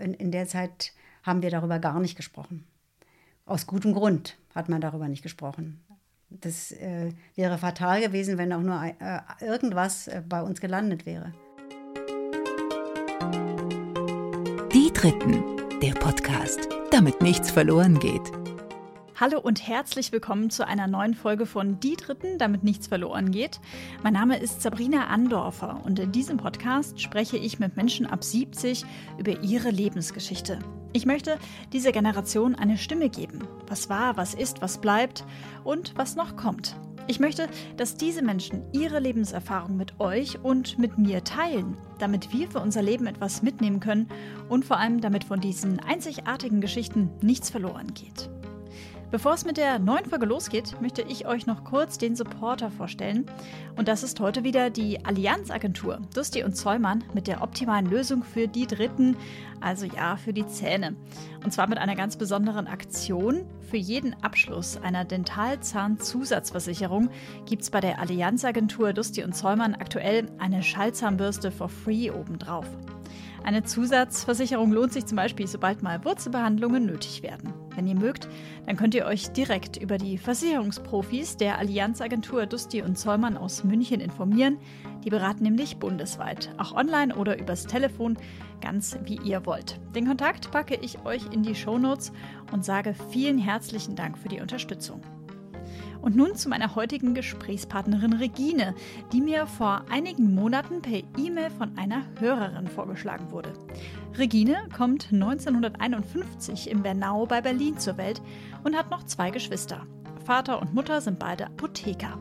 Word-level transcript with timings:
in, 0.00 0.14
in 0.14 0.32
der 0.32 0.46
Zeit 0.46 0.92
haben 1.22 1.42
wir 1.42 1.50
darüber 1.50 1.78
gar 1.78 2.00
nicht 2.00 2.16
gesprochen. 2.16 2.66
Aus 3.46 3.66
gutem 3.66 3.92
Grund 3.92 4.36
hat 4.54 4.68
man 4.68 4.80
darüber 4.80 5.08
nicht 5.08 5.22
gesprochen. 5.22 5.80
Das 6.30 6.70
äh, 6.72 7.12
wäre 7.34 7.58
fatal 7.58 8.00
gewesen, 8.00 8.38
wenn 8.38 8.52
auch 8.52 8.60
nur 8.60 8.80
äh, 8.84 9.20
irgendwas 9.44 10.06
äh, 10.06 10.22
bei 10.26 10.40
uns 10.42 10.60
gelandet 10.60 11.04
wäre. 11.04 11.32
Die 14.72 14.92
Dritten, 14.92 15.42
der 15.82 15.94
Podcast, 15.94 16.68
damit 16.92 17.20
nichts 17.20 17.50
verloren 17.50 17.98
geht. 17.98 18.30
Hallo 19.20 19.38
und 19.38 19.68
herzlich 19.68 20.12
willkommen 20.12 20.48
zu 20.48 20.66
einer 20.66 20.86
neuen 20.86 21.12
Folge 21.12 21.44
von 21.44 21.78
Die 21.78 21.94
Dritten, 21.94 22.38
damit 22.38 22.64
nichts 22.64 22.86
verloren 22.86 23.30
geht. 23.30 23.60
Mein 24.02 24.14
Name 24.14 24.38
ist 24.38 24.62
Sabrina 24.62 25.08
Andorfer 25.08 25.82
und 25.84 25.98
in 25.98 26.10
diesem 26.10 26.38
Podcast 26.38 26.98
spreche 26.98 27.36
ich 27.36 27.58
mit 27.58 27.76
Menschen 27.76 28.06
ab 28.06 28.24
70 28.24 28.86
über 29.18 29.42
ihre 29.42 29.68
Lebensgeschichte. 29.68 30.60
Ich 30.94 31.04
möchte 31.04 31.36
dieser 31.74 31.92
Generation 31.92 32.54
eine 32.54 32.78
Stimme 32.78 33.10
geben. 33.10 33.46
Was 33.68 33.90
war, 33.90 34.16
was 34.16 34.32
ist, 34.32 34.62
was 34.62 34.78
bleibt 34.78 35.26
und 35.64 35.92
was 35.98 36.16
noch 36.16 36.36
kommt. 36.36 36.74
Ich 37.06 37.20
möchte, 37.20 37.46
dass 37.76 37.96
diese 37.96 38.22
Menschen 38.22 38.62
ihre 38.72 39.00
Lebenserfahrung 39.00 39.76
mit 39.76 40.00
euch 40.00 40.42
und 40.42 40.78
mit 40.78 40.96
mir 40.96 41.24
teilen, 41.24 41.76
damit 41.98 42.32
wir 42.32 42.50
für 42.50 42.60
unser 42.60 42.80
Leben 42.80 43.06
etwas 43.06 43.42
mitnehmen 43.42 43.80
können 43.80 44.08
und 44.48 44.64
vor 44.64 44.78
allem 44.78 45.02
damit 45.02 45.24
von 45.24 45.42
diesen 45.42 45.78
einzigartigen 45.78 46.62
Geschichten 46.62 47.10
nichts 47.20 47.50
verloren 47.50 47.92
geht. 47.92 48.30
Bevor 49.10 49.34
es 49.34 49.44
mit 49.44 49.56
der 49.56 49.80
neuen 49.80 50.04
Folge 50.04 50.26
losgeht, 50.26 50.80
möchte 50.80 51.02
ich 51.02 51.26
euch 51.26 51.44
noch 51.44 51.64
kurz 51.64 51.98
den 51.98 52.14
Supporter 52.14 52.70
vorstellen. 52.70 53.26
Und 53.76 53.88
das 53.88 54.04
ist 54.04 54.20
heute 54.20 54.44
wieder 54.44 54.70
die 54.70 55.04
Allianzagentur 55.04 55.98
Dusti 56.14 56.44
und 56.44 56.56
Zollmann 56.56 57.02
mit 57.12 57.26
der 57.26 57.42
optimalen 57.42 57.86
Lösung 57.86 58.22
für 58.22 58.46
die 58.46 58.68
Dritten, 58.68 59.16
also 59.60 59.84
ja, 59.84 60.16
für 60.16 60.32
die 60.32 60.46
Zähne. 60.46 60.94
Und 61.42 61.52
zwar 61.52 61.68
mit 61.68 61.78
einer 61.78 61.96
ganz 61.96 62.16
besonderen 62.16 62.68
Aktion. 62.68 63.46
Für 63.68 63.78
jeden 63.78 64.14
Abschluss 64.22 64.76
einer 64.76 65.04
Dentalzahnzusatzversicherung 65.04 67.10
gibt 67.46 67.62
es 67.62 67.70
bei 67.70 67.80
der 67.80 67.98
Allianzagentur 67.98 68.92
Dusti 68.92 69.24
und 69.24 69.34
Zollmann 69.34 69.74
aktuell 69.74 70.30
eine 70.38 70.62
Schallzahnbürste 70.62 71.50
for 71.50 71.68
free 71.68 72.12
obendrauf. 72.12 72.66
Eine 73.42 73.64
Zusatzversicherung 73.64 74.70
lohnt 74.70 74.92
sich 74.92 75.06
zum 75.06 75.16
Beispiel, 75.16 75.48
sobald 75.48 75.82
mal 75.82 76.04
Wurzelbehandlungen 76.04 76.86
nötig 76.86 77.24
werden. 77.24 77.52
Wenn 77.80 77.86
ihr 77.86 77.94
mögt, 77.94 78.28
dann 78.66 78.76
könnt 78.76 78.94
ihr 78.94 79.06
euch 79.06 79.30
direkt 79.30 79.78
über 79.78 79.96
die 79.96 80.18
Versicherungsprofis 80.18 81.38
der 81.38 81.56
Allianzagentur 81.56 82.44
Dusti 82.44 82.82
und 82.82 82.98
Zollmann 82.98 83.38
aus 83.38 83.64
München 83.64 84.02
informieren. 84.02 84.58
Die 85.02 85.08
beraten 85.08 85.44
nämlich 85.44 85.78
bundesweit, 85.78 86.54
auch 86.58 86.74
online 86.74 87.16
oder 87.16 87.38
übers 87.38 87.64
Telefon, 87.64 88.18
ganz 88.60 88.98
wie 89.06 89.18
ihr 89.24 89.46
wollt. 89.46 89.80
Den 89.94 90.06
Kontakt 90.06 90.50
packe 90.50 90.74
ich 90.74 91.06
euch 91.06 91.22
in 91.32 91.42
die 91.42 91.54
Shownotes 91.54 92.12
und 92.52 92.66
sage 92.66 92.94
vielen 93.10 93.38
herzlichen 93.38 93.96
Dank 93.96 94.18
für 94.18 94.28
die 94.28 94.42
Unterstützung. 94.42 95.00
Und 96.02 96.16
nun 96.16 96.34
zu 96.34 96.48
meiner 96.48 96.74
heutigen 96.74 97.14
Gesprächspartnerin 97.14 98.14
Regine, 98.14 98.74
die 99.12 99.20
mir 99.20 99.46
vor 99.46 99.84
einigen 99.90 100.34
Monaten 100.34 100.80
per 100.82 101.02
E-Mail 101.18 101.50
von 101.50 101.76
einer 101.76 102.02
Hörerin 102.18 102.68
vorgeschlagen 102.68 103.30
wurde. 103.30 103.52
Regine 104.18 104.56
kommt 104.74 105.12
1951 105.12 106.70
in 106.70 106.82
Bernau 106.82 107.26
bei 107.26 107.40
Berlin 107.40 107.78
zur 107.78 107.96
Welt 107.98 108.22
und 108.64 108.76
hat 108.76 108.90
noch 108.90 109.04
zwei 109.04 109.30
Geschwister. 109.30 109.86
Vater 110.24 110.60
und 110.60 110.74
Mutter 110.74 111.00
sind 111.00 111.18
beide 111.18 111.46
Apotheker. 111.46 112.18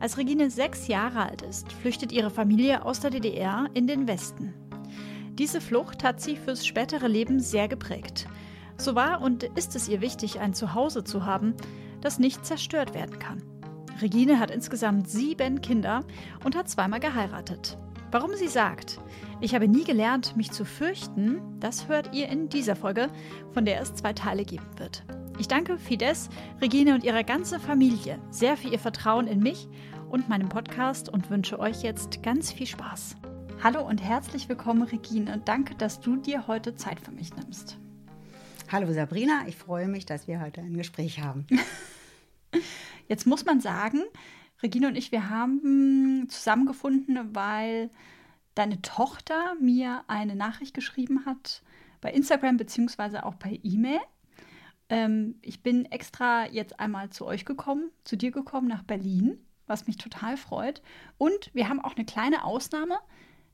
Als 0.00 0.16
Regine 0.16 0.50
sechs 0.50 0.86
Jahre 0.86 1.28
alt 1.28 1.42
ist, 1.42 1.72
flüchtet 1.72 2.12
ihre 2.12 2.30
Familie 2.30 2.84
aus 2.84 3.00
der 3.00 3.10
DDR 3.10 3.66
in 3.74 3.86
den 3.86 4.06
Westen. 4.06 4.54
Diese 5.38 5.60
Flucht 5.60 6.04
hat 6.04 6.20
sie 6.20 6.36
fürs 6.36 6.66
spätere 6.66 7.06
Leben 7.08 7.40
sehr 7.40 7.68
geprägt. 7.68 8.26
So 8.76 8.94
war 8.94 9.20
und 9.20 9.42
ist 9.42 9.76
es 9.76 9.88
ihr 9.88 10.00
wichtig, 10.00 10.40
ein 10.40 10.54
Zuhause 10.54 11.04
zu 11.04 11.26
haben, 11.26 11.54
das 12.00 12.18
nicht 12.18 12.44
zerstört 12.44 12.94
werden 12.94 13.18
kann. 13.18 13.42
Regine 14.00 14.38
hat 14.38 14.50
insgesamt 14.50 15.08
sieben 15.08 15.60
Kinder 15.60 16.04
und 16.44 16.56
hat 16.56 16.68
zweimal 16.68 17.00
geheiratet. 17.00 17.78
Warum 18.10 18.34
sie 18.34 18.48
sagt, 18.48 18.98
ich 19.40 19.54
habe 19.54 19.68
nie 19.68 19.84
gelernt, 19.84 20.36
mich 20.36 20.50
zu 20.50 20.64
fürchten, 20.64 21.40
das 21.60 21.88
hört 21.88 22.14
ihr 22.14 22.28
in 22.28 22.48
dieser 22.48 22.76
Folge, 22.76 23.08
von 23.52 23.64
der 23.64 23.80
es 23.80 23.94
zwei 23.94 24.12
Teile 24.12 24.44
geben 24.44 24.66
wird. 24.76 25.04
Ich 25.38 25.46
danke 25.46 25.78
Fides, 25.78 26.30
Regine 26.60 26.94
und 26.94 27.04
ihrer 27.04 27.22
ganzen 27.22 27.60
Familie 27.60 28.18
sehr 28.30 28.56
für 28.56 28.68
ihr 28.68 28.78
Vertrauen 28.78 29.26
in 29.26 29.40
mich 29.40 29.68
und 30.10 30.28
meinem 30.28 30.48
Podcast 30.48 31.08
und 31.08 31.30
wünsche 31.30 31.60
euch 31.60 31.82
jetzt 31.82 32.22
ganz 32.22 32.50
viel 32.50 32.66
Spaß. 32.66 33.16
Hallo 33.62 33.86
und 33.86 34.02
herzlich 34.02 34.48
willkommen, 34.48 34.82
Regine. 34.82 35.42
Danke, 35.44 35.74
dass 35.74 36.00
du 36.00 36.16
dir 36.16 36.46
heute 36.46 36.76
Zeit 36.76 37.00
für 37.00 37.10
mich 37.10 37.34
nimmst. 37.36 37.78
Hallo 38.70 38.92
Sabrina, 38.92 39.44
ich 39.46 39.56
freue 39.56 39.88
mich, 39.88 40.04
dass 40.04 40.28
wir 40.28 40.42
heute 40.42 40.60
ein 40.60 40.76
Gespräch 40.76 41.20
haben. 41.20 41.46
Jetzt 43.08 43.26
muss 43.26 43.46
man 43.46 43.62
sagen, 43.62 44.02
Regine 44.62 44.88
und 44.88 44.96
ich, 44.96 45.10
wir 45.10 45.30
haben 45.30 46.26
zusammengefunden, 46.28 47.34
weil 47.34 47.88
deine 48.54 48.82
Tochter 48.82 49.54
mir 49.58 50.04
eine 50.06 50.36
Nachricht 50.36 50.74
geschrieben 50.74 51.24
hat 51.24 51.62
bei 52.02 52.12
Instagram 52.12 52.58
beziehungsweise 52.58 53.24
auch 53.24 53.38
per 53.38 53.52
E-Mail. 53.52 54.00
Ähm, 54.90 55.36
ich 55.40 55.62
bin 55.62 55.86
extra 55.86 56.46
jetzt 56.50 56.78
einmal 56.78 57.08
zu 57.08 57.24
euch 57.24 57.46
gekommen, 57.46 57.90
zu 58.04 58.16
dir 58.16 58.32
gekommen 58.32 58.68
nach 58.68 58.82
Berlin, 58.82 59.38
was 59.66 59.86
mich 59.86 59.96
total 59.96 60.36
freut. 60.36 60.82
Und 61.16 61.50
wir 61.54 61.70
haben 61.70 61.80
auch 61.80 61.96
eine 61.96 62.04
kleine 62.04 62.44
Ausnahme. 62.44 62.98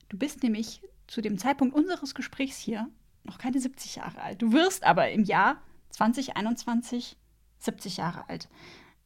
Du 0.09 0.17
bist 0.17 0.43
nämlich 0.43 0.81
zu 1.07 1.21
dem 1.21 1.37
Zeitpunkt 1.37 1.73
unseres 1.73 2.15
Gesprächs 2.15 2.57
hier 2.57 2.89
noch 3.25 3.37
keine 3.37 3.59
70 3.59 3.97
Jahre 3.97 4.21
alt. 4.21 4.41
Du 4.41 4.51
wirst 4.53 4.83
aber 4.83 5.09
im 5.11 5.23
Jahr 5.23 5.61
2021 5.91 7.17
70 7.59 7.97
Jahre 7.97 8.29
alt. 8.29 8.49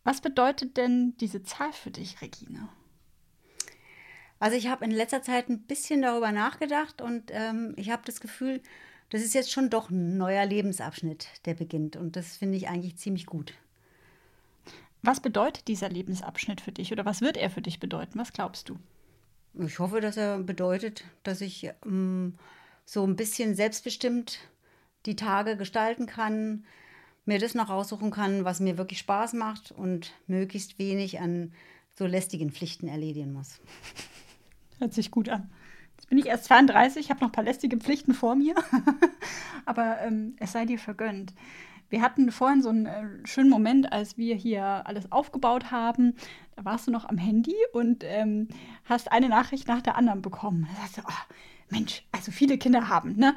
Was 0.03 0.21
bedeutet 0.21 0.77
denn 0.77 1.15
diese 1.19 1.43
Zahl 1.43 1.71
für 1.73 1.91
dich, 1.91 2.21
Regine? 2.21 2.69
Also 4.39 4.55
ich 4.55 4.67
habe 4.67 4.85
in 4.85 4.91
letzter 4.91 5.21
Zeit 5.21 5.49
ein 5.49 5.61
bisschen 5.63 6.01
darüber 6.01 6.31
nachgedacht 6.31 7.01
und 7.01 7.29
ähm, 7.31 7.73
ich 7.75 7.91
habe 7.91 8.03
das 8.05 8.21
Gefühl, 8.21 8.61
das 9.09 9.21
ist 9.21 9.33
jetzt 9.33 9.51
schon 9.51 9.69
doch 9.69 9.89
ein 9.89 10.17
neuer 10.17 10.45
Lebensabschnitt, 10.45 11.27
der 11.45 11.55
beginnt. 11.55 11.95
Und 11.95 12.15
das 12.15 12.37
finde 12.37 12.57
ich 12.57 12.69
eigentlich 12.69 12.97
ziemlich 12.97 13.25
gut. 13.25 13.53
Was 15.01 15.19
bedeutet 15.19 15.67
dieser 15.67 15.89
Lebensabschnitt 15.89 16.61
für 16.61 16.71
dich 16.71 16.91
oder 16.91 17.05
was 17.05 17.21
wird 17.21 17.37
er 17.37 17.49
für 17.49 17.61
dich 17.61 17.79
bedeuten? 17.79 18.19
Was 18.19 18.33
glaubst 18.33 18.69
du? 18.69 18.77
Ich 19.57 19.79
hoffe, 19.79 19.99
dass 19.99 20.15
er 20.15 20.39
bedeutet, 20.39 21.03
dass 21.23 21.41
ich 21.41 21.69
ähm, 21.85 22.35
so 22.89 23.05
ein 23.05 23.15
bisschen 23.15 23.53
selbstbestimmt 23.53 24.39
die 25.05 25.15
Tage 25.15 25.57
gestalten 25.57 26.07
kann, 26.07 26.65
mir 27.23 27.37
das 27.37 27.53
noch 27.53 27.69
raussuchen 27.69 28.09
kann, 28.09 28.45
was 28.45 28.59
mir 28.59 28.79
wirklich 28.79 28.97
Spaß 28.97 29.33
macht 29.33 29.71
und 29.71 30.13
möglichst 30.25 30.79
wenig 30.79 31.19
an 31.19 31.53
so 31.95 32.07
lästigen 32.07 32.49
Pflichten 32.51 32.87
erledigen 32.87 33.31
muss. 33.31 33.59
Hört 34.79 34.93
sich 34.93 35.11
gut 35.11 35.29
an. 35.29 35.51
Jetzt 35.97 36.09
bin 36.09 36.17
ich 36.17 36.25
erst 36.25 36.45
32, 36.45 37.11
habe 37.11 37.19
noch 37.19 37.27
ein 37.27 37.33
paar 37.33 37.43
lästige 37.43 37.77
Pflichten 37.77 38.15
vor 38.15 38.33
mir, 38.33 38.55
aber 39.65 40.01
ähm, 40.01 40.35
es 40.39 40.53
sei 40.53 40.65
dir 40.65 40.79
vergönnt. 40.79 41.35
Wir 41.89 42.01
hatten 42.01 42.31
vorhin 42.31 42.63
so 42.63 42.69
einen 42.69 42.87
äh, 42.87 43.27
schönen 43.27 43.51
Moment, 43.51 43.91
als 43.91 44.17
wir 44.17 44.35
hier 44.35 44.87
alles 44.87 45.11
aufgebaut 45.11 45.69
haben. 45.69 46.15
Da 46.55 46.65
warst 46.65 46.87
du 46.87 46.91
noch 46.91 47.05
am 47.05 47.19
Handy 47.19 47.55
und 47.71 48.03
ähm, 48.03 48.47
hast 48.85 49.11
eine 49.11 49.29
Nachricht 49.29 49.67
nach 49.67 49.83
der 49.83 49.95
anderen 49.95 50.23
bekommen. 50.23 50.67
Da 50.71 50.81
sagst 50.81 50.97
du, 50.97 51.01
oh, 51.05 51.33
Mensch, 51.69 52.03
also 52.11 52.31
viele 52.31 52.57
Kinder 52.57 52.89
haben, 52.89 53.15
ne? 53.15 53.35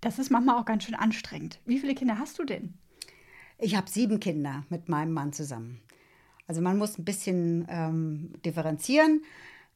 Das 0.00 0.18
ist 0.18 0.30
manchmal 0.30 0.58
auch 0.58 0.64
ganz 0.64 0.84
schön 0.84 0.94
anstrengend. 0.94 1.60
Wie 1.66 1.78
viele 1.78 1.94
Kinder 1.94 2.18
hast 2.18 2.38
du 2.38 2.44
denn? 2.44 2.74
Ich 3.58 3.76
habe 3.76 3.90
sieben 3.90 4.18
Kinder 4.18 4.64
mit 4.70 4.88
meinem 4.88 5.12
Mann 5.12 5.34
zusammen. 5.34 5.80
Also 6.46 6.62
man 6.62 6.78
muss 6.78 6.98
ein 6.98 7.04
bisschen 7.04 7.66
ähm, 7.68 8.32
differenzieren. 8.44 9.22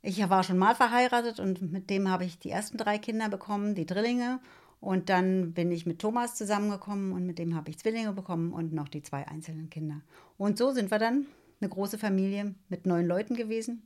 Ich 0.00 0.18
war 0.28 0.42
schon 0.42 0.58
mal 0.58 0.74
verheiratet 0.74 1.40
und 1.40 1.60
mit 1.70 1.90
dem 1.90 2.08
habe 2.08 2.24
ich 2.24 2.38
die 2.38 2.50
ersten 2.50 2.78
drei 2.78 2.98
Kinder 2.98 3.28
bekommen, 3.28 3.74
die 3.74 3.86
Drillinge. 3.86 4.40
Und 4.80 5.08
dann 5.08 5.52
bin 5.52 5.70
ich 5.72 5.86
mit 5.86 5.98
Thomas 5.98 6.34
zusammengekommen 6.34 7.12
und 7.12 7.26
mit 7.26 7.38
dem 7.38 7.54
habe 7.54 7.70
ich 7.70 7.78
Zwillinge 7.78 8.12
bekommen 8.12 8.52
und 8.52 8.72
noch 8.72 8.88
die 8.88 9.02
zwei 9.02 9.26
einzelnen 9.26 9.70
Kinder. 9.70 10.00
Und 10.36 10.58
so 10.58 10.72
sind 10.72 10.90
wir 10.90 10.98
dann 10.98 11.26
eine 11.60 11.70
große 11.70 11.96
Familie 11.96 12.54
mit 12.68 12.84
neun 12.86 13.06
Leuten 13.06 13.34
gewesen. 13.34 13.82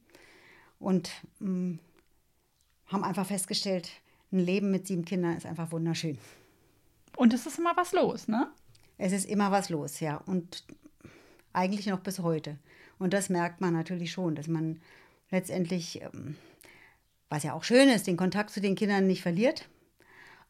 Und 0.80 1.10
mm, 1.38 1.74
haben 2.88 3.04
einfach 3.04 3.26
festgestellt, 3.26 3.90
ein 4.32 4.40
Leben 4.40 4.70
mit 4.70 4.86
sieben 4.86 5.04
Kindern 5.04 5.36
ist 5.36 5.46
einfach 5.46 5.72
wunderschön. 5.72 6.18
Und 7.16 7.32
es 7.34 7.46
ist 7.46 7.58
immer 7.58 7.76
was 7.76 7.92
los, 7.92 8.28
ne? 8.28 8.50
Es 8.98 9.12
ist 9.12 9.26
immer 9.26 9.50
was 9.50 9.70
los, 9.70 10.00
ja. 10.00 10.16
Und 10.26 10.64
eigentlich 11.52 11.86
noch 11.86 12.00
bis 12.00 12.18
heute. 12.18 12.58
Und 12.98 13.12
das 13.12 13.28
merkt 13.28 13.60
man 13.60 13.72
natürlich 13.72 14.12
schon, 14.12 14.34
dass 14.34 14.48
man 14.48 14.80
letztendlich, 15.30 16.02
ähm, 16.02 16.36
was 17.28 17.42
ja 17.42 17.54
auch 17.54 17.64
schön 17.64 17.88
ist, 17.88 18.06
den 18.06 18.16
Kontakt 18.16 18.50
zu 18.50 18.60
den 18.60 18.74
Kindern 18.74 19.06
nicht 19.06 19.22
verliert, 19.22 19.68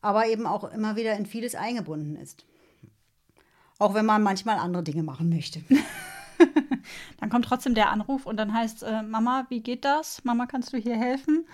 aber 0.00 0.26
eben 0.26 0.46
auch 0.46 0.64
immer 0.64 0.96
wieder 0.96 1.16
in 1.16 1.26
vieles 1.26 1.54
eingebunden 1.54 2.16
ist. 2.16 2.44
Auch 3.78 3.94
wenn 3.94 4.06
man 4.06 4.22
manchmal 4.22 4.58
andere 4.58 4.82
Dinge 4.82 5.02
machen 5.02 5.28
möchte. 5.28 5.62
dann 7.20 7.30
kommt 7.30 7.44
trotzdem 7.44 7.74
der 7.74 7.90
Anruf 7.90 8.26
und 8.26 8.36
dann 8.36 8.52
heißt, 8.52 8.82
äh, 8.82 9.02
Mama, 9.02 9.46
wie 9.50 9.60
geht 9.60 9.84
das? 9.84 10.24
Mama, 10.24 10.46
kannst 10.46 10.72
du 10.72 10.78
hier 10.78 10.96
helfen? 10.96 11.46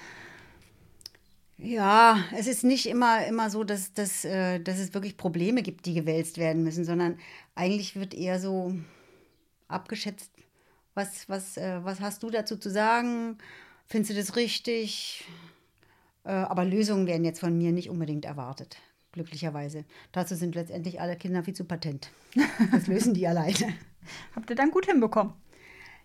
Ja, 1.64 2.18
es 2.36 2.46
ist 2.46 2.62
nicht 2.62 2.86
immer, 2.86 3.26
immer 3.26 3.48
so, 3.48 3.64
dass, 3.64 3.94
dass, 3.94 4.24
äh, 4.26 4.60
dass 4.60 4.78
es 4.78 4.92
wirklich 4.92 5.16
Probleme 5.16 5.62
gibt, 5.62 5.86
die 5.86 5.94
gewälzt 5.94 6.36
werden 6.36 6.62
müssen, 6.62 6.84
sondern 6.84 7.18
eigentlich 7.54 7.96
wird 7.96 8.12
eher 8.12 8.38
so 8.38 8.74
abgeschätzt, 9.68 10.30
was, 10.94 11.26
was, 11.28 11.56
äh, 11.56 11.82
was 11.82 12.00
hast 12.00 12.22
du 12.22 12.28
dazu 12.30 12.58
zu 12.58 12.70
sagen? 12.70 13.38
Findest 13.86 14.12
du 14.12 14.16
das 14.16 14.36
richtig? 14.36 15.24
Äh, 16.24 16.32
aber 16.32 16.66
Lösungen 16.66 17.06
werden 17.06 17.24
jetzt 17.24 17.40
von 17.40 17.56
mir 17.56 17.72
nicht 17.72 17.88
unbedingt 17.88 18.26
erwartet, 18.26 18.76
glücklicherweise. 19.12 19.86
Dazu 20.12 20.34
sind 20.34 20.54
letztendlich 20.54 21.00
alle 21.00 21.16
Kinder 21.16 21.44
viel 21.44 21.54
zu 21.54 21.64
patent. 21.64 22.10
Das 22.72 22.86
lösen 22.88 23.14
die 23.14 23.26
alleine. 23.26 23.74
Habt 24.36 24.50
ihr 24.50 24.56
dann 24.56 24.70
gut 24.70 24.84
hinbekommen? 24.86 25.32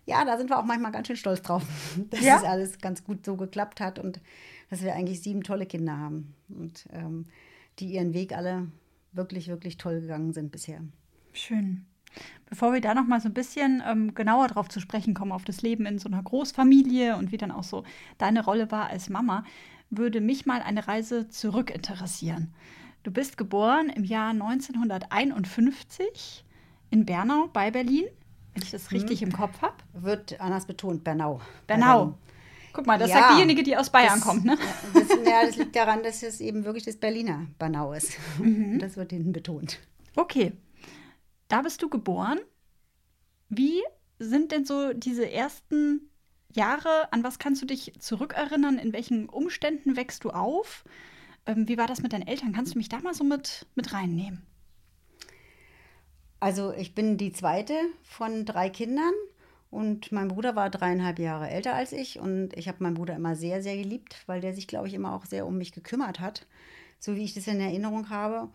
Ja, 0.06 0.24
da 0.24 0.38
sind 0.38 0.48
wir 0.48 0.58
auch 0.58 0.64
manchmal 0.64 0.90
ganz 0.90 1.06
schön 1.06 1.16
stolz 1.16 1.42
drauf, 1.42 1.62
dass 2.10 2.20
Ja? 2.22 2.38
es 2.38 2.44
alles 2.44 2.78
ganz 2.78 3.04
gut 3.04 3.26
so 3.26 3.36
geklappt 3.36 3.80
hat 3.80 3.98
und 3.98 4.20
dass 4.70 4.82
wir 4.82 4.94
eigentlich 4.94 5.20
sieben 5.20 5.42
tolle 5.42 5.66
Kinder 5.66 5.98
haben 5.98 6.34
und 6.48 6.88
ähm, 6.92 7.26
die 7.78 7.92
ihren 7.92 8.14
Weg 8.14 8.32
alle 8.32 8.68
wirklich, 9.12 9.48
wirklich 9.48 9.76
toll 9.76 10.00
gegangen 10.00 10.32
sind 10.32 10.52
bisher. 10.52 10.80
Schön. 11.32 11.84
Bevor 12.48 12.72
wir 12.72 12.80
da 12.80 12.94
noch 12.94 13.06
mal 13.06 13.20
so 13.20 13.28
ein 13.28 13.34
bisschen 13.34 13.82
ähm, 13.86 14.14
genauer 14.14 14.48
drauf 14.48 14.68
zu 14.68 14.80
sprechen 14.80 15.14
kommen, 15.14 15.30
auf 15.32 15.44
das 15.44 15.62
Leben 15.62 15.86
in 15.86 15.98
so 15.98 16.08
einer 16.08 16.22
Großfamilie 16.22 17.16
und 17.16 17.32
wie 17.32 17.36
dann 17.36 17.52
auch 17.52 17.64
so 17.64 17.84
deine 18.18 18.44
Rolle 18.44 18.70
war 18.70 18.88
als 18.88 19.08
Mama, 19.08 19.44
würde 19.90 20.20
mich 20.20 20.46
mal 20.46 20.62
eine 20.62 20.86
Reise 20.88 21.28
zurück 21.28 21.70
interessieren. 21.70 22.52
Du 23.02 23.10
bist 23.10 23.38
geboren 23.38 23.88
im 23.88 24.04
Jahr 24.04 24.30
1951 24.30 26.44
in 26.90 27.06
Bernau 27.06 27.48
bei 27.52 27.70
Berlin, 27.70 28.04
wenn 28.54 28.62
ich 28.62 28.70
das 28.70 28.92
richtig 28.92 29.22
im 29.22 29.32
Kopf 29.32 29.62
habe. 29.62 29.76
Wird 29.94 30.38
anders 30.40 30.66
betont, 30.66 31.02
Bernau. 31.04 31.40
Bernau. 31.66 32.18
Guck 32.72 32.86
mal, 32.86 32.98
das 32.98 33.10
Ja, 33.10 33.18
sagt 33.20 33.34
diejenige, 33.34 33.62
die 33.62 33.76
aus 33.76 33.90
Bayern 33.90 34.14
das- 34.16 34.24
kommt, 34.24 34.44
ne? 34.44 34.56
Das, 34.94 35.08
ja, 35.26 35.44
das 35.46 35.56
liegt 35.56 35.74
daran, 35.76 36.02
dass 36.02 36.22
es 36.22 36.40
eben 36.40 36.64
wirklich 36.64 36.84
das 36.84 36.96
Berliner 36.96 37.46
Bernau 37.58 37.92
ist. 37.92 38.12
Das 38.78 38.96
wird 38.96 39.10
hinten 39.10 39.32
betont. 39.32 39.78
Okay, 40.16 40.52
da 41.48 41.62
bist 41.62 41.82
du 41.82 41.88
geboren. 41.88 42.38
Wie 43.48 43.80
sind 44.18 44.52
denn 44.52 44.64
so 44.64 44.92
diese 44.92 45.30
ersten 45.30 46.02
Jahre? 46.52 47.12
An 47.12 47.24
was 47.24 47.38
kannst 47.38 47.62
du 47.62 47.66
dich 47.66 47.92
zurückerinnern? 47.98 48.78
In 48.78 48.92
welchen 48.92 49.28
Umständen 49.28 49.96
wächst 49.96 50.24
du 50.24 50.30
auf? 50.30 50.84
Ähm, 51.46 51.66
wie 51.68 51.78
war 51.78 51.86
das 51.86 52.02
mit 52.02 52.12
deinen 52.12 52.26
Eltern? 52.26 52.52
Kannst 52.52 52.74
du 52.74 52.78
mich 52.78 52.88
da 52.88 53.00
mal 53.00 53.14
so 53.14 53.24
mit, 53.24 53.66
mit 53.74 53.92
reinnehmen? 53.92 54.42
Also 56.38 56.72
ich 56.72 56.94
bin 56.94 57.16
die 57.18 57.32
zweite 57.32 57.74
von 58.02 58.44
drei 58.46 58.70
Kindern 58.70 59.12
und 59.70 60.10
mein 60.10 60.28
Bruder 60.28 60.56
war 60.56 60.68
dreieinhalb 60.68 61.18
Jahre 61.18 61.48
älter 61.48 61.74
als 61.74 61.92
ich 61.92 62.18
und 62.18 62.56
ich 62.56 62.66
habe 62.66 62.82
meinen 62.82 62.94
Bruder 62.94 63.14
immer 63.14 63.36
sehr, 63.36 63.62
sehr 63.62 63.76
geliebt, 63.76 64.16
weil 64.26 64.40
der 64.40 64.52
sich, 64.52 64.66
glaube 64.66 64.88
ich, 64.88 64.94
immer 64.94 65.14
auch 65.14 65.26
sehr 65.26 65.46
um 65.46 65.58
mich 65.58 65.72
gekümmert 65.72 66.18
hat, 66.18 66.46
so 66.98 67.14
wie 67.14 67.24
ich 67.24 67.34
das 67.34 67.46
in 67.46 67.60
Erinnerung 67.60 68.10
habe. 68.10 68.48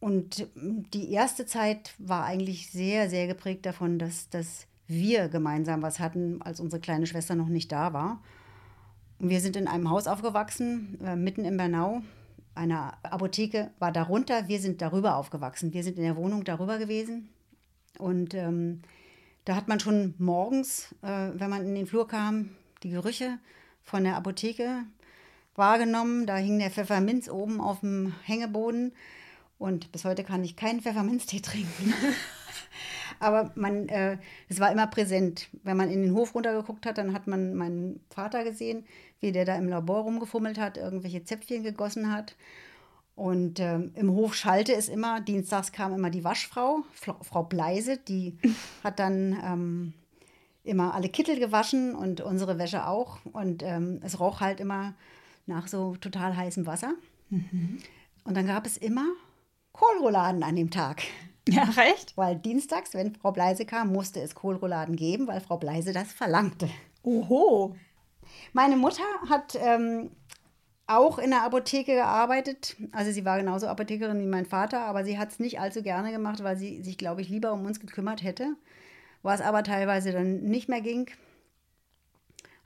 Und 0.00 0.48
die 0.54 1.12
erste 1.12 1.44
Zeit 1.44 1.94
war 1.98 2.24
eigentlich 2.24 2.70
sehr, 2.70 3.10
sehr 3.10 3.26
geprägt 3.26 3.66
davon, 3.66 3.98
dass, 3.98 4.30
dass 4.30 4.66
wir 4.86 5.28
gemeinsam 5.28 5.82
was 5.82 6.00
hatten, 6.00 6.40
als 6.40 6.60
unsere 6.60 6.80
kleine 6.80 7.06
Schwester 7.06 7.34
noch 7.34 7.48
nicht 7.48 7.70
da 7.70 7.92
war. 7.92 8.22
Und 9.18 9.28
wir 9.28 9.40
sind 9.40 9.56
in 9.56 9.68
einem 9.68 9.90
Haus 9.90 10.06
aufgewachsen, 10.06 10.98
äh, 11.04 11.14
mitten 11.14 11.44
in 11.44 11.58
Bernau. 11.58 12.00
Eine 12.54 12.94
Apotheke 13.04 13.70
war 13.78 13.92
darunter, 13.92 14.48
wir 14.48 14.58
sind 14.58 14.80
darüber 14.80 15.16
aufgewachsen. 15.16 15.74
Wir 15.74 15.84
sind 15.84 15.98
in 15.98 16.04
der 16.04 16.16
Wohnung 16.16 16.44
darüber 16.44 16.78
gewesen. 16.78 17.28
Und 17.98 18.32
ähm, 18.32 18.80
da 19.50 19.56
hat 19.56 19.66
man 19.66 19.80
schon 19.80 20.14
morgens, 20.18 20.94
äh, 21.02 21.30
wenn 21.34 21.50
man 21.50 21.66
in 21.66 21.74
den 21.74 21.88
Flur 21.88 22.06
kam, 22.06 22.50
die 22.84 22.90
Gerüche 22.90 23.40
von 23.82 24.04
der 24.04 24.14
Apotheke 24.14 24.84
wahrgenommen. 25.56 26.24
Da 26.24 26.36
hing 26.36 26.60
der 26.60 26.70
Pfefferminz 26.70 27.28
oben 27.28 27.60
auf 27.60 27.80
dem 27.80 28.14
Hängeboden. 28.22 28.92
Und 29.58 29.90
bis 29.90 30.04
heute 30.04 30.22
kann 30.22 30.44
ich 30.44 30.54
keinen 30.54 30.80
Pfefferminztee 30.80 31.40
trinken. 31.42 31.92
Aber 33.18 33.50
man, 33.56 33.88
äh, 33.88 34.18
es 34.48 34.60
war 34.60 34.70
immer 34.70 34.86
präsent. 34.86 35.48
Wenn 35.64 35.76
man 35.76 35.90
in 35.90 36.02
den 36.02 36.14
Hof 36.14 36.36
runtergeguckt 36.36 36.86
hat, 36.86 36.98
dann 36.98 37.12
hat 37.12 37.26
man 37.26 37.54
meinen 37.54 37.98
Vater 38.08 38.44
gesehen, 38.44 38.84
wie 39.18 39.32
der 39.32 39.46
da 39.46 39.56
im 39.56 39.68
Labor 39.68 40.02
rumgefummelt 40.02 40.58
hat, 40.60 40.76
irgendwelche 40.76 41.24
Zäpfchen 41.24 41.64
gegossen 41.64 42.12
hat. 42.12 42.36
Und 43.20 43.60
ähm, 43.60 43.92
im 43.96 44.12
Hof 44.12 44.34
schallte 44.34 44.74
es 44.74 44.88
immer. 44.88 45.20
Dienstags 45.20 45.72
kam 45.72 45.92
immer 45.92 46.08
die 46.08 46.24
Waschfrau, 46.24 46.84
Frau 46.94 47.42
Bleise, 47.42 47.98
die 47.98 48.38
hat 48.82 48.98
dann 48.98 49.38
ähm, 49.44 49.92
immer 50.64 50.94
alle 50.94 51.10
Kittel 51.10 51.38
gewaschen 51.38 51.94
und 51.94 52.22
unsere 52.22 52.58
Wäsche 52.58 52.86
auch. 52.86 53.18
Und 53.30 53.62
ähm, 53.62 54.00
es 54.02 54.20
roch 54.20 54.40
halt 54.40 54.58
immer 54.58 54.94
nach 55.44 55.68
so 55.68 55.96
total 55.96 56.34
heißem 56.34 56.64
Wasser. 56.64 56.94
Und 58.24 58.34
dann 58.38 58.46
gab 58.46 58.64
es 58.64 58.78
immer 58.78 59.04
Kohlrouladen 59.72 60.42
an 60.42 60.56
dem 60.56 60.70
Tag. 60.70 61.02
Ja, 61.46 61.64
recht? 61.64 62.12
Weil 62.16 62.36
dienstags, 62.36 62.94
wenn 62.94 63.14
Frau 63.14 63.32
Bleise 63.32 63.66
kam, 63.66 63.92
musste 63.92 64.22
es 64.22 64.34
Kohlrouladen 64.34 64.96
geben, 64.96 65.26
weil 65.26 65.42
Frau 65.42 65.58
Bleise 65.58 65.92
das 65.92 66.10
verlangte. 66.10 66.70
Oho. 67.02 67.76
Meine 68.54 68.76
Mutter 68.76 69.04
hat 69.28 69.58
ähm, 69.60 70.10
auch 70.90 71.18
in 71.18 71.30
der 71.30 71.44
Apotheke 71.44 71.94
gearbeitet. 71.94 72.76
Also 72.92 73.12
sie 73.12 73.24
war 73.24 73.38
genauso 73.38 73.68
Apothekerin 73.68 74.20
wie 74.20 74.26
mein 74.26 74.46
Vater, 74.46 74.80
aber 74.80 75.04
sie 75.04 75.18
hat 75.18 75.30
es 75.30 75.38
nicht 75.38 75.60
allzu 75.60 75.82
gerne 75.82 76.10
gemacht, 76.10 76.42
weil 76.42 76.56
sie 76.56 76.82
sich, 76.82 76.98
glaube 76.98 77.20
ich, 77.20 77.28
lieber 77.28 77.52
um 77.52 77.64
uns 77.64 77.80
gekümmert 77.80 78.22
hätte. 78.22 78.56
Was 79.22 79.40
aber 79.40 79.62
teilweise 79.62 80.12
dann 80.12 80.42
nicht 80.42 80.68
mehr 80.68 80.80
ging. 80.80 81.10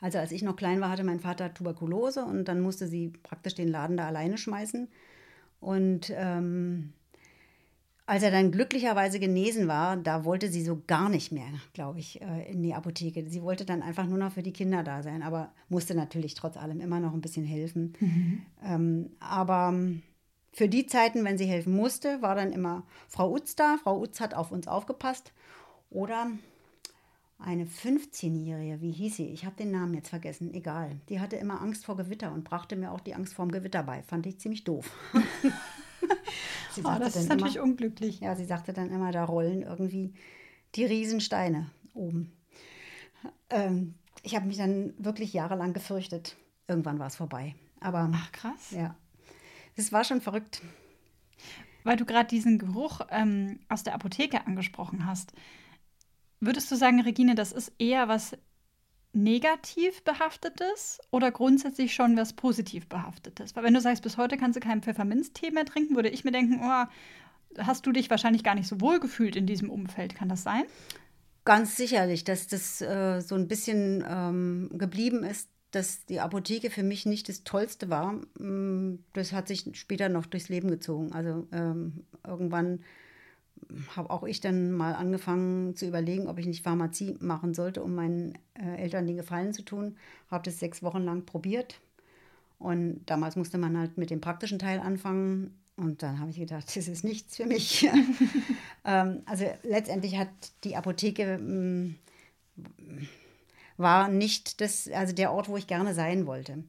Also 0.00 0.18
als 0.18 0.32
ich 0.32 0.42
noch 0.42 0.56
klein 0.56 0.80
war, 0.80 0.90
hatte 0.90 1.04
mein 1.04 1.20
Vater 1.20 1.52
Tuberkulose 1.52 2.24
und 2.24 2.46
dann 2.46 2.60
musste 2.60 2.86
sie 2.86 3.12
praktisch 3.22 3.54
den 3.54 3.68
Laden 3.68 3.96
da 3.96 4.06
alleine 4.06 4.38
schmeißen. 4.38 4.88
Und 5.60 6.12
ähm, 6.14 6.92
als 8.06 8.22
er 8.22 8.30
dann 8.30 8.52
glücklicherweise 8.52 9.18
genesen 9.18 9.66
war, 9.66 9.96
da 9.96 10.24
wollte 10.24 10.48
sie 10.48 10.62
so 10.62 10.82
gar 10.86 11.08
nicht 11.08 11.32
mehr, 11.32 11.48
glaube 11.72 12.00
ich, 12.00 12.20
äh, 12.20 12.50
in 12.50 12.62
die 12.62 12.74
Apotheke. 12.74 13.28
Sie 13.28 13.42
wollte 13.42 13.64
dann 13.64 13.82
einfach 13.82 14.06
nur 14.06 14.18
noch 14.18 14.32
für 14.32 14.42
die 14.42 14.52
Kinder 14.52 14.82
da 14.82 15.02
sein, 15.02 15.22
aber 15.22 15.52
musste 15.68 15.94
natürlich 15.94 16.34
trotz 16.34 16.56
allem 16.56 16.80
immer 16.80 17.00
noch 17.00 17.14
ein 17.14 17.22
bisschen 17.22 17.46
helfen. 17.46 17.94
Ähm, 18.62 19.10
aber 19.20 19.70
ähm, 19.72 20.02
für 20.52 20.68
die 20.68 20.86
Zeiten, 20.86 21.24
wenn 21.24 21.38
sie 21.38 21.46
helfen 21.46 21.74
musste, 21.74 22.20
war 22.20 22.34
dann 22.34 22.52
immer 22.52 22.84
Frau 23.08 23.32
Utz 23.32 23.56
da. 23.56 23.78
Frau 23.82 24.00
Utz 24.00 24.20
hat 24.20 24.34
auf 24.34 24.52
uns 24.52 24.68
aufgepasst. 24.68 25.32
Oder 25.88 26.30
eine 27.38 27.64
15-Jährige, 27.64 28.80
wie 28.80 28.92
hieß 28.92 29.16
sie? 29.16 29.28
Ich 29.28 29.44
habe 29.46 29.56
den 29.56 29.70
Namen 29.70 29.94
jetzt 29.94 30.10
vergessen, 30.10 30.52
egal. 30.52 31.00
Die 31.08 31.20
hatte 31.20 31.36
immer 31.36 31.60
Angst 31.60 31.86
vor 31.86 31.96
Gewitter 31.96 32.32
und 32.32 32.44
brachte 32.44 32.76
mir 32.76 32.92
auch 32.92 33.00
die 33.00 33.14
Angst 33.14 33.34
vor 33.34 33.46
dem 33.46 33.52
Gewitter 33.52 33.82
bei. 33.82 34.02
Fand 34.02 34.26
ich 34.26 34.38
ziemlich 34.38 34.64
doof. 34.64 34.90
sie 36.72 36.82
Oh, 36.84 36.96
das 36.98 37.16
ist 37.16 37.28
natürlich 37.28 37.56
immer, 37.56 37.64
unglücklich. 37.64 38.20
ja, 38.20 38.34
sie 38.36 38.44
sagte 38.44 38.72
dann 38.72 38.90
immer, 38.90 39.12
da 39.12 39.24
rollen 39.24 39.62
irgendwie 39.62 40.14
die 40.74 40.84
Riesensteine 40.84 41.70
oben. 41.92 42.32
Ähm, 43.50 43.94
ich 44.22 44.34
habe 44.34 44.46
mich 44.46 44.56
dann 44.56 44.94
wirklich 44.98 45.32
jahrelang 45.32 45.72
gefürchtet. 45.72 46.36
Irgendwann 46.66 46.98
war 46.98 47.06
es 47.06 47.16
vorbei. 47.16 47.54
Aber 47.80 48.10
Ach, 48.14 48.32
krass. 48.32 48.70
ja, 48.70 48.96
es 49.76 49.92
war 49.92 50.04
schon 50.04 50.20
verrückt. 50.20 50.62
Weil 51.82 51.96
du 51.96 52.06
gerade 52.06 52.28
diesen 52.28 52.58
Geruch 52.58 53.00
ähm, 53.10 53.60
aus 53.68 53.82
der 53.82 53.94
Apotheke 53.94 54.46
angesprochen 54.46 55.04
hast. 55.06 55.32
Würdest 56.40 56.70
du 56.70 56.76
sagen, 56.76 57.00
Regine, 57.00 57.34
das 57.34 57.52
ist 57.52 57.72
eher 57.78 58.08
was 58.08 58.36
negativ 59.14 60.02
behaftetes 60.02 61.00
oder 61.10 61.30
grundsätzlich 61.30 61.94
schon 61.94 62.16
was 62.16 62.32
positiv 62.32 62.88
behaftetes? 62.88 63.54
Weil 63.56 63.64
wenn 63.64 63.74
du 63.74 63.80
sagst, 63.80 64.02
bis 64.02 64.16
heute 64.16 64.36
kannst 64.36 64.56
du 64.56 64.60
keinen 64.60 64.82
Pfefferminztee 64.82 65.50
mehr 65.50 65.64
trinken, 65.64 65.94
würde 65.94 66.10
ich 66.10 66.24
mir 66.24 66.32
denken, 66.32 66.60
oh, 66.62 66.84
hast 67.58 67.86
du 67.86 67.92
dich 67.92 68.10
wahrscheinlich 68.10 68.44
gar 68.44 68.54
nicht 68.54 68.68
so 68.68 68.80
wohl 68.80 69.00
gefühlt 69.00 69.36
in 69.36 69.46
diesem 69.46 69.70
Umfeld. 69.70 70.14
Kann 70.14 70.28
das 70.28 70.42
sein? 70.42 70.64
Ganz 71.44 71.76
sicherlich, 71.76 72.24
dass 72.24 72.46
das 72.46 72.80
äh, 72.80 73.20
so 73.20 73.34
ein 73.34 73.48
bisschen 73.48 74.04
ähm, 74.08 74.70
geblieben 74.72 75.24
ist, 75.24 75.50
dass 75.70 76.06
die 76.06 76.20
Apotheke 76.20 76.70
für 76.70 76.82
mich 76.82 77.04
nicht 77.04 77.28
das 77.28 77.44
Tollste 77.44 77.90
war. 77.90 78.12
Mm, 78.38 79.00
Das 79.12 79.32
hat 79.32 79.48
sich 79.48 79.68
später 79.74 80.08
noch 80.08 80.26
durchs 80.26 80.48
Leben 80.48 80.70
gezogen. 80.70 81.12
Also 81.12 81.46
ähm, 81.52 82.04
irgendwann 82.26 82.80
habe 83.96 84.10
auch 84.10 84.24
ich 84.24 84.40
dann 84.40 84.72
mal 84.72 84.94
angefangen 84.94 85.76
zu 85.76 85.86
überlegen, 85.86 86.28
ob 86.28 86.38
ich 86.38 86.46
nicht 86.46 86.62
Pharmazie 86.62 87.16
machen 87.20 87.54
sollte, 87.54 87.82
um 87.82 87.94
meinen 87.94 88.38
äh, 88.54 88.76
Eltern 88.76 89.06
den 89.06 89.16
Gefallen 89.16 89.52
zu 89.52 89.62
tun. 89.62 89.96
Habe 90.30 90.44
das 90.44 90.58
sechs 90.58 90.82
Wochen 90.82 91.02
lang 91.02 91.24
probiert. 91.24 91.80
Und 92.58 93.02
damals 93.06 93.36
musste 93.36 93.58
man 93.58 93.76
halt 93.78 93.98
mit 93.98 94.10
dem 94.10 94.20
praktischen 94.20 94.58
Teil 94.58 94.80
anfangen. 94.80 95.58
Und 95.76 96.02
dann 96.02 96.20
habe 96.20 96.30
ich 96.30 96.38
gedacht, 96.38 96.64
das 96.76 96.88
ist 96.88 97.04
nichts 97.04 97.36
für 97.36 97.46
mich. 97.46 97.88
ähm, 98.84 99.22
also 99.26 99.44
letztendlich 99.64 100.16
hat 100.16 100.28
die 100.62 100.76
Apotheke 100.76 101.38
mm, 101.38 101.96
war 103.76 104.08
nicht 104.08 104.60
das, 104.60 104.88
also 104.88 105.12
der 105.12 105.32
Ort, 105.32 105.48
wo 105.48 105.56
ich 105.56 105.66
gerne 105.66 105.94
sein 105.94 106.26
wollte. 106.26 106.62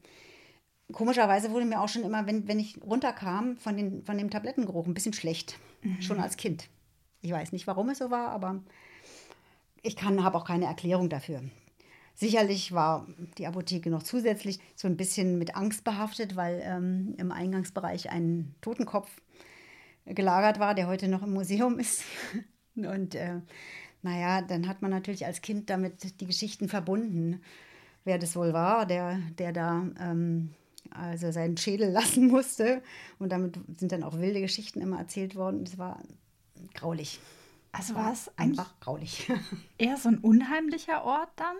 Komischerweise 0.92 1.52
wurde 1.52 1.66
mir 1.66 1.82
auch 1.82 1.90
schon 1.90 2.04
immer, 2.04 2.26
wenn, 2.28 2.48
wenn 2.48 2.60
ich 2.60 2.82
runterkam, 2.82 3.58
von, 3.58 3.78
den, 3.78 4.04
von 4.04 4.18
dem 4.18 4.30
Tablettengeruch 4.30 4.88
ein 4.88 4.94
bisschen 4.94 5.14
schlecht. 5.14 5.58
Schon 6.00 6.20
als 6.20 6.38
Kind. 6.38 6.68
Ich 7.26 7.32
weiß 7.32 7.54
nicht, 7.54 7.66
warum 7.66 7.90
es 7.90 7.98
so 7.98 8.12
war, 8.12 8.30
aber 8.30 8.62
ich 9.82 10.00
habe 10.00 10.38
auch 10.38 10.46
keine 10.46 10.66
Erklärung 10.66 11.10
dafür. 11.10 11.42
Sicherlich 12.14 12.72
war 12.72 13.08
die 13.40 13.48
Apotheke 13.48 13.90
noch 13.90 14.04
zusätzlich 14.04 14.60
so 14.76 14.88
ein 14.88 14.96
bisschen 14.96 15.40
mit 15.40 15.56
Angst 15.56 15.84
behaftet, 15.84 16.36
weil 16.36 16.62
ähm, 16.64 17.16
im 17.18 17.32
Eingangsbereich 17.32 18.12
ein 18.12 18.54
Totenkopf 18.62 19.10
gelagert 20.06 20.60
war, 20.60 20.76
der 20.76 20.86
heute 20.86 21.08
noch 21.08 21.24
im 21.24 21.34
Museum 21.34 21.80
ist. 21.80 22.04
Und 22.76 23.16
äh, 23.16 23.42
naja, 24.04 24.44
dann 24.44 24.68
hat 24.68 24.84
man 24.84 24.92
natürlich 24.92 25.26
als 25.26 25.42
Kind 25.42 25.72
damit 25.72 26.22
die 26.22 26.28
Geschichten 26.28 26.70
verbunden, 26.70 27.42
wer 28.04 28.20
das 28.20 28.36
wohl 28.36 28.54
war, 28.54 28.86
der, 28.86 29.20
der 29.40 29.52
da 29.52 29.84
ähm, 30.00 30.52
also 30.92 31.32
seinen 31.32 31.58
Schädel 31.58 31.90
lassen 31.92 32.28
musste. 32.28 32.84
Und 33.18 33.32
damit 33.32 33.58
sind 33.78 33.92
dann 33.92 34.04
auch 34.04 34.20
wilde 34.20 34.42
Geschichten 34.42 34.80
immer 34.80 35.00
erzählt 35.00 35.36
worden. 35.36 35.64
Es 35.64 35.80
war 35.80 36.00
graulich. 36.74 37.20
Also 37.72 37.96
war 37.96 38.14
es 38.14 38.32
einfach 38.38 38.80
graulich. 38.80 39.32
Eher 39.78 39.98
so 39.98 40.10
ein 40.10 40.20
unheimlicher 40.20 41.04
Ort 41.04 41.30
dann? 41.36 41.56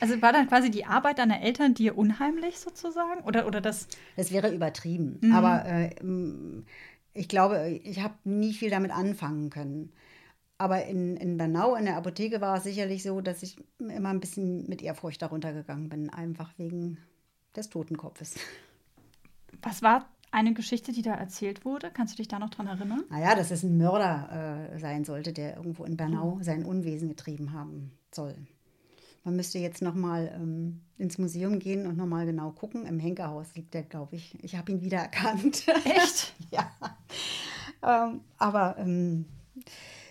Also 0.00 0.20
war 0.22 0.32
dann 0.32 0.48
quasi 0.48 0.70
die 0.70 0.86
Arbeit 0.86 1.18
deiner 1.18 1.42
Eltern 1.42 1.74
dir 1.74 1.96
unheimlich 1.96 2.58
sozusagen? 2.58 3.22
Oder, 3.24 3.46
oder 3.46 3.60
das? 3.60 3.86
Das 4.16 4.32
wäre 4.32 4.52
übertrieben. 4.52 5.18
Mhm. 5.20 5.32
Aber 5.34 5.64
äh, 5.66 5.90
ich 7.12 7.28
glaube, 7.28 7.68
ich 7.84 8.02
habe 8.02 8.14
nie 8.24 8.54
viel 8.54 8.70
damit 8.70 8.90
anfangen 8.90 9.50
können. 9.50 9.92
Aber 10.56 10.84
in, 10.84 11.16
in 11.16 11.36
Bernau, 11.36 11.74
in 11.74 11.84
der 11.84 11.96
Apotheke, 11.96 12.40
war 12.40 12.56
es 12.56 12.64
sicherlich 12.64 13.02
so, 13.02 13.20
dass 13.20 13.42
ich 13.42 13.56
immer 13.78 14.08
ein 14.08 14.20
bisschen 14.20 14.68
mit 14.68 14.82
Ehrfurcht 14.82 15.20
darunter 15.20 15.52
gegangen 15.52 15.88
bin, 15.88 16.10
einfach 16.10 16.52
wegen 16.56 16.98
des 17.54 17.68
Totenkopfes. 17.68 18.36
Was 19.62 19.82
war 19.82 20.08
eine 20.34 20.52
Geschichte, 20.52 20.92
die 20.92 21.02
da 21.02 21.14
erzählt 21.14 21.64
wurde? 21.64 21.90
Kannst 21.92 22.14
du 22.14 22.16
dich 22.16 22.28
da 22.28 22.38
noch 22.38 22.50
dran 22.50 22.66
erinnern? 22.66 23.04
Naja, 23.08 23.34
dass 23.34 23.50
es 23.50 23.62
ein 23.62 23.78
Mörder 23.78 24.68
äh, 24.72 24.78
sein 24.78 25.04
sollte, 25.04 25.32
der 25.32 25.56
irgendwo 25.56 25.84
in 25.84 25.96
Bernau 25.96 26.38
sein 26.42 26.64
Unwesen 26.64 27.08
getrieben 27.08 27.52
haben 27.52 27.92
soll. 28.10 28.34
Man 29.22 29.36
müsste 29.36 29.58
jetzt 29.58 29.80
noch 29.80 29.94
mal 29.94 30.30
ähm, 30.34 30.82
ins 30.98 31.18
Museum 31.18 31.58
gehen 31.58 31.86
und 31.86 31.96
noch 31.96 32.06
mal 32.06 32.26
genau 32.26 32.50
gucken. 32.50 32.84
Im 32.84 32.98
Henkerhaus 32.98 33.54
liegt 33.54 33.72
der, 33.72 33.84
glaube 33.84 34.16
ich. 34.16 34.36
Ich 34.42 34.56
habe 34.56 34.72
ihn 34.72 34.82
wiedererkannt. 34.82 35.66
Echt? 35.84 36.34
ja. 36.50 36.70
Ähm, 37.82 38.20
aber 38.36 38.76
ähm, 38.78 39.26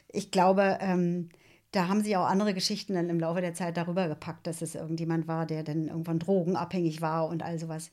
ich 0.07 0.31
glaube, 0.31 0.77
ähm, 0.79 1.29
da 1.71 1.89
haben 1.89 2.01
sie 2.01 2.15
auch 2.15 2.25
andere 2.25 2.53
Geschichten 2.53 2.93
dann 2.93 3.09
im 3.09 3.19
Laufe 3.19 3.41
der 3.41 3.53
Zeit 3.53 3.77
darüber 3.77 4.07
gepackt, 4.07 4.47
dass 4.47 4.61
es 4.61 4.73
irgendjemand 4.73 5.27
war, 5.27 5.45
der 5.45 5.63
dann 5.63 5.89
irgendwann 5.89 6.19
drogenabhängig 6.19 7.01
war 7.01 7.27
und 7.27 7.43
all 7.43 7.59
sowas. 7.59 7.91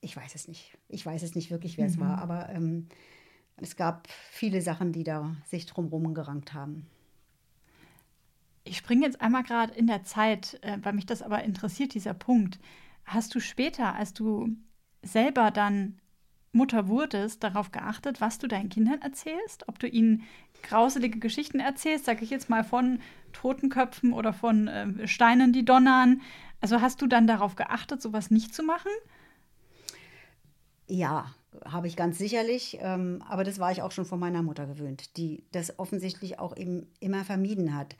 Ich 0.00 0.16
weiß 0.16 0.34
es 0.34 0.48
nicht. 0.48 0.76
Ich 0.88 1.04
weiß 1.04 1.22
es 1.22 1.34
nicht 1.34 1.50
wirklich, 1.50 1.78
wer 1.78 1.86
mhm. 1.86 1.90
es 1.90 2.00
war, 2.00 2.18
aber 2.18 2.48
ähm, 2.50 2.88
es 3.56 3.76
gab 3.76 4.08
viele 4.30 4.60
Sachen, 4.60 4.92
die 4.92 5.04
da 5.04 5.34
sich 5.46 5.66
drumherum 5.66 6.14
gerankt 6.14 6.52
haben. 6.52 6.86
Ich 8.64 8.76
springe 8.76 9.06
jetzt 9.06 9.20
einmal 9.20 9.44
gerade 9.44 9.72
in 9.74 9.86
der 9.86 10.02
Zeit, 10.04 10.58
äh, 10.62 10.78
weil 10.82 10.92
mich 10.92 11.06
das 11.06 11.22
aber 11.22 11.44
interessiert, 11.44 11.94
dieser 11.94 12.14
Punkt. 12.14 12.58
Hast 13.04 13.34
du 13.34 13.40
später, 13.40 13.94
als 13.94 14.12
du 14.12 14.56
selber 15.02 15.50
dann 15.50 16.00
Mutter 16.52 16.88
wurdest, 16.88 17.44
darauf 17.44 17.70
geachtet, 17.70 18.20
was 18.20 18.38
du 18.38 18.48
deinen 18.48 18.68
Kindern 18.68 19.00
erzählst? 19.02 19.68
Ob 19.68 19.78
du 19.78 19.86
ihnen 19.86 20.24
grauselige 20.62 21.18
Geschichten 21.18 21.60
erzählst, 21.60 22.06
sage 22.06 22.24
ich 22.24 22.30
jetzt 22.30 22.50
mal 22.50 22.64
von 22.64 23.00
Totenköpfen 23.32 24.12
oder 24.12 24.32
von 24.32 24.66
äh, 24.68 25.06
Steinen, 25.06 25.52
die 25.52 25.64
donnern. 25.64 26.22
Also 26.60 26.80
hast 26.80 27.00
du 27.02 27.06
dann 27.06 27.26
darauf 27.26 27.54
geachtet, 27.54 28.02
sowas 28.02 28.30
nicht 28.30 28.54
zu 28.54 28.62
machen? 28.62 28.90
Ja, 30.88 31.34
habe 31.64 31.86
ich 31.88 31.96
ganz 31.96 32.18
sicherlich. 32.18 32.78
Ähm, 32.80 33.22
aber 33.28 33.44
das 33.44 33.58
war 33.58 33.72
ich 33.72 33.82
auch 33.82 33.92
schon 33.92 34.04
von 34.04 34.20
meiner 34.20 34.42
Mutter 34.42 34.66
gewöhnt, 34.66 35.16
die 35.16 35.44
das 35.52 35.78
offensichtlich 35.78 36.38
auch 36.38 36.56
eben 36.56 36.86
immer 37.00 37.24
vermieden 37.24 37.74
hat. 37.74 37.96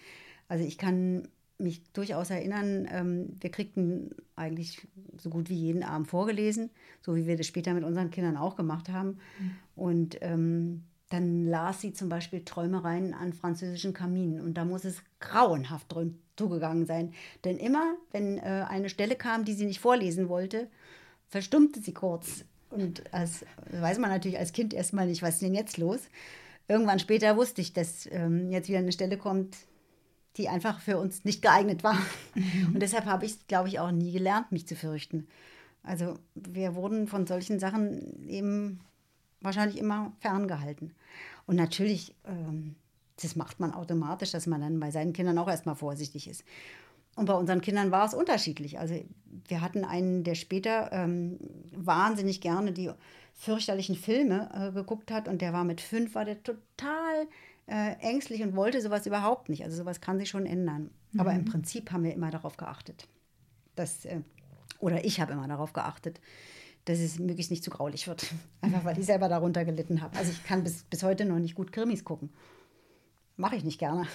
Also 0.49 0.65
ich 0.65 0.79
kann 0.79 1.29
mich 1.59 1.83
durchaus 1.93 2.31
erinnern, 2.31 2.87
ähm, 2.91 3.37
wir 3.41 3.51
kriegten 3.51 4.11
eigentlich 4.35 4.87
so 5.17 5.31
gut 5.31 5.49
wie 5.49 5.55
jeden 5.55 5.83
Abend 5.83 6.09
vorgelesen, 6.09 6.71
so 7.01 7.17
wie 7.17 7.27
wir 7.27 7.37
das 7.37 7.47
später 7.47 7.73
mit 7.73 7.85
unseren 7.85 8.11
Kindern 8.11 8.37
auch 8.37 8.57
gemacht 8.57 8.91
haben. 8.91 9.19
Mhm. 9.39 9.51
Und 9.75 10.19
ähm, 10.21 10.83
dann 11.09 11.47
las 11.47 11.81
sie 11.81 11.93
zum 11.93 12.09
Beispiel 12.09 12.45
Träumereien 12.45 13.15
an 13.15 13.33
französischen 13.33 13.93
Kaminen. 13.93 14.41
Und 14.41 14.55
da 14.55 14.65
muss 14.65 14.85
es 14.85 15.03
grauenhaft 15.21 15.95
drin 15.95 16.19
zugegangen 16.37 16.85
sein. 16.85 17.15
Denn 17.45 17.57
immer, 17.59 17.95
wenn 18.11 18.39
äh, 18.39 18.65
eine 18.69 18.89
Stelle 18.89 19.17
kam, 19.17 19.45
die 19.45 19.55
sie 19.55 19.67
nicht 19.67 19.81
vorlesen 19.81 20.29
wollte, 20.29 20.69
verstummte 21.29 21.81
sie 21.81 21.95
kurz. 21.95 22.45
Und 22.77 23.13
als 23.13 23.45
weiß 23.71 23.99
man 23.99 24.11
natürlich 24.11 24.39
als 24.39 24.53
Kind 24.53 24.75
erstmal 24.75 25.07
nicht, 25.07 25.23
was 25.23 25.35
ist 25.35 25.43
denn 25.43 25.55
jetzt 25.55 25.79
los. 25.79 26.01
Irgendwann 26.69 26.99
später 26.99 27.37
wusste 27.37 27.61
ich, 27.61 27.73
dass 27.73 28.07
ähm, 28.11 28.51
jetzt 28.51 28.69
wieder 28.69 28.79
eine 28.79 28.93
Stelle 28.93 29.17
kommt, 29.17 29.57
die 30.37 30.49
einfach 30.49 30.81
für 30.81 30.99
uns 30.99 31.25
nicht 31.25 31.43
geeignet 31.43 31.85
war. 31.85 31.99
Mhm. 32.35 32.73
Und 32.75 32.81
deshalb 32.81 33.07
habe 33.07 33.25
ich, 33.25 33.47
glaube 33.47 33.69
ich, 33.69 33.81
auch 33.81 33.91
nie 33.91 34.13
gelernt, 34.13 34.53
mich 34.53 34.67
zu 34.67 34.77
fürchten. 34.77 35.27
Also 35.83 36.19
wir 36.35 36.75
wurden 36.75 37.07
von 37.07 37.27
solchen 37.27 37.59
Sachen 37.59 38.29
eben 38.29 38.81
wahrscheinlich 39.41 39.79
immer 39.79 40.13
ferngehalten. 40.21 40.93
Und 41.47 41.57
natürlich, 41.57 42.15
ähm, 42.27 42.75
das 43.23 43.37
macht 43.37 43.61
man 43.61 43.73
automatisch, 43.73 44.33
dass 44.33 44.47
man 44.47 44.61
dann 44.61 44.81
bei 44.81 44.91
seinen 44.91 45.13
Kindern 45.13 45.39
auch 45.39 45.49
erstmal 45.49 45.77
vorsichtig 45.77 46.29
ist. 46.29 46.45
Und 47.17 47.25
bei 47.27 47.35
unseren 47.35 47.63
Kindern 47.63 47.91
war 47.91 48.07
es 48.07 48.15
unterschiedlich. 48.15 48.79
Also 48.79 48.95
wir 49.49 49.61
hatten 49.63 49.85
einen, 49.85 50.23
der 50.23 50.35
später 50.35 50.91
ähm, 50.93 51.39
wahnsinnig 51.73 52.41
gerne 52.41 52.73
die 52.73 52.91
fürchterlichen 53.35 53.97
Filme 53.97 54.51
äh, 54.55 54.73
geguckt 54.73 55.11
hat 55.11 55.27
und 55.27 55.43
der 55.43 55.53
war 55.53 55.65
mit 55.65 55.81
fünf, 55.81 56.15
war 56.15 56.25
der 56.25 56.43
total 56.43 57.27
äh, 57.67 57.93
ängstlich 58.01 58.43
und 58.43 58.55
wollte 58.55 58.81
sowas 58.81 59.07
überhaupt 59.07 59.49
nicht. 59.49 59.65
Also 59.65 59.77
sowas 59.77 60.01
kann 60.01 60.19
sich 60.19 60.29
schon 60.29 60.47
ändern. 60.47 60.91
Mhm. 61.13 61.21
Aber 61.21 61.33
im 61.33 61.41
mhm. 61.41 61.47
Prinzip 61.47 61.91
haben 61.91 62.05
wir 62.05 62.15
immer 62.15 62.31
darauf 62.31 62.57
geachtet, 62.57 63.09
dass, 63.75 64.05
äh, 64.05 64.21
oder 64.79 65.05
ich 65.05 65.21
habe 65.21 65.33
immer 65.33 65.49
darauf 65.49 65.73
geachtet, 65.73 66.21
dass 66.85 66.99
es 66.99 67.19
möglichst 67.19 67.51
nicht 67.51 67.65
zu 67.65 67.71
graulich 67.71 68.07
wird. 68.07 68.27
Einfach 68.61 68.85
weil 68.85 68.99
ich 68.99 69.07
selber 69.07 69.29
darunter 69.29 69.65
gelitten 69.65 70.03
habe. 70.03 70.17
Also 70.19 70.33
ich 70.33 70.45
kann 70.45 70.63
bis, 70.65 70.85
bis 70.85 71.03
heute 71.03 71.25
noch 71.25 71.39
nicht 71.39 71.55
gut 71.55 71.73
Krimis 71.73 72.05
gucken. 72.05 72.31
Mache 73.37 73.57
ich 73.57 73.65
nicht 73.65 73.79
gerne. 73.79 74.07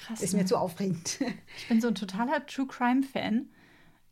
Krass. 0.00 0.20
Ist 0.20 0.32
mir 0.32 0.40
ne? 0.40 0.46
zu 0.46 0.56
aufregend. 0.56 1.18
Ich 1.58 1.68
bin 1.68 1.80
so 1.80 1.88
ein 1.88 1.94
totaler 1.94 2.46
True 2.46 2.66
Crime 2.66 3.02
Fan. 3.02 3.48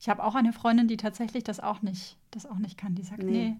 Ich 0.00 0.08
habe 0.08 0.22
auch 0.22 0.34
eine 0.34 0.52
Freundin, 0.52 0.86
die 0.86 0.96
tatsächlich 0.96 1.44
das 1.44 1.60
auch 1.60 1.82
nicht, 1.82 2.16
das 2.30 2.46
auch 2.46 2.58
nicht 2.58 2.78
kann. 2.78 2.94
Die 2.94 3.02
sagt, 3.02 3.22
nee, 3.22 3.50
nee 3.50 3.56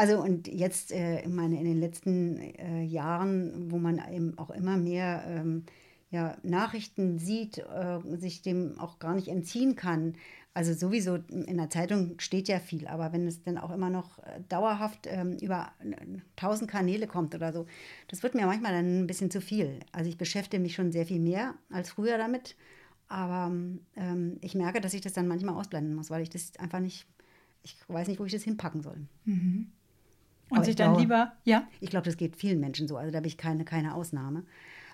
also 0.00 0.18
und 0.22 0.48
jetzt, 0.48 0.92
äh, 0.92 1.20
ich 1.20 1.28
meine, 1.28 1.58
in 1.58 1.64
den 1.66 1.78
letzten 1.78 2.38
äh, 2.38 2.82
Jahren, 2.82 3.70
wo 3.70 3.76
man 3.76 4.00
eben 4.10 4.38
auch 4.38 4.48
immer 4.48 4.78
mehr 4.78 5.24
ähm, 5.26 5.64
ja, 6.10 6.36
Nachrichten 6.42 7.18
sieht, 7.18 7.58
äh, 7.58 8.00
sich 8.16 8.42
dem 8.42 8.78
auch 8.78 8.98
gar 8.98 9.14
nicht 9.14 9.28
entziehen 9.28 9.76
kann. 9.76 10.14
Also 10.52 10.74
sowieso 10.74 11.14
in 11.14 11.56
der 11.56 11.70
Zeitung 11.70 12.18
steht 12.18 12.48
ja 12.48 12.58
viel, 12.58 12.88
aber 12.88 13.12
wenn 13.12 13.28
es 13.28 13.44
dann 13.44 13.56
auch 13.56 13.70
immer 13.70 13.88
noch 13.88 14.18
äh, 14.18 14.40
dauerhaft 14.48 15.06
ähm, 15.06 15.38
über 15.40 15.70
tausend 16.34 16.68
Kanäle 16.68 17.06
kommt 17.06 17.36
oder 17.36 17.52
so, 17.52 17.66
das 18.08 18.24
wird 18.24 18.34
mir 18.34 18.46
manchmal 18.46 18.72
dann 18.72 19.02
ein 19.02 19.06
bisschen 19.06 19.30
zu 19.30 19.40
viel. 19.40 19.78
Also 19.92 20.10
ich 20.10 20.18
beschäftige 20.18 20.60
mich 20.60 20.74
schon 20.74 20.90
sehr 20.90 21.06
viel 21.06 21.20
mehr 21.20 21.54
als 21.70 21.90
früher 21.90 22.18
damit, 22.18 22.56
aber 23.06 23.52
ähm, 23.94 24.38
ich 24.40 24.56
merke, 24.56 24.80
dass 24.80 24.94
ich 24.94 25.00
das 25.00 25.12
dann 25.12 25.28
manchmal 25.28 25.54
ausblenden 25.54 25.94
muss, 25.94 26.10
weil 26.10 26.22
ich 26.22 26.30
das 26.30 26.56
einfach 26.58 26.80
nicht, 26.80 27.06
ich 27.62 27.76
weiß 27.86 28.08
nicht, 28.08 28.18
wo 28.18 28.24
ich 28.24 28.32
das 28.32 28.42
hinpacken 28.42 28.82
soll. 28.82 29.06
Mhm. 29.26 29.70
Und 30.48 30.58
Aber 30.58 30.64
sich 30.64 30.74
dann 30.74 30.88
glaube, 30.88 31.00
lieber, 31.02 31.32
ja? 31.44 31.68
Ich 31.78 31.90
glaube, 31.90 32.06
das 32.06 32.16
geht 32.16 32.34
vielen 32.34 32.58
Menschen 32.58 32.88
so. 32.88 32.96
Also 32.96 33.12
da 33.12 33.18
habe 33.18 33.28
ich 33.28 33.36
keine, 33.36 33.64
keine 33.64 33.94
Ausnahme. 33.94 34.44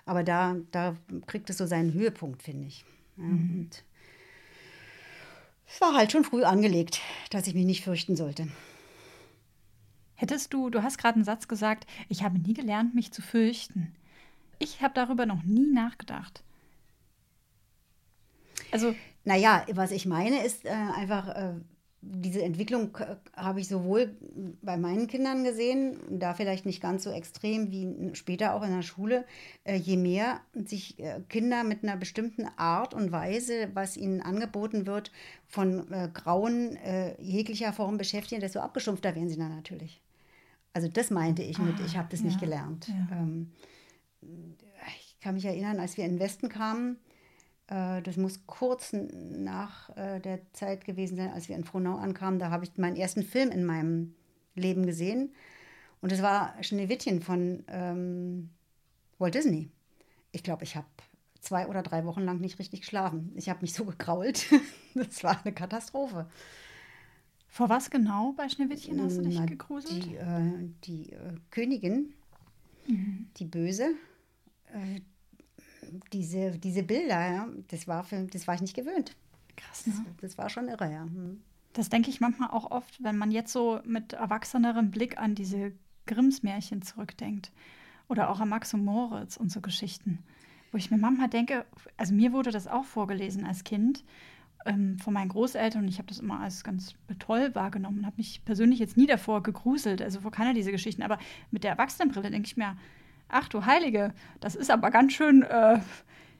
Aber 0.07 0.23
da, 0.23 0.55
da 0.71 0.95
kriegt 1.27 1.49
es 1.49 1.57
so 1.57 1.67
seinen 1.67 1.93
Höhepunkt, 1.93 2.41
finde 2.41 2.65
ich. 2.65 2.85
Ja, 3.17 3.23
mhm. 3.23 3.69
Es 5.69 5.81
war 5.81 5.93
halt 5.93 6.13
schon 6.13 6.23
früh 6.23 6.45
angelegt, 6.45 7.01
dass 7.29 7.45
ich 7.45 7.53
mich 7.53 7.65
nicht 7.65 7.83
fürchten 7.83 8.15
sollte. 8.15 8.47
Hättest 10.15 10.53
du, 10.53 10.69
du 10.69 10.81
hast 10.81 10.97
gerade 10.97 11.15
einen 11.15 11.25
Satz 11.25 11.49
gesagt, 11.49 11.85
ich 12.07 12.23
habe 12.23 12.39
nie 12.39 12.53
gelernt, 12.53 12.95
mich 12.95 13.11
zu 13.11 13.21
fürchten. 13.21 13.93
Ich 14.59 14.81
habe 14.81 14.93
darüber 14.93 15.25
noch 15.25 15.43
nie 15.43 15.71
nachgedacht. 15.71 16.41
Also. 18.71 18.95
Naja, 19.25 19.65
was 19.73 19.91
ich 19.91 20.05
meine, 20.05 20.41
ist 20.45 20.63
äh, 20.63 20.69
einfach, 20.69 21.27
äh, 21.27 21.53
diese 22.01 22.43
Entwicklung 22.43 22.95
habe 23.35 23.59
ich 23.59 23.67
sowohl 23.67 24.15
bei 24.61 24.77
meinen 24.77 25.07
Kindern 25.07 25.43
gesehen, 25.43 25.99
da 26.09 26.33
vielleicht 26.33 26.65
nicht 26.65 26.81
ganz 26.81 27.03
so 27.03 27.11
extrem 27.11 27.71
wie 27.71 28.15
später 28.15 28.53
auch 28.53 28.63
in 28.63 28.71
der 28.71 28.83
Schule. 28.83 29.25
Äh, 29.63 29.75
je 29.75 29.97
mehr 29.97 30.41
sich 30.53 30.99
äh, 30.99 31.21
Kinder 31.27 31.63
mit 31.63 31.83
einer 31.83 31.97
bestimmten 31.97 32.47
Art 32.55 32.93
und 32.93 33.11
Weise, 33.11 33.69
was 33.73 33.97
ihnen 33.97 34.21
angeboten 34.21 34.85
wird, 34.85 35.11
von 35.47 35.91
äh, 35.91 36.09
Grauen 36.13 36.77
jeglicher 37.19 37.73
Form 37.73 37.97
beschäftigen, 37.97 38.41
desto 38.41 38.59
abgestumpfter 38.59 39.15
werden 39.15 39.29
sie 39.29 39.37
dann 39.37 39.55
natürlich. 39.55 40.01
Also 40.73 40.87
das 40.87 41.09
meinte 41.09 41.41
ich 41.41 41.57
mit, 41.57 41.79
ich 41.85 41.97
habe 41.97 42.07
das 42.11 42.19
ah, 42.19 42.23
ja, 42.23 42.29
nicht 42.29 42.39
gelernt. 42.39 42.87
Ja. 42.87 43.17
Ähm, 43.17 43.51
ich 44.99 45.19
kann 45.19 45.33
mich 45.35 45.45
erinnern, 45.45 45.79
als 45.79 45.97
wir 45.97 46.05
in 46.05 46.11
den 46.11 46.19
Westen 46.19 46.49
kamen, 46.49 46.97
äh, 46.97 47.06
das 47.67 48.17
muss 48.17 48.45
kurz 48.47 48.93
nach 48.93 49.95
äh, 49.97 50.19
der 50.19 50.39
Zeit 50.53 50.85
gewesen 50.85 51.17
sein, 51.17 51.31
als 51.33 51.49
wir 51.49 51.55
in 51.55 51.63
Frohnau 51.65 51.97
ankamen. 51.97 52.39
Da 52.39 52.49
habe 52.49 52.63
ich 52.63 52.77
meinen 52.77 52.95
ersten 52.95 53.23
Film 53.23 53.51
in 53.51 53.65
meinem 53.65 54.15
Leben 54.55 54.85
gesehen. 54.85 55.33
Und 56.01 56.11
es 56.11 56.21
war 56.21 56.53
Schneewittchen 56.63 57.21
von 57.21 57.63
ähm, 57.67 58.49
Walt 59.19 59.35
Disney. 59.35 59.69
Ich 60.31 60.43
glaube, 60.43 60.63
ich 60.63 60.75
habe 60.75 60.87
zwei 61.41 61.67
oder 61.67 61.83
drei 61.83 62.05
Wochen 62.05 62.21
lang 62.21 62.39
nicht 62.39 62.59
richtig 62.59 62.81
geschlafen. 62.81 63.31
Ich 63.35 63.49
habe 63.49 63.61
mich 63.61 63.73
so 63.73 63.85
gekrault. 63.85 64.45
das 64.95 65.23
war 65.23 65.39
eine 65.43 65.53
Katastrophe. 65.53 66.27
Vor 67.47 67.69
was 67.69 67.89
genau 67.89 68.33
bei 68.33 68.47
Schneewittchen 68.49 69.01
hast 69.01 69.17
du 69.17 69.21
dich 69.23 69.39
Na, 69.39 69.45
gegruselt? 69.45 70.05
Die, 70.05 70.15
äh, 70.15 70.69
die 70.83 71.11
äh, 71.11 71.33
Königin, 71.49 72.13
Mhm. 72.87 73.27
die 73.35 73.45
Böse, 73.45 73.95
äh, 74.73 75.01
diese, 76.13 76.51
diese 76.51 76.83
Bilder, 76.83 77.31
ja, 77.31 77.47
das, 77.69 77.87
war 77.87 78.03
für, 78.03 78.23
das 78.23 78.47
war 78.47 78.55
ich 78.55 78.61
nicht 78.61 78.75
gewöhnt. 78.75 79.15
Krass, 79.55 79.87
ne? 79.87 79.93
Das 80.21 80.37
war 80.37 80.49
schon 80.49 80.67
irre, 80.67 80.91
ja. 80.91 81.03
Hm. 81.03 81.41
Das 81.73 81.89
denke 81.89 82.09
ich 82.09 82.21
manchmal 82.21 82.49
auch 82.49 82.71
oft, 82.71 83.03
wenn 83.03 83.17
man 83.17 83.31
jetzt 83.31 83.53
so 83.53 83.79
mit 83.85 84.13
erwachsenerem 84.13 84.91
Blick 84.91 85.17
an 85.17 85.35
diese 85.35 85.73
Grimms-Märchen 86.07 86.81
zurückdenkt. 86.81 87.51
Oder 88.07 88.29
auch 88.29 88.39
an 88.39 88.49
Max 88.49 88.73
und 88.73 88.85
Moritz 88.85 89.37
und 89.37 89.51
so 89.51 89.61
Geschichten. 89.61 90.19
Wo 90.71 90.77
ich 90.77 90.91
mir 90.91 90.97
manchmal 90.97 91.29
denke, 91.29 91.65
also 91.97 92.13
mir 92.13 92.31
wurde 92.33 92.51
das 92.51 92.67
auch 92.67 92.85
vorgelesen 92.85 93.45
als 93.45 93.63
Kind 93.63 94.03
ähm, 94.65 94.97
von 94.99 95.13
meinen 95.13 95.29
Großeltern 95.29 95.83
und 95.83 95.87
ich 95.87 95.97
habe 95.97 96.07
das 96.07 96.19
immer 96.19 96.39
als 96.39 96.63
ganz 96.63 96.95
toll 97.19 97.53
wahrgenommen 97.53 97.99
und 97.99 98.05
habe 98.05 98.17
mich 98.17 98.43
persönlich 98.45 98.79
jetzt 98.79 98.97
nie 98.97 99.07
davor 99.07 99.43
gegruselt, 99.43 100.01
also 100.01 100.21
vor 100.21 100.31
keiner 100.31 100.53
dieser 100.53 100.71
Geschichten. 100.71 101.03
Aber 101.03 101.19
mit 101.51 101.63
der 101.63 101.71
Erwachsenenbrille 101.71 102.31
denke 102.31 102.47
ich 102.47 102.57
mir, 102.57 102.77
ach 103.29 103.49
du 103.49 103.65
Heilige, 103.65 104.13
das 104.39 104.55
ist 104.55 104.71
aber 104.71 104.91
ganz 104.91 105.13
schön 105.13 105.43
äh, 105.43 105.79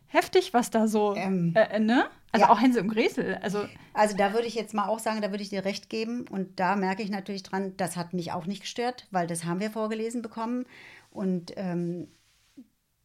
heftig, 0.07 0.53
was 0.53 0.69
da 0.69 0.87
so, 0.87 1.15
Ähm, 1.15 1.53
äh, 1.55 1.75
äh, 1.75 1.79
ne? 1.79 2.07
Also 2.31 2.45
ja. 2.45 2.51
auch 2.51 2.61
Hänsel 2.61 2.83
und 2.83 2.89
Gretel, 2.89 3.35
also 3.41 3.65
Also 3.93 4.15
da 4.17 4.33
würde 4.33 4.47
ich 4.47 4.55
jetzt 4.55 4.73
mal 4.73 4.87
auch 4.87 4.99
sagen, 4.99 5.21
da 5.21 5.31
würde 5.31 5.43
ich 5.43 5.49
dir 5.49 5.65
recht 5.65 5.89
geben. 5.89 6.25
Und 6.29 6.59
da 6.59 6.75
merke 6.75 7.01
ich 7.01 7.09
natürlich 7.09 7.43
dran, 7.43 7.75
das 7.77 7.95
hat 7.95 8.13
mich 8.13 8.31
auch 8.31 8.45
nicht 8.45 8.61
gestört, 8.61 9.07
weil 9.11 9.27
das 9.27 9.45
haben 9.45 9.59
wir 9.59 9.71
vorgelesen 9.71 10.21
bekommen. 10.21 10.65
Und 11.09 11.53
ähm, 11.55 12.09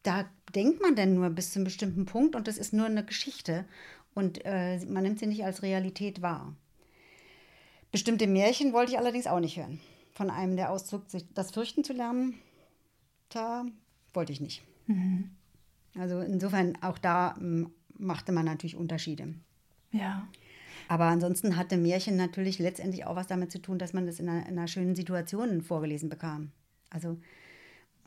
da 0.03 0.25
denkt 0.53 0.81
man 0.81 0.95
dann 0.95 1.15
nur 1.15 1.29
bis 1.29 1.51
zu 1.51 1.59
einem 1.59 1.65
bestimmten 1.65 2.05
Punkt 2.05 2.35
und 2.35 2.47
das 2.47 2.57
ist 2.57 2.73
nur 2.73 2.85
eine 2.85 3.03
Geschichte. 3.03 3.65
Und 4.13 4.45
äh, 4.45 4.77
man 4.85 5.03
nimmt 5.03 5.19
sie 5.19 5.27
nicht 5.27 5.45
als 5.45 5.63
Realität 5.63 6.21
wahr. 6.21 6.55
Bestimmte 7.91 8.27
Märchen 8.27 8.73
wollte 8.73 8.91
ich 8.91 8.97
allerdings 8.97 9.27
auch 9.27 9.39
nicht 9.39 9.57
hören. 9.57 9.79
Von 10.11 10.29
einem, 10.29 10.57
der 10.57 10.69
ausdrückt, 10.69 11.09
sich 11.09 11.25
das 11.33 11.51
Fürchten 11.51 11.83
zu 11.83 11.93
lernen, 11.93 12.39
da 13.35 13.65
wollte 14.13 14.31
ich 14.31 14.41
nicht. 14.41 14.63
Also 15.97 16.19
insofern 16.21 16.77
auch 16.81 16.97
da 16.97 17.35
ähm, 17.39 17.69
machte 17.97 18.31
man 18.31 18.45
natürlich 18.45 18.75
Unterschiede. 18.75 19.33
ja. 19.91 20.27
Aber 20.89 21.05
ansonsten 21.05 21.55
hatte 21.55 21.77
Märchen 21.77 22.17
natürlich 22.17 22.59
letztendlich 22.59 23.05
auch 23.05 23.15
was 23.15 23.25
damit 23.27 23.51
zu 23.53 23.59
tun, 23.61 23.79
dass 23.79 23.93
man 23.93 24.05
das 24.05 24.19
in 24.19 24.27
einer, 24.27 24.41
in 24.47 24.57
einer 24.59 24.67
schönen 24.67 24.95
Situation 24.95 25.61
vorgelesen 25.61 26.09
bekam. 26.09 26.51
Also 26.89 27.17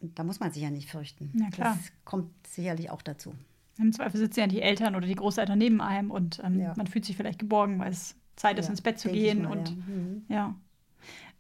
da 0.03 0.23
muss 0.25 0.41
man 0.41 0.53
sich 0.53 0.63
ja 0.63 0.71
nicht 0.71 0.91
fürchten. 0.91 1.31
Na 1.35 1.49
klar. 1.49 1.75
Das 1.75 1.91
kommt 2.05 2.31
sicherlich 2.47 2.91
auch 2.91 3.01
dazu. 3.01 3.33
Im 3.79 3.93
Zweifel 3.93 4.19
sitzen 4.21 4.41
ja 4.41 4.47
die 4.47 4.61
Eltern 4.61 4.95
oder 4.95 5.07
die 5.07 5.15
Großeltern 5.15 5.59
neben 5.59 5.81
einem 5.81 6.11
und 6.11 6.41
ähm, 6.45 6.61
Ja. 6.61 6.75
man 6.77 6.87
fühlt 6.87 7.07
sich 7.07 7.17
vielleicht 7.17 7.39
geborgen, 7.39 7.79
weil 7.79 7.91
es 7.91 8.15
Zeit 8.37 8.59
ist, 8.59 8.67
Ja, 8.67 8.73
ins 8.73 8.83
Bett 8.83 8.99
zu 8.99 9.11
gehen. 9.11 9.43
mal, 9.45 9.53
und 9.57 9.69
ja. 9.71 9.75
Mhm. 9.75 10.23
ja. 10.29 10.55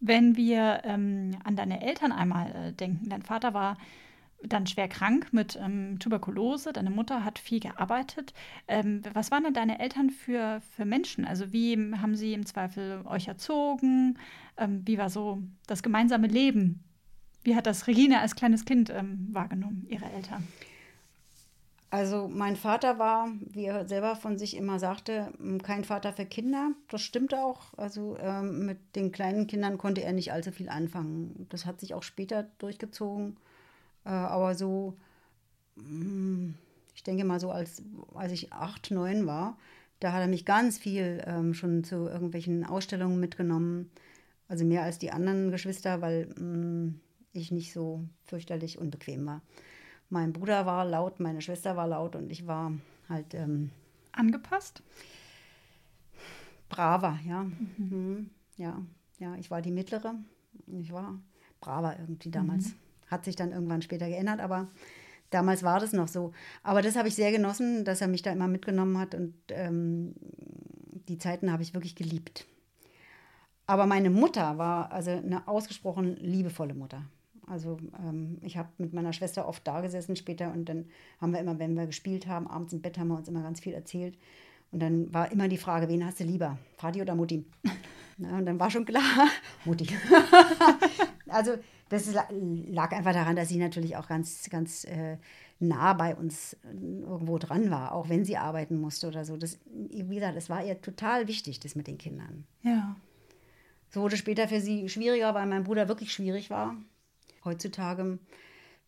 Wenn 0.00 0.36
wir 0.36 0.82
ähm, 0.84 1.36
an 1.44 1.56
deine 1.56 1.82
Eltern 1.82 2.12
einmal 2.12 2.54
äh, 2.54 2.72
denken, 2.72 3.08
dein 3.08 3.22
Vater 3.22 3.54
war 3.54 3.76
dann 4.42 4.66
schwer 4.66 4.88
krank 4.88 5.32
mit 5.32 5.58
ähm, 5.60 5.98
Tuberkulose, 5.98 6.72
deine 6.72 6.90
Mutter 6.90 7.24
hat 7.24 7.38
viel 7.38 7.60
gearbeitet. 7.60 8.34
Ähm, 8.68 9.02
was 9.12 9.30
waren 9.30 9.44
denn 9.44 9.54
deine 9.54 9.78
Eltern 9.78 10.10
für, 10.10 10.60
für 10.76 10.84
Menschen? 10.84 11.24
Also 11.24 11.52
wie 11.52 11.76
haben 12.00 12.14
sie 12.14 12.34
im 12.34 12.46
Zweifel 12.46 13.02
euch 13.06 13.28
erzogen? 13.28 14.18
Ähm, 14.56 14.82
wie 14.84 14.98
war 14.98 15.10
so 15.10 15.42
das 15.66 15.82
gemeinsame 15.82 16.26
Leben? 16.26 16.84
Wie 17.44 17.56
hat 17.56 17.66
das 17.66 17.86
Regine 17.86 18.20
als 18.20 18.34
kleines 18.34 18.64
Kind 18.64 18.90
ähm, 18.90 19.28
wahrgenommen, 19.32 19.86
ihre 19.88 20.06
Eltern? 20.10 20.46
Also 21.90 22.28
mein 22.28 22.56
Vater 22.56 22.98
war, 22.98 23.28
wie 23.40 23.66
er 23.66 23.86
selber 23.86 24.16
von 24.16 24.38
sich 24.38 24.56
immer 24.56 24.78
sagte, 24.78 25.32
m, 25.38 25.62
kein 25.62 25.84
Vater 25.84 26.12
für 26.12 26.26
Kinder. 26.26 26.72
Das 26.88 27.02
stimmt 27.02 27.32
auch. 27.34 27.74
Also 27.76 28.16
ähm, 28.20 28.66
mit 28.66 28.96
den 28.96 29.12
kleinen 29.12 29.46
Kindern 29.46 29.78
konnte 29.78 30.02
er 30.02 30.12
nicht 30.12 30.32
allzu 30.32 30.50
viel 30.50 30.68
anfangen. 30.68 31.46
Das 31.50 31.64
hat 31.64 31.80
sich 31.80 31.94
auch 31.94 32.02
später 32.02 32.48
durchgezogen. 32.58 33.36
Äh, 34.04 34.10
aber 34.10 34.54
so, 34.56 34.96
mm, 35.76 36.54
ich 36.94 37.04
denke 37.04 37.24
mal 37.24 37.40
so, 37.40 37.50
als, 37.50 37.82
als 38.14 38.32
ich 38.32 38.52
acht, 38.52 38.90
neun 38.90 39.26
war, 39.26 39.56
da 40.00 40.12
hat 40.12 40.20
er 40.20 40.28
mich 40.28 40.44
ganz 40.44 40.78
viel 40.78 41.22
ähm, 41.26 41.54
schon 41.54 41.84
zu 41.84 42.08
irgendwelchen 42.08 42.64
Ausstellungen 42.64 43.20
mitgenommen. 43.20 43.90
Also 44.48 44.64
mehr 44.64 44.82
als 44.82 44.98
die 44.98 45.12
anderen 45.12 45.50
Geschwister, 45.50 46.00
weil 46.00 46.26
mm, 46.26 47.00
ich 47.32 47.52
nicht 47.52 47.72
so 47.72 48.04
fürchterlich 48.24 48.78
unbequem 48.78 49.24
war. 49.26 49.42
Mein 50.08 50.32
Bruder 50.32 50.66
war 50.66 50.84
laut, 50.84 51.20
meine 51.20 51.40
Schwester 51.40 51.76
war 51.76 51.88
laut 51.88 52.14
und 52.16 52.30
ich 52.30 52.46
war 52.46 52.72
halt 53.08 53.34
ähm, 53.34 53.70
Angepasst? 54.12 54.82
braver, 56.68 57.18
ja. 57.26 57.44
Mhm. 57.78 58.30
Ja, 58.56 58.82
ja, 59.18 59.34
ich 59.36 59.50
war 59.50 59.62
die 59.62 59.70
mittlere. 59.70 60.14
Ich 60.80 60.92
war 60.92 61.18
braver 61.60 61.98
irgendwie 61.98 62.30
damals. 62.30 62.74
Hat 63.10 63.24
sich 63.24 63.36
dann 63.36 63.52
irgendwann 63.52 63.82
später 63.82 64.08
geändert, 64.08 64.40
aber 64.40 64.68
damals 65.30 65.62
war 65.62 65.80
das 65.80 65.92
noch 65.92 66.08
so. 66.08 66.32
Aber 66.62 66.82
das 66.82 66.96
habe 66.96 67.08
ich 67.08 67.14
sehr 67.14 67.30
genossen, 67.30 67.84
dass 67.84 68.00
er 68.00 68.08
mich 68.08 68.22
da 68.22 68.32
immer 68.32 68.48
mitgenommen 68.48 68.98
hat 68.98 69.14
und 69.14 69.34
ähm, 69.50 70.14
die 71.08 71.18
Zeiten 71.18 71.52
habe 71.52 71.62
ich 71.62 71.74
wirklich 71.74 71.94
geliebt. 71.94 72.46
Aber 73.68 73.86
meine 73.86 74.10
Mutter 74.10 74.58
war 74.58 74.92
also 74.92 75.10
eine 75.10 75.46
ausgesprochen 75.46 76.16
liebevolle 76.16 76.74
Mutter. 76.74 77.04
Also 77.46 77.78
ähm, 77.98 78.38
ich 78.42 78.56
habe 78.56 78.68
mit 78.78 78.92
meiner 78.92 79.12
Schwester 79.12 79.46
oft 79.46 79.66
da 79.66 79.80
gesessen 79.80 80.16
später 80.16 80.52
und 80.52 80.68
dann 80.68 80.86
haben 81.20 81.32
wir 81.32 81.40
immer, 81.40 81.58
wenn 81.58 81.74
wir 81.74 81.86
gespielt 81.86 82.26
haben, 82.26 82.46
abends 82.48 82.72
im 82.72 82.80
Bett 82.82 82.98
haben 82.98 83.08
wir 83.08 83.16
uns 83.16 83.28
immer 83.28 83.42
ganz 83.42 83.60
viel 83.60 83.72
erzählt. 83.72 84.18
Und 84.72 84.80
dann 84.80 85.12
war 85.14 85.30
immer 85.30 85.48
die 85.48 85.58
Frage, 85.58 85.88
wen 85.88 86.04
hast 86.04 86.18
du 86.20 86.24
lieber, 86.24 86.58
Vati 86.76 87.00
oder 87.00 87.14
Mutti? 87.14 87.44
Na, 88.18 88.38
und 88.38 88.46
dann 88.46 88.58
war 88.58 88.70
schon 88.70 88.84
klar, 88.84 89.28
Mutti. 89.64 89.86
also 91.28 91.52
das 91.88 92.12
la- 92.12 92.28
lag 92.30 92.92
einfach 92.92 93.12
daran, 93.12 93.36
dass 93.36 93.48
sie 93.48 93.58
natürlich 93.58 93.96
auch 93.96 94.08
ganz, 94.08 94.48
ganz 94.50 94.84
äh, 94.84 95.18
nah 95.60 95.92
bei 95.92 96.16
uns 96.16 96.54
äh, 96.54 96.74
irgendwo 97.02 97.38
dran 97.38 97.70
war, 97.70 97.92
auch 97.92 98.08
wenn 98.08 98.24
sie 98.24 98.36
arbeiten 98.36 98.80
musste 98.80 99.06
oder 99.06 99.24
so. 99.24 99.36
Das, 99.36 99.60
wie 99.70 100.14
gesagt, 100.14 100.36
das 100.36 100.50
war 100.50 100.64
ihr 100.64 100.80
total 100.80 101.28
wichtig, 101.28 101.60
das 101.60 101.76
mit 101.76 101.86
den 101.86 101.98
Kindern. 101.98 102.44
Ja. 102.62 102.96
So 103.90 104.00
wurde 104.00 104.16
später 104.16 104.48
für 104.48 104.60
sie 104.60 104.88
schwieriger, 104.88 105.32
weil 105.34 105.46
mein 105.46 105.64
Bruder 105.64 105.86
wirklich 105.88 106.12
schwierig 106.12 106.50
war. 106.50 106.74
Heutzutage 107.46 108.18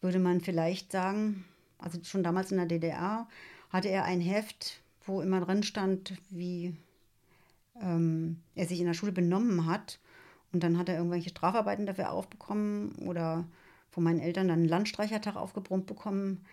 würde 0.03 0.19
man 0.19 0.41
vielleicht 0.41 0.93
sagen, 0.93 1.45
also 1.79 1.99
schon 2.05 2.23
damals 2.23 2.51
in 2.51 2.59
der 2.59 2.67
DDR 2.67 3.27
hatte 3.71 3.89
er 3.89 4.05
ein 4.05 4.21
Heft, 4.21 4.81
wo 5.07 5.23
immer 5.23 5.41
drin 5.41 5.63
stand, 5.63 6.15
wie 6.29 6.77
ähm, 7.81 8.41
er 8.55 8.67
sich 8.67 8.81
in 8.81 8.87
der 8.87 8.95
Schule 8.95 9.13
benommen 9.13 9.67
hat. 9.67 9.99
Und 10.53 10.63
dann 10.63 10.79
hat 10.79 10.89
er 10.89 10.97
irgendwelche 10.97 11.31
Strafarbeiten 11.31 11.87
dafür 11.87 12.11
aufbekommen 12.11 12.93
oder 13.07 13.47
von 13.91 14.03
meinen 14.03 14.21
Eltern 14.21 14.49
dann 14.49 14.61
einen 14.61 14.69
Landstreichertag 14.69 15.37
aufgebrummt 15.37 15.87
bekommen. 15.87 16.45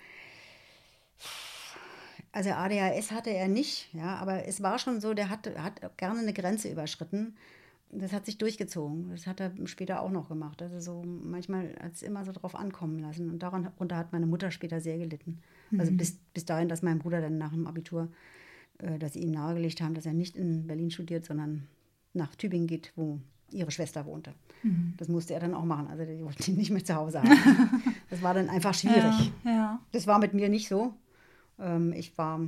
Also 2.32 2.52
ADHS 2.52 3.12
hatte 3.12 3.30
er 3.30 3.48
nicht, 3.48 3.94
ja, 3.94 4.18
aber 4.18 4.46
es 4.46 4.62
war 4.62 4.78
schon 4.78 5.00
so, 5.00 5.14
der 5.14 5.30
hat, 5.30 5.48
hat 5.58 5.98
gerne 5.98 6.20
eine 6.20 6.34
Grenze 6.34 6.70
überschritten. 6.70 7.38
Das 7.98 8.14
hat 8.14 8.26
sich 8.26 8.38
durchgezogen. 8.38 9.10
Das 9.12 9.28
hat 9.28 9.40
er 9.40 9.52
später 9.66 10.02
auch 10.02 10.12
noch 10.12 10.28
gemacht. 10.28 10.62
Also 10.62 10.80
so 10.80 11.04
manchmal 11.04 11.76
hat 11.82 11.94
es 11.94 12.04
immer 12.04 12.26
so 12.26 12.32
drauf 12.32 12.56
ankommen 12.56 13.00
lassen. 13.00 13.30
Und 13.30 13.40
daran, 13.40 13.64
darunter 13.64 13.98
hat 13.98 14.12
meine 14.12 14.26
Mutter 14.26 14.52
später 14.52 14.82
sehr 14.82 14.98
gelitten. 14.98 15.42
Also 15.78 15.92
bis, 15.92 16.20
bis 16.34 16.46
dahin, 16.46 16.70
dass 16.70 16.82
mein 16.82 17.00
Bruder 17.00 17.22
dann 17.22 17.38
nach 17.38 17.52
dem 17.52 17.68
Abitur, 17.68 18.10
äh, 18.80 19.00
dass 19.00 19.14
sie 19.14 19.20
ihm 19.20 19.32
nahegelegt 19.32 19.82
haben, 19.82 19.94
dass 19.94 20.06
er 20.06 20.14
nicht 20.14 20.36
in 20.36 20.68
Berlin 20.68 20.92
studiert, 20.92 21.26
sondern 21.26 21.68
nach 22.14 22.36
Tübingen 22.36 22.68
geht, 22.68 22.92
wo 22.96 23.20
ihre 23.52 23.72
Schwester 23.72 24.06
wohnte. 24.06 24.34
Das 24.98 25.08
musste 25.08 25.34
er 25.34 25.40
dann 25.40 25.54
auch 25.54 25.66
machen. 25.66 25.88
Also 25.88 26.06
die 26.06 26.24
wollten 26.24 26.52
ihn 26.52 26.58
nicht 26.58 26.72
mehr 26.72 26.84
zu 26.84 26.96
Hause 26.96 27.22
haben. 27.22 27.30
das 28.10 28.22
war 28.22 28.34
dann 28.34 28.50
einfach 28.50 28.74
schwierig. 28.74 29.32
Ja, 29.44 29.52
ja. 29.52 29.80
Das 29.92 30.08
war 30.08 30.20
mit 30.20 30.34
mir 30.34 30.50
nicht 30.50 30.68
so. 30.68 30.94
Ähm, 31.60 31.94
ich 31.94 32.18
war, 32.18 32.42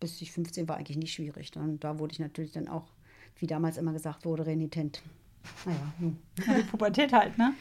bis 0.00 0.20
ich 0.20 0.32
15 0.32 0.68
war, 0.68 0.76
eigentlich 0.76 0.98
nicht 0.98 1.12
schwierig. 1.12 1.56
Und 1.56 1.82
da 1.82 1.98
wurde 1.98 2.12
ich 2.12 2.18
natürlich 2.18 2.52
dann 2.52 2.68
auch, 2.68 2.92
wie 3.36 3.46
damals 3.46 3.76
immer 3.76 3.92
gesagt 3.92 4.24
wurde, 4.24 4.46
renitent. 4.46 5.02
Naja, 5.64 5.92
nun. 5.98 6.18
Ja, 6.46 6.54
die 6.54 6.62
Pubertät 6.62 7.12
halt, 7.12 7.36
ne? 7.38 7.54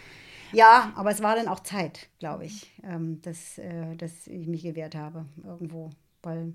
Ja, 0.53 0.91
aber 0.95 1.11
es 1.11 1.21
war 1.23 1.35
dann 1.35 1.47
auch 1.47 1.61
Zeit, 1.61 2.09
glaube 2.19 2.45
ich, 2.45 2.71
ähm, 2.83 3.21
dass, 3.21 3.57
äh, 3.57 3.95
dass 3.95 4.27
ich 4.27 4.47
mich 4.47 4.63
gewehrt 4.63 4.95
habe 4.95 5.25
irgendwo. 5.43 5.91
Weil 6.23 6.53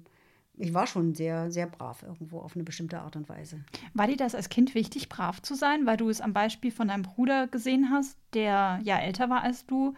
ich 0.58 0.72
war 0.72 0.86
schon 0.86 1.14
sehr, 1.14 1.50
sehr 1.50 1.66
brav 1.66 2.02
irgendwo 2.02 2.40
auf 2.40 2.54
eine 2.54 2.64
bestimmte 2.64 3.00
Art 3.00 3.16
und 3.16 3.28
Weise. 3.28 3.64
War 3.94 4.06
dir 4.06 4.16
das 4.16 4.34
als 4.34 4.48
Kind 4.48 4.74
wichtig, 4.74 5.08
brav 5.08 5.42
zu 5.42 5.54
sein, 5.54 5.86
weil 5.86 5.96
du 5.96 6.08
es 6.08 6.20
am 6.20 6.32
Beispiel 6.32 6.70
von 6.70 6.88
deinem 6.88 7.02
Bruder 7.02 7.46
gesehen 7.46 7.90
hast, 7.90 8.18
der 8.34 8.80
ja 8.82 8.98
älter 8.98 9.28
war 9.28 9.42
als 9.42 9.66
du, 9.66 9.94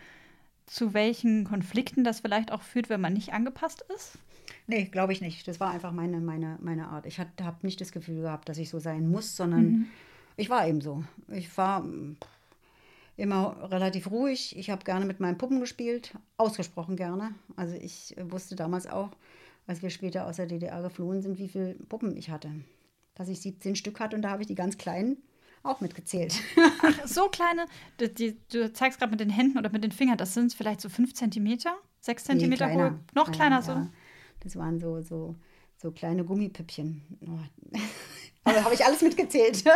zu 0.66 0.94
welchen 0.94 1.44
Konflikten 1.44 2.04
das 2.04 2.20
vielleicht 2.20 2.52
auch 2.52 2.62
führt, 2.62 2.90
wenn 2.90 3.00
man 3.00 3.14
nicht 3.14 3.32
angepasst 3.32 3.84
ist? 3.94 4.18
Nee, 4.68 4.84
glaube 4.84 5.14
ich 5.14 5.22
nicht. 5.22 5.48
Das 5.48 5.60
war 5.60 5.70
einfach 5.70 5.92
meine, 5.92 6.20
meine, 6.20 6.58
meine 6.60 6.88
Art. 6.88 7.06
Ich 7.06 7.18
habe 7.18 7.56
nicht 7.62 7.80
das 7.80 7.90
Gefühl 7.90 8.20
gehabt, 8.20 8.48
dass 8.50 8.58
ich 8.58 8.68
so 8.68 8.78
sein 8.78 9.10
muss, 9.10 9.34
sondern 9.34 9.86
ich 10.36 10.50
war 10.50 10.68
eben 10.68 10.82
so. 10.82 11.02
Ich 11.28 11.56
war 11.56 11.80
mm, 11.80 12.18
immer 13.16 13.70
relativ 13.70 14.10
ruhig. 14.10 14.56
Ich 14.58 14.68
habe 14.68 14.84
gerne 14.84 15.06
mit 15.06 15.20
meinen 15.20 15.38
Puppen 15.38 15.58
gespielt, 15.58 16.12
ausgesprochen 16.36 16.96
gerne. 16.96 17.34
Also 17.56 17.74
ich 17.76 18.14
wusste 18.20 18.56
damals 18.56 18.86
auch, 18.86 19.08
als 19.66 19.80
wir 19.80 19.88
später 19.88 20.26
aus 20.26 20.36
der 20.36 20.46
DDR 20.46 20.82
geflohen 20.82 21.22
sind, 21.22 21.38
wie 21.38 21.48
viele 21.48 21.74
Puppen 21.88 22.14
ich 22.14 22.28
hatte. 22.28 22.50
Dass 23.14 23.30
ich 23.30 23.40
17 23.40 23.74
Stück 23.74 23.98
hatte 24.00 24.16
und 24.16 24.22
da 24.22 24.30
habe 24.30 24.42
ich 24.42 24.48
die 24.48 24.54
ganz 24.54 24.76
kleinen 24.76 25.16
auch 25.62 25.80
mitgezählt. 25.80 26.34
Ach, 26.82 27.06
so 27.06 27.28
kleine, 27.28 27.66
die, 28.00 28.14
die, 28.14 28.36
du 28.52 28.72
zeigst 28.72 28.98
gerade 28.98 29.10
mit 29.10 29.20
den 29.20 29.30
Händen 29.30 29.58
oder 29.58 29.70
mit 29.70 29.82
den 29.82 29.92
Fingern, 29.92 30.16
das 30.16 30.34
sind 30.34 30.54
vielleicht 30.54 30.80
so 30.80 30.88
5 30.88 31.14
cm, 31.14 31.58
6 32.00 32.24
cm 32.24 32.50
Nee, 32.50 32.56
hoch, 32.56 32.92
noch 33.14 33.32
kleiner 33.32 33.62
so. 33.62 33.72
ja. 33.72 33.88
Das 34.40 34.56
waren 34.56 34.78
so, 34.80 35.00
so, 35.02 35.36
so 35.76 35.90
kleine 35.90 36.24
Gummipüppchen. 36.24 37.02
Oh. 37.26 37.78
Aber 38.44 38.64
habe 38.64 38.74
ich 38.74 38.84
alles 38.84 39.02
mitgezählt. 39.02 39.64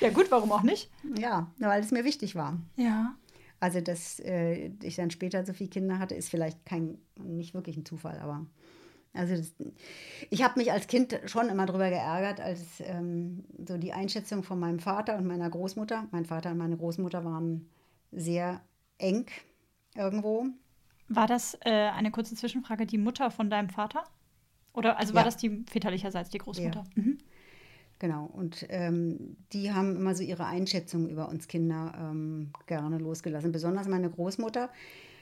Ja 0.00 0.08
gut, 0.08 0.30
warum 0.30 0.50
auch 0.50 0.62
nicht? 0.62 0.90
ja, 1.18 1.52
weil 1.58 1.82
es 1.82 1.90
mir 1.90 2.02
wichtig 2.02 2.34
war. 2.34 2.58
Ja. 2.76 3.14
Also, 3.60 3.82
dass 3.82 4.18
äh, 4.20 4.70
ich 4.82 4.96
dann 4.96 5.10
später 5.10 5.44
so 5.44 5.52
viele 5.52 5.68
Kinder 5.68 5.98
hatte, 5.98 6.14
ist 6.14 6.30
vielleicht 6.30 6.64
kein, 6.64 6.96
nicht 7.22 7.52
wirklich 7.52 7.76
ein 7.76 7.84
Zufall, 7.84 8.18
aber 8.20 8.46
also 9.14 9.36
das, 9.36 9.52
ich 10.30 10.42
habe 10.42 10.60
mich 10.60 10.70
als 10.70 10.86
Kind 10.86 11.18
schon 11.26 11.48
immer 11.48 11.66
darüber 11.66 11.88
geärgert, 11.90 12.40
als 12.40 12.80
ähm, 12.80 13.44
so 13.66 13.76
die 13.76 13.92
Einschätzung 13.92 14.42
von 14.42 14.60
meinem 14.60 14.78
Vater 14.78 15.16
und 15.16 15.26
meiner 15.26 15.50
Großmutter, 15.50 16.06
mein 16.12 16.24
Vater 16.24 16.52
und 16.52 16.58
meine 16.58 16.76
Großmutter 16.76 17.24
waren 17.24 17.68
sehr 18.12 18.60
eng 18.98 19.26
irgendwo. 19.96 20.46
War 21.08 21.26
das 21.26 21.58
äh, 21.64 21.70
eine 21.70 22.10
kurze 22.10 22.34
Zwischenfrage, 22.34 22.86
die 22.86 22.98
Mutter 22.98 23.30
von 23.30 23.50
deinem 23.50 23.68
Vater? 23.70 24.04
Oder 24.74 24.98
also 24.98 25.14
war 25.14 25.22
Ja. 25.22 25.24
das 25.24 25.36
die 25.36 25.64
väterlicherseits 25.68 26.30
die 26.30 26.38
Großmutter? 26.38 26.84
Mhm. 26.94 27.18
Genau, 27.98 28.26
und 28.26 28.64
ähm, 28.68 29.36
die 29.52 29.72
haben 29.72 29.96
immer 29.96 30.14
so 30.14 30.22
ihre 30.22 30.46
Einschätzung 30.46 31.08
über 31.08 31.28
uns 31.28 31.48
Kinder 31.48 31.92
ähm, 31.98 32.52
gerne 32.66 32.98
losgelassen. 32.98 33.50
Besonders 33.50 33.88
meine 33.88 34.08
Großmutter. 34.08 34.70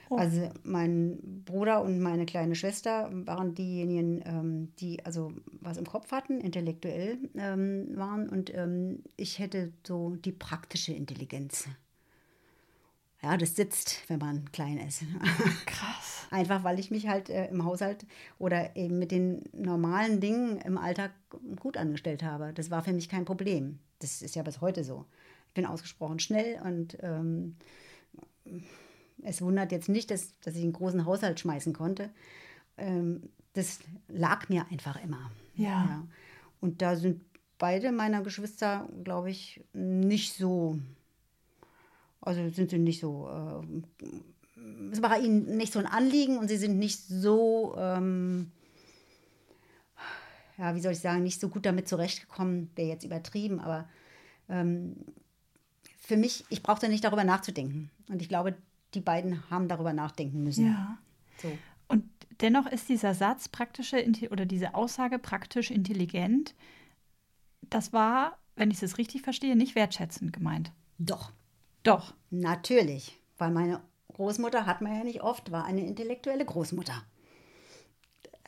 Also 0.09 0.49
mein 0.63 1.43
Bruder 1.43 1.81
und 1.81 1.99
meine 1.99 2.25
kleine 2.25 2.55
Schwester 2.55 3.09
waren 3.11 3.55
diejenigen, 3.55 4.21
ähm, 4.25 4.71
die 4.79 5.03
also 5.05 5.33
was 5.59 5.77
im 5.77 5.85
Kopf 5.85 6.11
hatten, 6.11 6.39
intellektuell 6.39 7.17
ähm, 7.35 7.89
waren. 7.95 8.29
Und 8.29 8.53
ähm, 8.53 9.03
ich 9.17 9.39
hätte 9.39 9.73
so 9.85 10.15
die 10.15 10.31
praktische 10.31 10.93
Intelligenz. 10.93 11.67
Ja, 13.27 13.35
das 13.35 13.57
sitzt, 13.57 14.03
wenn 14.07 14.19
man 14.19 14.49
klein 14.53 14.77
ist. 14.77 15.03
Krass. 15.65 16.27
Einfach 16.31 16.63
weil 16.63 16.79
ich 16.79 16.91
mich 16.91 17.09
halt 17.09 17.29
äh, 17.29 17.47
im 17.47 17.65
Haushalt 17.65 18.05
oder 18.39 18.77
eben 18.77 18.99
mit 18.99 19.11
den 19.11 19.43
normalen 19.51 20.21
Dingen 20.21 20.61
im 20.61 20.77
Alltag 20.77 21.11
gut 21.59 21.75
angestellt 21.75 22.23
habe. 22.23 22.53
Das 22.53 22.71
war 22.71 22.83
für 22.83 22.93
mich 22.93 23.09
kein 23.09 23.25
Problem. 23.25 23.79
Das 23.99 24.21
ist 24.21 24.37
ja 24.37 24.43
bis 24.43 24.61
heute 24.61 24.85
so. 24.85 25.03
Ich 25.49 25.53
bin 25.55 25.65
ausgesprochen 25.65 26.19
schnell 26.19 26.57
und 26.63 26.97
ähm, 27.01 27.57
es 29.21 29.41
wundert 29.41 29.73
jetzt 29.73 29.89
nicht, 29.89 30.09
dass, 30.09 30.39
dass 30.39 30.55
ich 30.55 30.63
einen 30.63 30.71
großen 30.71 31.05
Haushalt 31.05 31.41
schmeißen 31.41 31.73
konnte. 31.73 32.09
Ähm, 32.77 33.23
das 33.51 33.79
lag 34.07 34.47
mir 34.47 34.67
einfach 34.71 35.03
immer. 35.03 35.31
Ja. 35.53 36.07
Und 36.61 36.81
da 36.81 36.95
sind 36.95 37.25
beide 37.57 37.91
meiner 37.91 38.21
Geschwister, 38.21 38.87
glaube 39.03 39.31
ich, 39.31 39.65
nicht 39.73 40.33
so. 40.33 40.79
Also 42.21 42.47
sind 42.49 42.69
sie 42.69 42.79
nicht 42.79 42.99
so. 42.99 43.29
Äh, 43.29 44.91
es 44.91 45.01
war 45.01 45.19
ihnen 45.19 45.57
nicht 45.57 45.73
so 45.73 45.79
ein 45.79 45.85
Anliegen 45.85 46.37
und 46.37 46.47
sie 46.47 46.57
sind 46.57 46.77
nicht 46.77 46.99
so. 47.07 47.75
Ähm, 47.77 48.51
ja, 50.57 50.75
wie 50.75 50.81
soll 50.81 50.93
ich 50.93 50.99
sagen, 50.99 51.23
nicht 51.23 51.39
so 51.39 51.49
gut 51.49 51.65
damit 51.65 51.87
zurechtgekommen, 51.87 52.71
wäre 52.75 52.89
jetzt 52.89 53.03
übertrieben, 53.03 53.59
aber 53.59 53.87
ähm, 54.49 54.95
für 55.99 56.17
mich, 56.17 56.45
ich 56.49 56.63
brauchte 56.63 56.89
nicht 56.89 57.03
darüber 57.03 57.23
nachzudenken. 57.23 57.91
Und 58.09 58.21
ich 58.21 58.29
glaube, 58.29 58.55
die 58.93 59.01
beiden 59.01 59.49
haben 59.49 59.67
darüber 59.67 59.93
nachdenken 59.93 60.43
müssen. 60.43 60.67
Ja. 60.67 60.97
So. 61.41 61.55
Und 61.87 62.05
dennoch 62.41 62.65
ist 62.65 62.89
dieser 62.89 63.13
Satz 63.13 63.49
praktische 63.49 64.03
oder 64.31 64.45
diese 64.45 64.73
Aussage 64.73 65.19
praktisch 65.19 65.69
intelligent, 65.69 66.55
das 67.61 67.93
war, 67.93 68.37
wenn 68.55 68.71
ich 68.71 68.81
es 68.81 68.97
richtig 68.97 69.21
verstehe, 69.21 69.55
nicht 69.55 69.75
wertschätzend 69.75 70.33
gemeint. 70.33 70.71
Doch, 70.97 71.31
Doch. 71.87 72.13
natürlich. 72.29 73.19
Weil 73.37 73.51
meine 73.51 73.81
Großmutter 74.13 74.65
hat 74.65 74.81
man 74.81 74.95
ja 74.95 75.03
nicht 75.03 75.21
oft, 75.21 75.51
war 75.51 75.65
eine 75.65 75.85
intellektuelle 75.85 76.45
Großmutter. 76.45 77.03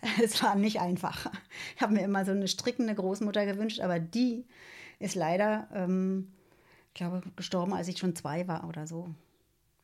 Es 0.24 0.42
war 0.42 0.56
nicht 0.56 0.80
einfach. 0.80 1.30
Ich 1.76 1.82
habe 1.82 1.94
mir 1.94 2.04
immer 2.04 2.24
so 2.24 2.32
eine 2.32 2.48
strickende 2.48 2.96
Großmutter 2.96 3.46
gewünscht, 3.46 3.82
aber 3.82 4.00
die 4.00 4.46
ist 4.98 5.16
leider, 5.16 5.68
ähm, 5.74 6.32
ich 6.88 6.94
glaube, 6.94 7.22
gestorben, 7.36 7.74
als 7.74 7.90
ich 7.90 7.98
schon 7.98 8.16
zwei 8.16 8.48
war 8.48 8.66
oder 8.68 8.88
so. 8.88 9.14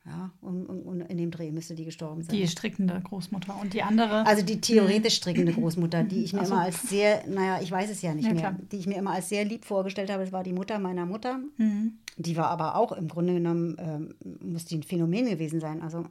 Ja, 0.06 0.30
und, 0.40 0.66
und, 0.66 0.82
und 0.82 1.00
in 1.00 1.18
dem 1.18 1.32
Dreh 1.32 1.50
müsste 1.50 1.74
die 1.74 1.84
gestorben 1.84 2.22
sein. 2.22 2.36
Die 2.36 2.46
strickende 2.46 3.00
Großmutter. 3.00 3.58
Und 3.60 3.74
die 3.74 3.82
andere. 3.82 4.24
Also 4.24 4.44
die 4.44 4.60
theoretisch 4.60 5.16
strickende 5.16 5.52
Großmutter, 5.52 6.04
die 6.04 6.22
ich 6.22 6.32
mir 6.32 6.42
Ach 6.42 6.46
so. 6.46 6.52
immer 6.54 6.62
als 6.62 6.82
sehr, 6.88 7.26
naja, 7.26 7.60
ich 7.60 7.72
weiß 7.72 7.90
es 7.90 8.02
ja 8.02 8.14
nicht 8.14 8.26
Ja, 8.26 8.32
mehr, 8.32 8.40
klar. 8.42 8.56
die 8.70 8.76
ich 8.76 8.86
mir 8.86 8.96
immer 8.98 9.10
als 9.10 9.28
sehr 9.28 9.44
lieb 9.44 9.64
vorgestellt 9.64 10.08
habe, 10.10 10.22
das 10.22 10.32
war 10.32 10.44
die 10.44 10.52
Mutter 10.52 10.78
meiner 10.78 11.06
Mutter. 11.06 11.40
Mhm. 11.56 11.98
Die 12.18 12.36
war 12.36 12.48
aber 12.50 12.76
auch 12.76 12.92
im 12.92 13.08
Grunde 13.08 13.34
genommen, 13.34 13.76
ähm, 13.80 14.14
muss 14.40 14.64
die 14.64 14.76
ein 14.78 14.84
Phänomen 14.84 15.26
gewesen 15.26 15.58
sein. 15.58 15.82
Also 15.82 16.04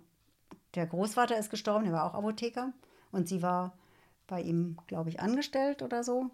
der 0.76 0.88
Großvater 0.88 1.38
ist 1.40 1.50
gestorben, 1.50 1.86
der 1.86 1.94
war 1.94 2.04
auch 2.04 2.16
Apotheker 2.16 2.74
und 3.14 3.30
sie 3.30 3.42
war 3.42 3.78
bei 4.28 4.42
ihm, 4.42 4.76
glaube 4.88 5.10
ich, 5.10 5.22
angestellt 5.22 5.82
oder 5.82 6.04
so. 6.04 6.30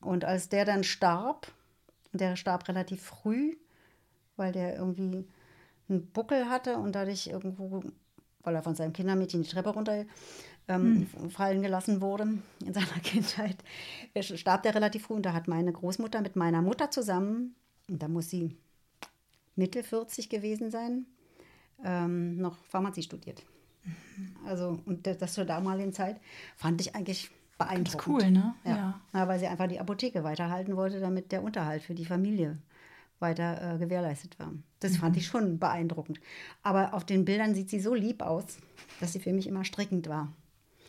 Und 0.00 0.24
als 0.24 0.50
der 0.50 0.64
dann 0.64 0.84
starb, 0.84 1.50
der 2.12 2.36
starb 2.36 2.68
relativ 2.68 3.02
früh, 3.02 3.56
weil 4.36 4.52
der 4.52 4.76
irgendwie 4.76 5.26
einen 5.88 6.06
Buckel 6.10 6.48
hatte 6.48 6.76
und 6.76 6.92
dadurch 6.92 7.26
irgendwo, 7.26 7.82
weil 8.42 8.54
er 8.54 8.62
von 8.62 8.74
seinem 8.74 8.92
Kindermädchen 8.92 9.42
die 9.42 9.48
Treppe 9.48 9.70
runter 9.70 10.04
ähm, 10.68 11.06
fallen 11.30 11.62
gelassen 11.62 12.00
wurde 12.00 12.38
in 12.64 12.74
seiner 12.74 12.86
Kindheit, 13.02 13.56
er 14.14 14.22
starb 14.22 14.62
der 14.62 14.74
relativ 14.74 15.06
früh 15.06 15.14
und 15.14 15.24
da 15.24 15.32
hat 15.32 15.48
meine 15.48 15.72
Großmutter 15.72 16.20
mit 16.20 16.36
meiner 16.36 16.62
Mutter 16.62 16.90
zusammen, 16.90 17.54
und 17.88 18.02
da 18.02 18.08
muss 18.08 18.30
sie 18.30 18.56
Mitte 19.54 19.82
40 19.82 20.28
gewesen 20.28 20.70
sein, 20.70 21.06
ähm, 21.84 22.36
noch 22.38 22.56
Pharmazie 22.64 23.02
studiert. 23.02 23.44
Also, 24.44 24.80
und 24.86 25.06
das, 25.06 25.34
zur 25.34 25.44
damaligen 25.44 25.92
Zeit 25.92 26.20
fand 26.56 26.80
ich 26.80 26.94
eigentlich 26.94 27.30
beeindruckend. 27.58 28.06
cool, 28.06 28.30
ne? 28.30 28.54
Ja. 28.64 28.76
Ja. 28.76 29.00
ja. 29.14 29.28
Weil 29.28 29.38
sie 29.38 29.46
einfach 29.46 29.68
die 29.68 29.78
Apotheke 29.78 30.24
weiterhalten 30.24 30.76
wollte, 30.76 31.00
damit 31.00 31.32
der 31.32 31.42
Unterhalt 31.42 31.82
für 31.82 31.94
die 31.94 32.04
Familie 32.04 32.58
weiter 33.18 33.74
äh, 33.74 33.78
gewährleistet 33.78 34.38
war. 34.38 34.52
Das 34.80 34.96
fand 34.98 35.16
ich 35.16 35.26
schon 35.26 35.58
beeindruckend. 35.58 36.20
Aber 36.62 36.94
auf 36.94 37.04
den 37.04 37.24
Bildern 37.24 37.54
sieht 37.54 37.70
sie 37.70 37.80
so 37.80 37.94
lieb 37.94 38.22
aus, 38.22 38.58
dass 39.00 39.12
sie 39.12 39.20
für 39.20 39.32
mich 39.32 39.46
immer 39.46 39.64
strickend 39.64 40.08
war. 40.08 40.32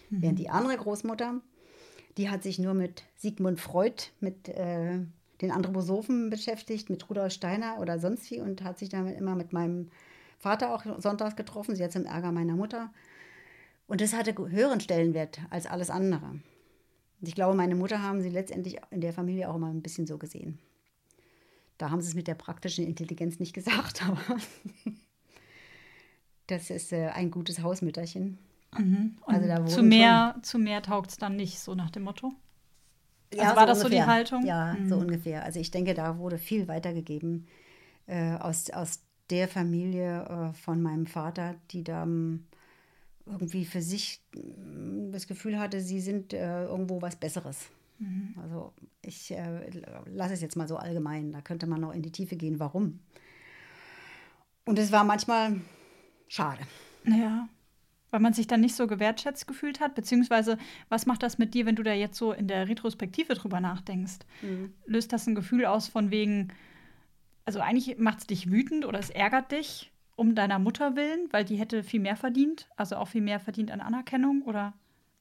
Während 0.10 0.40
die 0.40 0.50
andere 0.50 0.78
Großmutter, 0.78 1.42
die 2.18 2.30
hat 2.30 2.44
sich 2.44 2.60
nur 2.60 2.74
mit 2.74 3.04
Sigmund 3.18 3.60
Freud, 3.60 4.04
mit 4.20 4.48
äh, 4.50 5.00
den 5.42 5.52
Anthroposophen 5.52 6.30
beschäftigt, 6.30 6.90
mit 6.90 7.10
Rudolf 7.10 7.34
Steiner 7.34 7.78
oder 7.80 8.00
sonst 8.00 8.30
wie 8.32 8.40
und 8.40 8.64
hat 8.64 8.80
sich 8.80 8.90
damit 8.90 9.18
immer 9.18 9.36
mit 9.36 9.54
meinem 9.54 9.90
Vater 10.40 10.74
auch 10.74 10.84
sonntags 11.00 11.36
getroffen, 11.36 11.76
sie 11.76 11.84
hat 11.84 11.92
zum 11.92 12.06
Ärger 12.06 12.32
meiner 12.32 12.56
Mutter. 12.56 12.92
Und 13.88 14.02
das 14.02 14.14
hatte 14.14 14.36
höheren 14.50 14.80
Stellenwert 14.80 15.40
als 15.50 15.66
alles 15.66 15.90
andere. 15.90 16.26
Und 17.20 17.28
ich 17.28 17.36
glaube, 17.36 17.56
meine 17.56 17.76
Mutter 17.76 18.02
haben 18.02 18.22
sie 18.22 18.30
letztendlich 18.30 18.78
in 18.92 19.02
der 19.02 19.14
Familie 19.14 19.50
auch 19.50 19.56
immer 19.56 19.68
ein 19.68 19.82
bisschen 19.82 20.06
so 20.06 20.18
gesehen. 20.18 20.60
Da 21.78 21.90
haben 21.92 22.02
sie 22.02 22.10
es 22.10 22.16
mit 22.16 22.28
der 22.28 22.36
praktischen 22.36 22.86
Intelligenz 22.86 23.40
nicht 23.40 23.54
gesagt, 23.54 24.04
aber 24.08 24.20
das 26.48 26.70
ist 26.70 26.94
äh, 26.94 27.08
ein 27.08 27.32
gutes 27.32 27.62
Hausmütterchen. 27.62 28.38
Und 28.76 29.16
Also 29.26 29.48
da 29.48 29.66
zu 29.66 29.82
mehr, 29.84 30.36
zu 30.42 30.60
mehr 30.60 30.82
taugt 30.82 31.12
es 31.12 31.18
dann 31.18 31.36
nicht, 31.36 31.60
so 31.60 31.76
nach 31.76 31.90
dem 31.92 32.04
Motto. 32.04 32.34
Ja, 33.34 33.44
Also 33.46 33.56
war 33.56 33.66
das 33.66 33.82
so 33.82 33.90
die 33.90 33.96
ungefähr. 33.96 34.08
Haltung? 34.08 34.46
Ja, 34.46 34.74
Mhm. 34.74 34.90
so 34.90 34.96
ungefähr. 34.96 35.44
Also 35.44 35.60
ich 35.60 35.72
denke, 35.72 35.94
da 35.94 36.18
wurde 36.18 36.38
viel 36.38 36.68
weitergegeben 36.68 37.48
äh, 38.08 38.36
aus, 38.36 38.70
aus 38.70 39.02
der 39.30 39.48
Familie 39.48 40.24
äh, 40.24 40.54
von 40.54 40.82
meinem 40.82 41.06
Vater, 41.08 41.56
die 41.72 41.84
da 41.84 42.04
ähm, 42.04 42.46
irgendwie 43.26 43.66
für 43.66 43.82
sich 43.82 44.22
ähm, 44.36 45.12
das 45.12 45.28
Gefühl 45.28 45.60
hatte, 45.60 45.82
sie 45.82 46.00
sind 46.00 46.34
äh, 46.34 46.64
irgendwo 46.66 47.02
was 47.02 47.16
Besseres. 47.18 47.70
Mhm. 48.00 48.36
Also 48.42 48.74
ich 49.02 49.32
äh, 49.32 49.70
lasse 50.06 50.34
es 50.34 50.42
jetzt 50.42 50.56
mal 50.56 50.68
so 50.68 50.78
allgemein. 50.78 51.32
Da 51.32 51.42
könnte 51.42 51.68
man 51.68 51.82
noch 51.82 51.94
in 51.94 52.02
die 52.02 52.12
Tiefe 52.12 52.36
gehen, 52.36 52.60
warum. 52.60 53.00
Und 54.66 54.78
es 54.80 54.92
war 54.92 55.04
manchmal 55.04 55.62
schade. 56.28 56.62
Ja. 57.06 57.48
Weil 58.12 58.20
man 58.20 58.34
sich 58.34 58.48
dann 58.48 58.62
nicht 58.62 58.76
so 58.76 58.88
gewertschätzt 58.88 59.48
gefühlt 59.48 59.80
hat, 59.80 59.96
beziehungsweise 59.96 60.58
was 60.90 61.06
macht 61.06 61.24
das 61.24 61.38
mit 61.38 61.54
dir, 61.54 61.66
wenn 61.66 61.76
du 61.76 61.84
da 61.84 61.94
jetzt 61.94 62.18
so 62.18 62.32
in 62.32 62.48
der 62.48 62.68
Retrospektive 62.68 63.34
drüber 63.34 63.60
nachdenkst? 63.60 64.20
Löst 64.86 65.12
das 65.12 65.28
ein 65.28 65.36
Gefühl 65.36 65.66
aus 65.66 65.88
von 65.88 66.10
wegen, 66.10 66.54
also 67.46 67.60
eigentlich 67.60 67.98
macht 67.98 68.20
es 68.20 68.28
dich 68.28 68.50
wütend 68.50 68.86
oder 68.86 69.00
es 69.00 69.10
ärgert 69.10 69.52
dich 69.52 69.92
um 70.16 70.36
deiner 70.36 70.58
Mutter 70.58 70.96
willen, 70.96 71.28
weil 71.32 71.46
die 71.46 71.58
hätte 71.58 71.84
viel 71.84 72.00
mehr 72.00 72.16
verdient, 72.16 72.70
also 72.76 72.96
auch 72.96 73.08
viel 73.08 73.22
mehr 73.22 73.40
verdient 73.40 73.72
an 73.72 73.82
Anerkennung 73.82 74.42
oder 74.42 74.74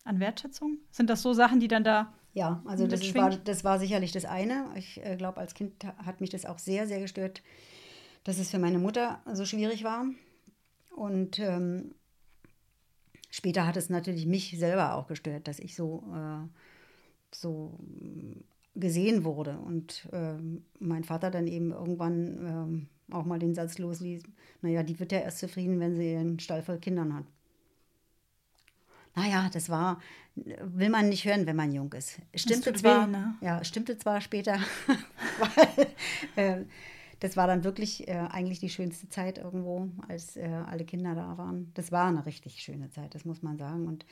an 0.04 0.20
Wertschätzung? 0.20 0.78
Sind 0.90 1.10
das 1.10 1.22
so 1.22 1.32
Sachen, 1.34 1.60
die 1.60 1.68
dann 1.68 1.84
da 1.84 2.12
Ja, 2.36 2.62
also 2.66 2.86
das 2.86 3.00
mitschwingen? 3.00 3.32
war, 3.32 3.38
das 3.44 3.64
war 3.64 3.78
sicherlich 3.78 4.12
das 4.12 4.26
eine. 4.26 4.66
Ich 4.76 5.02
äh, 5.04 5.16
glaube, 5.16 5.38
als 5.38 5.54
Kind 5.54 5.82
ha- 5.84 5.96
hat 6.04 6.20
mich 6.20 6.30
das 6.30 6.44
auch 6.44 6.58
sehr, 6.58 6.86
sehr 6.86 7.00
gestört, 7.00 7.42
dass 8.24 8.38
es 8.38 8.50
für 8.50 8.58
meine 8.58 8.78
Mutter 8.78 9.20
so 9.32 9.44
schwierig 9.46 9.84
war. 9.84 10.04
Und 10.94 11.38
ähm, 11.38 11.94
später 13.30 13.66
hat 13.66 13.76
es 13.76 13.88
natürlich 13.90 14.26
mich 14.26 14.58
selber 14.58 14.94
auch 14.94 15.06
gestört, 15.06 15.48
dass 15.48 15.58
ich 15.58 15.74
so, 15.76 16.04
äh, 16.14 16.46
so 17.34 17.78
gesehen 18.74 19.24
wurde. 19.24 19.58
Und 19.58 20.08
äh, 20.12 20.34
mein 20.78 21.04
Vater 21.04 21.30
dann 21.30 21.46
eben 21.46 21.72
irgendwann 21.72 22.86
äh, 23.10 23.14
auch 23.14 23.24
mal 23.24 23.38
den 23.38 23.54
Satz 23.54 23.78
losließ, 23.78 24.24
naja, 24.62 24.82
die 24.82 24.98
wird 25.00 25.12
ja 25.12 25.20
erst 25.20 25.38
zufrieden, 25.38 25.80
wenn 25.80 25.96
sie 25.96 26.16
einen 26.16 26.38
Stall 26.40 26.62
voll 26.62 26.78
Kindern 26.78 27.14
hat. 27.14 27.24
Naja, 29.16 29.48
das 29.50 29.70
war, 29.70 29.98
will 30.34 30.90
man 30.90 31.08
nicht 31.08 31.24
hören, 31.24 31.46
wenn 31.46 31.56
man 31.56 31.72
jung 31.72 31.92
ist. 31.94 32.20
Stimmte 32.34 32.74
zwar, 32.74 33.08
weh, 33.08 33.12
ne? 33.12 33.34
ja, 33.40 33.64
stimmte 33.64 33.96
zwar 33.96 34.20
später, 34.20 34.60
weil 35.38 35.86
äh, 36.36 36.64
das 37.20 37.34
war 37.36 37.46
dann 37.46 37.64
wirklich 37.64 38.06
äh, 38.08 38.26
eigentlich 38.30 38.60
die 38.60 38.68
schönste 38.68 39.08
Zeit 39.08 39.38
irgendwo, 39.38 39.88
als 40.06 40.36
äh, 40.36 40.44
alle 40.66 40.84
Kinder 40.84 41.14
da 41.14 41.38
waren. 41.38 41.72
Das 41.72 41.90
war 41.90 42.08
eine 42.08 42.26
richtig 42.26 42.62
schöne 42.62 42.90
Zeit, 42.90 43.14
das 43.14 43.24
muss 43.24 43.42
man 43.42 43.56
sagen. 43.56 43.86
Und 43.86 44.04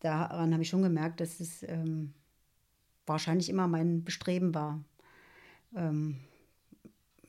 daran 0.00 0.54
habe 0.54 0.62
ich 0.62 0.70
schon 0.70 0.82
gemerkt, 0.82 1.20
dass 1.20 1.40
es 1.40 1.62
ähm, 1.64 2.14
wahrscheinlich 3.04 3.50
immer 3.50 3.68
mein 3.68 4.02
Bestreben 4.02 4.54
war, 4.54 4.82
ähm, 5.76 6.16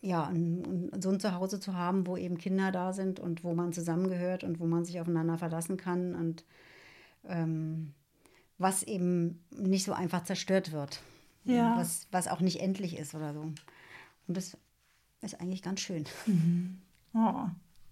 ja, 0.01 0.25
ein, 0.25 0.89
ein, 0.93 1.01
so 1.01 1.09
ein 1.09 1.19
Zuhause 1.19 1.59
zu 1.59 1.75
haben, 1.75 2.07
wo 2.07 2.15
eben 2.15 2.37
Kinder 2.37 2.71
da 2.71 2.93
sind 2.93 3.19
und 3.19 3.43
wo 3.43 3.53
man 3.53 3.73
zusammengehört 3.73 4.45
und 4.45 4.61
wo 4.61 4.65
man 4.65 4.85
sich 4.85 5.01
aufeinander 5.01 5.37
verlassen 5.37 5.75
kann 5.75 6.15
und 6.15 6.45
ähm, 7.29 7.93
was 8.57 8.83
eben 8.83 9.43
nicht 9.51 9.85
so 9.85 9.93
einfach 9.93 10.23
zerstört 10.23 10.71
wird. 10.71 11.01
Ja. 11.45 11.77
Was, 11.77 12.07
was 12.11 12.27
auch 12.27 12.41
nicht 12.41 12.59
endlich 12.59 12.97
ist 12.97 13.15
oder 13.15 13.33
so. 13.33 13.41
Und 13.41 13.57
das 14.27 14.57
ist 15.21 15.39
eigentlich 15.39 15.61
ganz 15.61 15.79
schön. 15.79 16.05
Mhm. 16.25 16.81
Oh. 17.13 17.47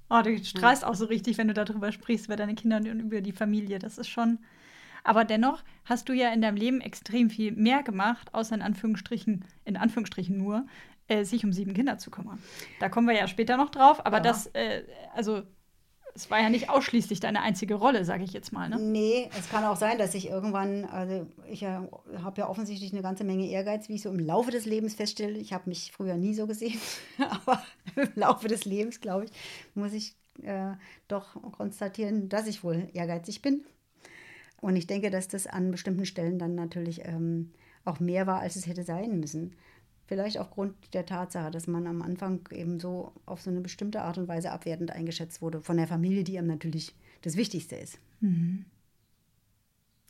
oh, 0.10 0.22
du 0.22 0.38
strahlst 0.44 0.84
ja. 0.84 0.90
auch 0.90 0.96
so 0.96 1.06
richtig, 1.06 1.38
wenn 1.38 1.48
du 1.48 1.54
darüber 1.54 1.92
sprichst, 1.92 2.28
über 2.28 2.36
deine 2.36 2.56
Kinder 2.56 2.78
und 2.78 2.86
über 2.86 3.22
die 3.22 3.32
Familie. 3.32 3.80
Das 3.80 3.98
ist 3.98 4.10
schon. 4.10 4.40
Aber 5.04 5.24
dennoch 5.24 5.64
hast 5.86 6.10
du 6.10 6.14
ja 6.14 6.32
in 6.34 6.42
deinem 6.42 6.58
Leben 6.58 6.82
extrem 6.82 7.30
viel 7.30 7.54
mehr 7.54 7.82
gemacht, 7.82 8.34
außer 8.34 8.54
in 8.54 8.62
Anführungsstrichen, 8.62 9.46
in 9.64 9.78
Anführungsstrichen 9.78 10.38
nur, 10.38 10.68
äh, 11.08 11.24
sich 11.24 11.46
um 11.46 11.54
sieben 11.54 11.74
Kinder 11.74 11.98
zu 11.98 12.12
kümmern. 12.12 12.40
Da 12.80 12.90
kommen 12.90 13.08
wir 13.08 13.16
ja 13.16 13.28
später 13.28 13.56
noch 13.56 13.70
drauf, 13.70 14.06
aber 14.06 14.18
ja. 14.18 14.24
das, 14.24 14.48
äh, 14.48 14.84
also 15.16 15.44
es 16.18 16.32
war 16.32 16.42
ja 16.42 16.50
nicht 16.50 16.70
ausschließlich 16.70 17.20
deine 17.20 17.42
einzige 17.42 17.76
Rolle, 17.76 18.04
sage 18.04 18.24
ich 18.24 18.34
jetzt 18.34 18.52
mal. 18.52 18.68
Ne? 18.70 18.80
Nee, 18.80 19.30
es 19.38 19.50
kann 19.50 19.64
auch 19.64 19.76
sein, 19.76 20.00
dass 20.00 20.16
ich 20.16 20.30
irgendwann, 20.30 20.86
also 20.86 21.28
ich 21.48 21.62
ja, 21.62 21.88
habe 22.24 22.42
ja 22.42 22.50
offensichtlich 22.50 22.92
eine 22.92 23.04
ganze 23.04 23.24
Menge 23.24 23.48
Ehrgeiz, 23.48 23.88
wie 23.88 23.96
ich 23.96 24.02
so 24.02 24.10
im 24.10 24.18
Laufe 24.18 24.50
des 24.50 24.66
Lebens 24.66 24.96
feststelle. 24.96 25.38
Ich 25.38 25.54
habe 25.54 25.70
mich 25.70 25.92
früher 25.92 26.16
nie 26.16 26.34
so 26.34 26.48
gesehen, 26.48 26.80
aber 27.46 27.64
im 27.96 28.10
Laufe 28.16 28.48
des 28.48 28.66
Lebens, 28.66 29.00
glaube 29.00 29.26
ich, 29.26 29.32
muss 29.76 29.94
ich 29.94 30.16
äh, 30.42 30.72
doch 31.08 31.40
konstatieren, 31.52 32.30
dass 32.30 32.48
ich 32.48 32.64
wohl 32.64 32.90
ehrgeizig 32.94 33.44
bin. 33.44 33.64
Und 34.60 34.76
ich 34.76 34.88
denke, 34.88 35.12
dass 35.12 35.28
das 35.28 35.46
an 35.46 35.70
bestimmten 35.70 36.08
Stellen 36.08 36.40
dann 36.40 36.56
natürlich 36.56 37.06
ähm, 37.06 37.52
auch 37.86 38.00
mehr 38.00 38.26
war, 38.26 38.40
als 38.40 38.56
es 38.56 38.66
hätte 38.66 38.84
sein 38.84 39.20
müssen. 39.20 39.56
Vielleicht 40.08 40.38
aufgrund 40.40 40.94
der 40.94 41.06
Tatsache, 41.06 41.52
dass 41.52 41.68
man 41.68 41.86
am 41.86 42.02
Anfang 42.02 42.48
eben 42.52 42.80
so 42.80 43.12
auf 43.26 43.42
so 43.42 43.50
eine 43.50 43.60
bestimmte 43.60 44.02
Art 44.02 44.18
und 44.18 44.30
Weise 44.30 44.52
abwertend 44.52 44.92
eingeschätzt 44.92 45.42
wurde 45.42 45.62
von 45.62 45.76
der 45.76 45.88
Familie, 45.88 46.24
die 46.24 46.38
einem 46.38 46.48
natürlich 46.48 46.96
das 47.22 47.36
Wichtigste 47.36 47.76
ist. 47.76 48.00
Mhm. 48.22 48.66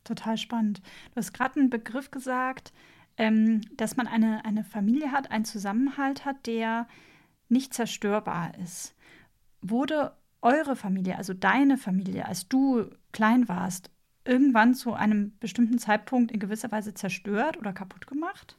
Total 0.03 0.37
spannend. 0.37 0.81
Du 1.11 1.15
hast 1.15 1.33
gerade 1.33 1.59
einen 1.59 1.71
Begriff 1.71 2.11
gesagt, 2.11 2.73
ähm, 3.17 3.61
dass 3.75 3.97
man 3.97 4.07
eine, 4.07 4.45
eine 4.45 4.63
Familie 4.63 5.11
hat, 5.11 5.31
einen 5.31 5.45
Zusammenhalt 5.45 6.25
hat, 6.25 6.45
der 6.45 6.87
nicht 7.49 7.73
zerstörbar 7.73 8.53
ist. 8.59 8.95
Wurde 9.61 10.15
eure 10.43 10.75
Familie, 10.75 11.17
also 11.17 11.33
deine 11.33 11.77
Familie, 11.77 12.27
als 12.27 12.47
du 12.47 12.85
klein 13.11 13.49
warst, 13.49 13.89
irgendwann 14.23 14.75
zu 14.75 14.93
einem 14.93 15.35
bestimmten 15.39 15.79
Zeitpunkt 15.79 16.31
in 16.31 16.39
gewisser 16.39 16.71
Weise 16.71 16.93
zerstört 16.93 17.57
oder 17.57 17.73
kaputt 17.73 18.05
gemacht? 18.05 18.57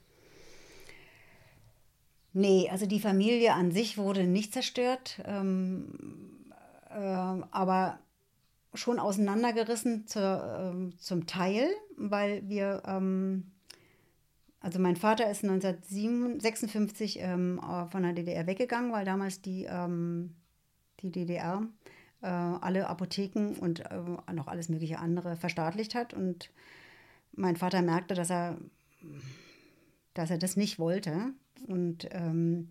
Nee, 2.33 2.69
also 2.71 2.87
die 2.87 3.01
Familie 3.01 3.55
an 3.55 3.73
sich 3.73 3.97
wurde 3.97 4.25
nicht 4.25 4.53
zerstört, 4.53 5.21
ähm, 5.25 5.89
äh, 6.91 6.95
aber 6.95 7.99
schon 8.75 8.99
auseinandergerissen 8.99 10.07
zur, 10.07 10.93
äh, 10.93 10.97
zum 10.99 11.27
Teil, 11.27 11.69
weil 11.97 12.47
wir, 12.49 12.83
ähm, 12.87 13.51
also 14.61 14.79
mein 14.79 14.97
Vater 14.97 15.31
ist 15.31 15.43
1956 15.43 17.21
ähm, 17.21 17.61
von 17.91 18.03
der 18.03 18.13
DDR 18.13 18.47
weggegangen, 18.47 18.93
weil 18.93 19.05
damals 19.05 19.41
die, 19.41 19.65
ähm, 19.65 20.35
die 21.01 21.11
DDR 21.11 21.67
äh, 22.21 22.27
alle 22.27 22.89
Apotheken 22.89 23.55
und 23.59 23.81
äh, 23.81 24.33
noch 24.33 24.49
alles 24.49 24.69
mögliche 24.69 24.99
andere 24.99 25.37
verstaatlicht 25.37 25.95
hat. 25.95 26.13
Und 26.13 26.51
mein 27.33 27.57
Vater 27.57 27.83
merkte, 27.83 28.15
dass 28.15 28.31
er, 28.31 28.59
dass 30.15 30.31
er 30.31 30.39
das 30.39 30.57
nicht 30.57 30.79
wollte 30.79 31.33
und 31.67 32.09
ähm, 32.13 32.69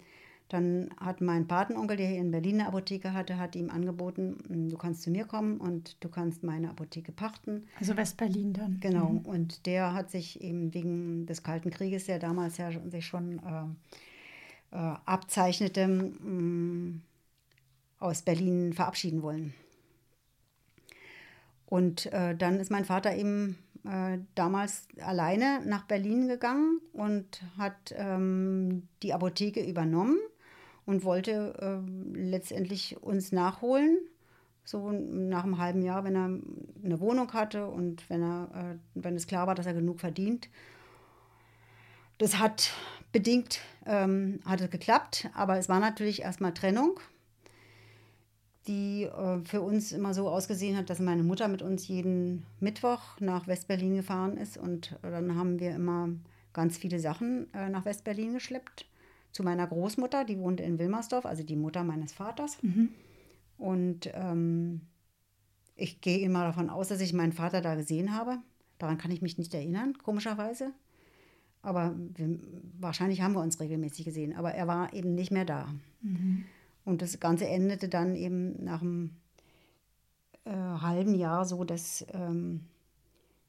dann 0.49 0.89
hat 0.97 1.19
mein 1.19 1.47
Patenonkel, 1.47 1.97
der 1.97 2.07
hier 2.07 2.19
in 2.19 2.31
Berlin 2.31 2.61
eine 2.61 2.69
Apotheke 2.69 3.13
hatte, 3.13 3.37
hat 3.37 3.55
ihm 3.55 3.69
angeboten, 3.69 4.37
hm, 4.47 4.69
du 4.69 4.77
kannst 4.77 5.01
zu 5.01 5.11
mir 5.11 5.25
kommen 5.25 5.57
und 5.57 5.97
du 5.99 6.09
kannst 6.09 6.43
meine 6.43 6.69
Apotheke 6.69 7.11
pachten. 7.11 7.67
Also 7.79 7.97
Westberlin 7.97 8.53
dann. 8.53 8.79
Genau. 8.79 9.09
Mhm. 9.09 9.19
Und 9.19 9.65
der 9.65 9.93
hat 9.93 10.09
sich 10.09 10.41
eben 10.41 10.73
wegen 10.73 11.25
des 11.25 11.43
Kalten 11.43 11.69
Krieges, 11.69 12.05
der 12.05 12.19
damals 12.19 12.57
ja 12.57 12.71
sich 12.89 13.05
schon 13.05 13.39
äh, 13.39 14.75
äh, 14.75 14.95
abzeichnete, 15.05 15.81
äh, 15.81 16.93
aus 17.99 18.21
Berlin 18.21 18.73
verabschieden 18.73 19.21
wollen. 19.23 19.53
Und 21.65 22.05
äh, 22.13 22.35
dann 22.37 22.61
ist 22.61 22.71
mein 22.71 22.85
Vater 22.85 23.13
eben 23.17 23.57
äh, 23.87 24.19
damals 24.35 24.87
alleine 25.01 25.61
nach 25.65 25.83
Berlin 25.85 26.27
gegangen 26.27 26.81
und 26.93 27.41
hat 27.57 27.93
ähm, 27.95 28.87
die 29.03 29.13
Apotheke 29.13 29.63
übernommen 29.63 30.17
und 30.85 31.03
wollte 31.03 31.53
äh, 31.59 32.17
letztendlich 32.17 33.01
uns 33.01 33.31
nachholen. 33.31 33.97
So 34.63 34.91
nach 34.91 35.45
einem 35.45 35.59
halben 35.59 35.81
Jahr, 35.81 36.03
wenn 36.03 36.15
er 36.15 36.39
eine 36.83 36.99
Wohnung 36.99 37.31
hatte 37.31 37.67
und 37.67 38.09
wenn, 38.09 38.21
er, 38.21 38.49
äh, 38.53 38.77
wenn 38.95 39.15
es 39.15 39.27
klar 39.27 39.47
war, 39.47 39.55
dass 39.55 39.65
er 39.65 39.73
genug 39.73 39.99
verdient. 40.01 40.49
Das 42.17 42.39
hat 42.39 42.71
bedingt, 43.11 43.61
ähm, 43.85 44.39
hat 44.43 44.59
es 44.59 44.69
geklappt, 44.69 45.29
aber 45.33 45.57
es 45.57 45.69
war 45.69 45.79
natürlich 45.79 46.23
erstmal 46.23 46.53
Trennung 46.53 46.99
die 48.67 49.03
äh, 49.03 49.39
für 49.45 49.61
uns 49.61 49.91
immer 49.91 50.13
so 50.13 50.29
ausgesehen 50.29 50.77
hat, 50.77 50.89
dass 50.89 50.99
meine 50.99 51.23
Mutter 51.23 51.47
mit 51.47 51.61
uns 51.61 51.87
jeden 51.87 52.45
Mittwoch 52.59 53.19
nach 53.19 53.47
Westberlin 53.47 53.95
gefahren 53.95 54.37
ist 54.37 54.57
und 54.57 54.97
dann 55.01 55.35
haben 55.35 55.59
wir 55.59 55.75
immer 55.75 56.09
ganz 56.53 56.77
viele 56.77 56.99
Sachen 56.99 57.53
äh, 57.53 57.69
nach 57.69 57.85
Westberlin 57.85 58.33
geschleppt. 58.33 58.85
Zu 59.31 59.43
meiner 59.43 59.67
Großmutter, 59.67 60.25
die 60.25 60.39
wohnte 60.39 60.63
in 60.63 60.79
Wilmersdorf, 60.79 61.25
also 61.25 61.43
die 61.43 61.55
Mutter 61.55 61.83
meines 61.83 62.13
Vaters. 62.13 62.57
Mhm. 62.63 62.89
Und 63.57 64.09
ähm, 64.13 64.81
ich 65.75 66.01
gehe 66.01 66.19
immer 66.19 66.43
davon 66.43 66.69
aus, 66.69 66.87
dass 66.87 67.01
ich 67.01 67.13
meinen 67.13 67.33
Vater 67.33 67.61
da 67.61 67.75
gesehen 67.75 68.15
habe. 68.15 68.39
Daran 68.79 68.97
kann 68.97 69.11
ich 69.11 69.21
mich 69.21 69.37
nicht 69.37 69.53
erinnern, 69.53 69.97
komischerweise. 70.03 70.71
Aber 71.61 71.95
wir, 72.15 72.39
wahrscheinlich 72.79 73.21
haben 73.21 73.33
wir 73.33 73.41
uns 73.41 73.59
regelmäßig 73.59 74.05
gesehen. 74.05 74.35
Aber 74.35 74.53
er 74.53 74.67
war 74.67 74.93
eben 74.93 75.13
nicht 75.13 75.31
mehr 75.31 75.45
da. 75.45 75.67
Mhm. 76.01 76.45
Und 76.87 77.01
das 77.01 77.19
Ganze 77.19 77.45
endete 77.45 77.89
dann 77.89 78.15
eben 78.15 78.63
nach 78.63 78.81
einem 78.81 79.17
äh, 80.45 80.51
halben 80.51 81.15
Jahr 81.15 81.43
so, 81.43 81.65
dass 81.65 82.05
ähm, 82.13 82.61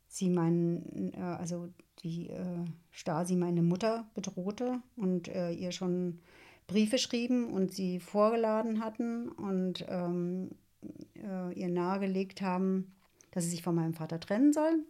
sie 0.09 0.29
meinen, 0.29 1.13
äh, 1.15 1.21
also 1.21 1.69
die 2.03 2.31
äh, 2.31 2.65
Stasi 2.91 3.37
meine 3.37 3.63
Mutter 3.63 4.11
bedrohte 4.17 4.83
und 4.97 5.29
äh, 5.29 5.53
ihr 5.53 5.71
schon 5.71 6.19
Briefe 6.67 6.99
schrieben 6.99 7.53
und 7.53 7.73
sie 7.73 8.01
vorgeladen 8.01 8.83
hatten 8.83 9.29
und 9.29 9.87
ähm, 9.89 10.51
äh, 11.15 11.53
ihr 11.53 11.69
nahegelegt 11.69 12.43
haben, 12.43 12.93
dass 13.31 13.45
sie 13.45 13.51
sich 13.51 13.63
von 13.63 13.77
meinem 13.77 13.95
Vater 13.95 14.19
trennen 14.19 14.53
soll. 14.53 14.81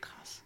Krass. 0.00 0.42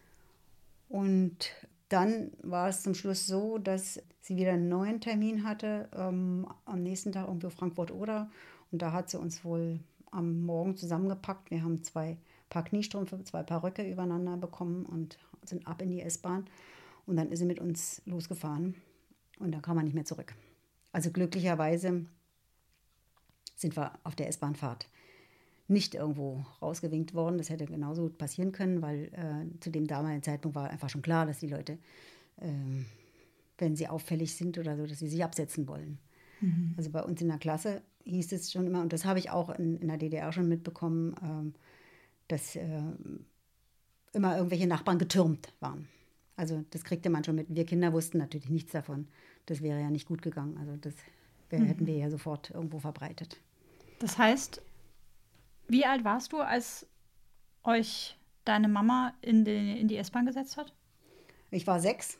Und 0.89 1.53
dann 1.89 2.33
war 2.43 2.69
es 2.69 2.83
zum 2.83 2.95
Schluss 2.95 3.27
so, 3.27 3.59
dass 3.59 4.03
sie 4.21 4.37
wieder 4.37 4.53
einen 4.53 4.69
neuen 4.69 5.01
Termin 5.01 5.45
hatte, 5.45 5.89
ähm, 5.95 6.47
am 6.65 6.83
nächsten 6.83 7.13
Tag 7.13 7.29
irgendwo 7.29 7.51
Frankfurt-Oder. 7.51 8.31
Und 8.73 8.83
da 8.83 8.93
hat 8.93 9.11
sie 9.11 9.19
uns 9.19 9.45
wohl 9.45 9.81
am 10.11 10.43
Morgen 10.45 10.77
zusammengepackt. 10.77 11.51
Wir 11.51 11.63
haben 11.63 11.83
zwei 11.85 12.17
Paar 12.49 12.65
Kniestrümpfe, 12.65 13.23
zwei 13.25 13.43
Paar 13.43 13.63
Röcke 13.63 13.89
übereinander 13.89 14.37
bekommen 14.37 14.85
und 14.87 15.19
sind 15.45 15.67
ab 15.67 15.81
in 15.83 15.91
die 15.91 16.01
S-Bahn. 16.01 16.47
Und 17.07 17.17
dann 17.17 17.31
ist 17.31 17.39
sie 17.39 17.45
mit 17.45 17.61
uns 17.61 18.03
losgefahren. 18.05 18.75
Und 19.39 19.53
dann 19.53 19.63
kam 19.63 19.77
man 19.77 19.85
nicht 19.85 19.95
mehr 19.95 20.05
zurück. 20.05 20.35
Also 20.93 21.11
glücklicherweise 21.11 22.07
sind 23.55 23.77
wir 23.77 23.93
auf 24.03 24.17
der 24.17 24.29
S-Bahnfahrt 24.29 24.89
nicht 25.69 25.95
irgendwo 25.95 26.45
rausgewinkt 26.63 27.15
worden. 27.15 27.39
Das 27.39 27.51
hätte 27.51 27.67
genauso 27.67 28.09
passieren 28.09 28.53
können, 28.53 28.83
weil 28.83 29.07
äh, 29.13 29.61
zu 29.61 29.71
dem 29.71 29.87
damaligen 29.87 30.23
Zeitpunkt 30.23 30.55
war 30.55 30.71
einfach 30.71 30.89
schon 30.89 31.03
klar, 31.03 31.27
dass 31.27 31.41
die 31.41 31.49
Leute, 31.49 31.79
äh, 32.37 32.53
wenn 33.59 33.75
sie 33.77 33.89
auffällig 33.89 34.35
sind 34.35 34.59
oder 34.59 34.77
so, 34.77 34.87
dass 34.87 34.99
sie 34.99 35.09
sich 35.09 35.25
absetzen 35.25 35.67
wollen. 35.67 35.99
Mhm. 36.41 36.75
Also 36.77 36.91
bei 36.91 37.03
uns 37.03 37.21
in 37.21 37.29
der 37.29 37.39
Klasse 37.39 37.83
hieß 38.05 38.33
es 38.33 38.53
schon 38.53 38.67
immer, 38.67 38.83
und 38.83 38.93
das 38.93 39.05
habe 39.05 39.19
ich 39.19 39.31
auch 39.31 39.51
in, 39.51 39.77
in 39.79 39.89
der 39.89 39.97
DDR 39.97 40.33
schon 40.33 40.49
mitbekommen, 40.49 41.15
ähm, 41.23 41.55
dass 42.29 42.57
äh, 42.57 42.83
immer 44.13 44.37
irgendwelche 44.37 44.67
Nachbarn 44.67 44.99
getürmt 44.99 45.53
waren. 45.61 45.89
Also 46.37 46.65
das 46.71 46.85
kriegte 46.85 47.11
man 47.11 47.25
schon 47.25 47.35
mit. 47.35 47.47
Wir 47.49 47.65
Kinder 47.65 47.93
wussten 47.93 48.19
natürlich 48.19 48.51
nichts 48.51 48.73
davon. 48.73 49.09
Das 49.47 49.63
wäre 49.63 49.81
ja 49.81 49.91
nicht 49.91 50.07
gut 50.07 50.23
gegangen. 50.23 50.59
Also 50.59 50.77
das 50.77 50.95
wär, 51.51 51.61
mhm. 51.61 51.67
hätten 51.67 51.87
wir 51.87 51.97
ja 51.97 52.11
sofort 52.11 52.51
irgendwo 52.51 52.79
verbreitet. 52.79 53.41
Das 53.99 54.19
heißt, 54.19 54.61
wie 55.69 55.85
alt 55.85 56.05
warst 56.05 56.33
du, 56.33 56.39
als 56.39 56.87
euch 57.65 58.19
deine 58.45 58.69
Mama 58.69 59.15
in 59.21 59.45
die, 59.45 59.81
in 59.81 59.89
die 59.89 59.97
S-Bahn 59.97 60.27
gesetzt 60.27 60.57
hat? 60.57 60.73
Ich 61.51 61.67
war 61.67 61.81
sechs. 61.81 62.19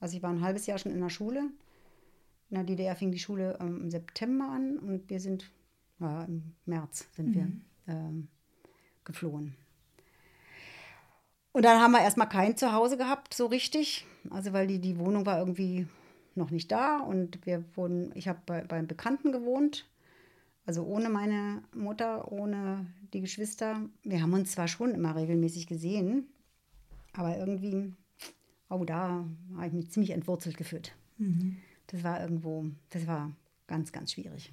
Also 0.00 0.16
ich 0.16 0.22
war 0.22 0.30
ein 0.30 0.40
halbes 0.40 0.66
Jahr 0.66 0.78
schon 0.78 0.92
in 0.92 1.00
der 1.00 1.10
Schule. 1.10 1.50
In 2.50 2.54
der 2.54 2.64
DDR 2.64 2.96
fing 2.96 3.12
die 3.12 3.18
Schule 3.18 3.58
ähm, 3.60 3.82
im 3.82 3.90
September 3.90 4.48
an 4.48 4.78
und 4.78 5.10
wir 5.10 5.20
sind, 5.20 5.50
ja, 6.00 6.24
im 6.24 6.54
März 6.64 7.08
sind 7.14 7.28
mhm. 7.28 7.34
wir 7.34 7.94
ähm, 7.94 8.28
geflohen. 9.04 9.54
Und 11.52 11.64
dann 11.64 11.80
haben 11.80 11.92
wir 11.92 12.00
erstmal 12.00 12.28
kein 12.28 12.56
Zuhause 12.56 12.96
gehabt, 12.96 13.34
so 13.34 13.46
richtig. 13.46 14.06
Also 14.30 14.52
weil 14.52 14.66
die, 14.66 14.78
die 14.78 14.98
Wohnung 14.98 15.26
war 15.26 15.38
irgendwie 15.38 15.86
noch 16.34 16.50
nicht 16.50 16.70
da 16.70 17.00
und 17.00 17.44
wir 17.44 17.64
wurden, 17.74 18.12
ich 18.14 18.28
habe 18.28 18.38
bei, 18.46 18.62
beim 18.62 18.86
Bekannten 18.86 19.32
gewohnt, 19.32 19.86
also 20.68 20.84
ohne 20.84 21.08
meine 21.08 21.62
Mutter, 21.74 22.30
ohne 22.30 22.84
die 23.14 23.22
Geschwister. 23.22 23.80
Wir 24.02 24.20
haben 24.20 24.34
uns 24.34 24.52
zwar 24.52 24.68
schon 24.68 24.90
immer 24.90 25.16
regelmäßig 25.16 25.66
gesehen, 25.66 26.26
aber 27.14 27.38
irgendwie, 27.38 27.94
oh, 28.68 28.84
da 28.84 29.24
habe 29.56 29.66
ich 29.66 29.72
mich 29.72 29.90
ziemlich 29.90 30.10
entwurzelt 30.10 30.58
gefühlt. 30.58 30.94
Mhm. 31.16 31.56
Das 31.86 32.04
war 32.04 32.20
irgendwo, 32.20 32.66
das 32.90 33.06
war 33.06 33.32
ganz, 33.66 33.92
ganz 33.92 34.12
schwierig. 34.12 34.52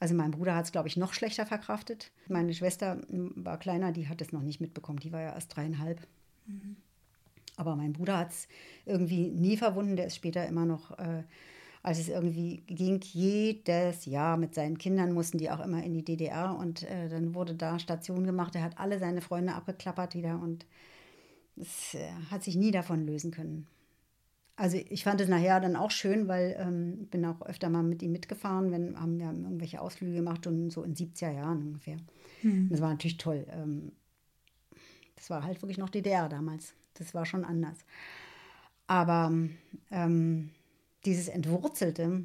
Also 0.00 0.14
mein 0.14 0.30
Bruder 0.30 0.56
hat 0.56 0.64
es, 0.64 0.72
glaube 0.72 0.88
ich, 0.88 0.96
noch 0.96 1.12
schlechter 1.12 1.44
verkraftet. 1.44 2.10
Meine 2.26 2.54
Schwester 2.54 3.02
war 3.10 3.58
kleiner, 3.58 3.92
die 3.92 4.08
hat 4.08 4.22
es 4.22 4.32
noch 4.32 4.42
nicht 4.42 4.62
mitbekommen. 4.62 5.00
Die 5.00 5.12
war 5.12 5.20
ja 5.20 5.34
erst 5.34 5.54
dreieinhalb. 5.54 6.00
Mhm. 6.46 6.76
Aber 7.56 7.76
mein 7.76 7.92
Bruder 7.92 8.16
hat 8.16 8.30
es 8.30 8.48
irgendwie 8.86 9.28
nie 9.28 9.58
verwunden. 9.58 9.96
Der 9.96 10.06
ist 10.06 10.16
später 10.16 10.46
immer 10.48 10.64
noch, 10.64 10.98
äh, 10.98 11.22
als 11.84 11.98
es 11.98 12.08
irgendwie 12.08 12.62
ging, 12.66 12.98
jedes 13.02 14.06
Jahr 14.06 14.38
mit 14.38 14.54
seinen 14.54 14.78
Kindern 14.78 15.12
mussten 15.12 15.36
die 15.36 15.50
auch 15.50 15.60
immer 15.60 15.84
in 15.84 15.92
die 15.92 16.02
DDR. 16.02 16.56
Und 16.58 16.82
äh, 16.84 17.10
dann 17.10 17.34
wurde 17.34 17.54
da 17.54 17.78
Station 17.78 18.24
gemacht. 18.24 18.56
Er 18.56 18.62
hat 18.62 18.78
alle 18.78 18.98
seine 18.98 19.20
Freunde 19.20 19.52
abgeklappert 19.52 20.14
wieder 20.14 20.40
und 20.42 20.64
es 21.58 21.92
äh, 21.92 22.08
hat 22.30 22.42
sich 22.42 22.56
nie 22.56 22.70
davon 22.70 23.06
lösen 23.06 23.32
können. 23.32 23.66
Also 24.56 24.78
ich 24.78 25.04
fand 25.04 25.20
es 25.20 25.28
nachher 25.28 25.60
dann 25.60 25.76
auch 25.76 25.90
schön, 25.90 26.26
weil 26.26 26.56
ähm, 26.58 27.00
ich 27.02 27.10
bin 27.10 27.22
auch 27.26 27.42
öfter 27.42 27.68
mal 27.68 27.82
mit 27.82 28.02
ihm 28.02 28.12
mitgefahren, 28.12 28.72
wenn 28.72 28.98
haben 28.98 29.18
wir 29.18 29.26
irgendwelche 29.26 29.82
Ausflüge 29.82 30.14
gemacht 30.14 30.46
und 30.46 30.70
so 30.70 30.84
in 30.84 30.94
70er 30.94 31.32
Jahren 31.32 31.66
ungefähr. 31.66 31.98
Mhm. 32.42 32.70
Das 32.70 32.80
war 32.80 32.88
natürlich 32.88 33.18
toll. 33.18 33.44
Ähm, 33.50 33.92
das 35.16 35.28
war 35.28 35.44
halt 35.44 35.60
wirklich 35.60 35.76
noch 35.76 35.90
DDR 35.90 36.30
damals. 36.30 36.72
Das 36.94 37.12
war 37.12 37.26
schon 37.26 37.44
anders. 37.44 37.76
Aber 38.86 39.34
ähm, 39.90 40.50
dieses 41.04 41.28
Entwurzelte, 41.28 42.24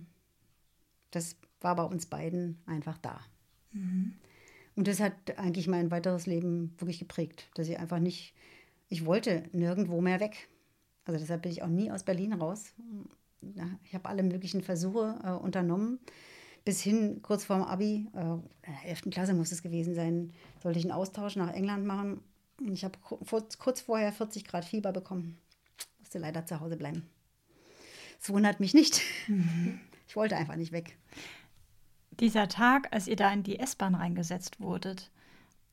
das 1.11 1.35
war 1.61 1.75
bei 1.75 1.83
uns 1.83 2.05
beiden 2.05 2.61
einfach 2.65 2.97
da. 2.97 3.19
Mhm. 3.71 4.13
Und 4.75 4.87
das 4.87 4.99
hat 4.99 5.37
eigentlich 5.37 5.67
mein 5.67 5.91
weiteres 5.91 6.25
Leben 6.25 6.73
wirklich 6.77 6.99
geprägt, 6.99 7.49
dass 7.55 7.67
ich 7.67 7.77
einfach 7.79 7.99
nicht, 7.99 8.33
ich 8.87 9.05
wollte 9.05 9.43
nirgendwo 9.51 9.99
mehr 9.99 10.19
weg. 10.19 10.47
Also 11.05 11.19
deshalb 11.19 11.41
bin 11.41 11.51
ich 11.51 11.63
auch 11.63 11.67
nie 11.67 11.91
aus 11.91 12.03
Berlin 12.03 12.33
raus. 12.33 12.73
Ich 13.83 13.93
habe 13.93 14.07
alle 14.07 14.23
möglichen 14.23 14.61
Versuche 14.61 15.19
äh, 15.23 15.31
unternommen. 15.31 15.99
Bis 16.65 16.81
hin, 16.81 17.21
kurz 17.21 17.45
vorm 17.45 17.63
Abi, 17.63 18.07
äh, 18.13 18.21
in 18.21 18.43
der 18.67 18.85
11. 18.85 19.09
Klasse 19.11 19.33
muss 19.33 19.51
es 19.51 19.63
gewesen 19.63 19.95
sein, 19.95 20.31
sollte 20.61 20.79
ich 20.79 20.85
einen 20.85 20.93
Austausch 20.93 21.35
nach 21.35 21.53
England 21.53 21.85
machen. 21.85 22.21
Ich 22.71 22.83
habe 22.83 22.97
kurz 23.01 23.81
vorher 23.81 24.11
40 24.11 24.45
Grad 24.45 24.65
Fieber 24.65 24.91
bekommen. 24.91 25.37
Musste 25.99 26.19
leider 26.19 26.45
zu 26.45 26.59
Hause 26.59 26.77
bleiben. 26.77 27.09
Es 28.21 28.29
wundert 28.29 28.59
mich 28.59 28.73
nicht. 28.73 29.01
Mhm. 29.27 29.79
Ich 30.07 30.15
wollte 30.15 30.35
einfach 30.35 30.55
nicht 30.55 30.71
weg. 30.71 30.97
Dieser 32.19 32.47
Tag, 32.47 32.89
als 32.91 33.07
ihr 33.07 33.15
da 33.15 33.31
in 33.31 33.43
die 33.43 33.59
S-Bahn 33.59 33.95
reingesetzt 33.95 34.59
wurdet, 34.59 35.11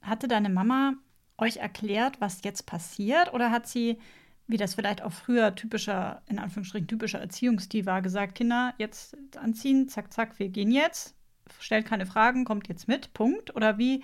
hatte 0.03 0.29
deine 0.29 0.49
Mama 0.49 0.95
euch 1.39 1.57
erklärt, 1.57 2.21
was 2.21 2.43
jetzt 2.45 2.67
passiert? 2.67 3.33
Oder 3.35 3.51
hat 3.51 3.67
sie, 3.67 3.99
wie 4.47 4.57
das 4.57 4.75
vielleicht 4.75 5.03
auch 5.03 5.13
früher 5.13 5.55
typischer, 5.55 6.23
in 6.27 6.39
Anführungsstrichen 6.39 6.87
typischer 6.87 7.21
Erziehungsstil 7.21 7.87
war, 7.87 8.03
gesagt, 8.03 8.37
Kinder, 8.37 8.75
jetzt 8.79 9.17
anziehen, 9.37 9.89
zack, 9.89 10.13
zack, 10.13 10.39
wir 10.39 10.49
gehen 10.49 10.71
jetzt, 10.71 11.15
stellt 11.59 11.87
keine 11.87 12.07
Fragen, 12.07 12.45
kommt 12.45 12.69
jetzt 12.69 12.89
mit, 12.89 13.13
Punkt? 13.13 13.55
Oder 13.57 13.79
wie, 13.79 14.03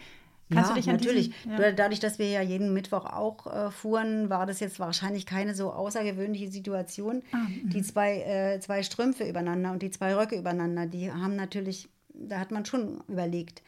Kannst 0.52 0.70
ja, 0.70 0.74
du 0.74 0.80
dich 0.80 0.90
an 0.90 0.96
natürlich. 0.96 1.34
Diesen, 1.44 1.58
ja. 1.58 1.72
Dadurch, 1.72 2.00
dass 2.00 2.18
wir 2.18 2.28
ja 2.28 2.42
jeden 2.42 2.72
Mittwoch 2.72 3.04
auch 3.04 3.46
äh, 3.46 3.70
fuhren, 3.70 4.30
war 4.30 4.46
das 4.46 4.60
jetzt 4.60 4.80
wahrscheinlich 4.80 5.26
keine 5.26 5.54
so 5.54 5.72
außergewöhnliche 5.72 6.50
Situation. 6.50 7.22
Ah, 7.32 7.46
die 7.64 7.78
mhm. 7.78 7.84
zwei, 7.84 8.20
äh, 8.20 8.60
zwei 8.60 8.82
Strümpfe 8.82 9.28
übereinander 9.28 9.72
und 9.72 9.82
die 9.82 9.90
zwei 9.90 10.14
Röcke 10.14 10.36
übereinander, 10.36 10.86
die 10.86 11.10
haben 11.10 11.36
natürlich, 11.36 11.88
da 12.14 12.38
hat 12.38 12.50
man 12.50 12.64
schon 12.64 13.02
überlegt. 13.08 13.62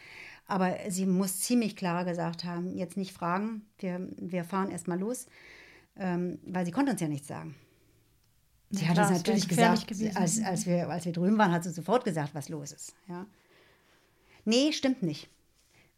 Aber 0.47 0.77
sie 0.89 1.07
muss 1.07 1.41
ziemlich 1.41 1.75
klar 1.75 2.05
gesagt 2.05 2.45
haben, 2.45 2.77
jetzt 2.77 2.97
nicht 2.97 3.13
fragen, 3.13 3.63
wir, 3.79 4.09
wir 4.19 4.45
fahren 4.45 4.71
erstmal 4.71 4.99
los, 4.99 5.27
ähm, 5.97 6.39
weil 6.45 6.67
sie 6.67 6.73
konnte 6.73 6.93
uns 6.93 7.01
ja 7.01 7.09
nichts 7.09 7.29
sagen. 7.29 7.55
Sie 8.71 8.85
ja, 8.85 8.91
hat 8.91 8.99
es 8.99 9.11
natürlich 9.11 9.49
gesagt, 9.49 9.87
als, 10.17 10.43
als, 10.43 10.67
wir, 10.67 10.89
als 10.89 11.05
wir 11.05 11.13
drüben 11.13 11.39
waren, 11.39 11.53
hat 11.53 11.65
sie 11.65 11.71
sofort 11.71 12.05
gesagt, 12.05 12.35
was 12.35 12.49
los 12.49 12.73
ist. 12.73 12.95
Ja. 13.09 13.27
Nee, 14.45 14.73
stimmt 14.73 15.03
nicht. 15.03 15.29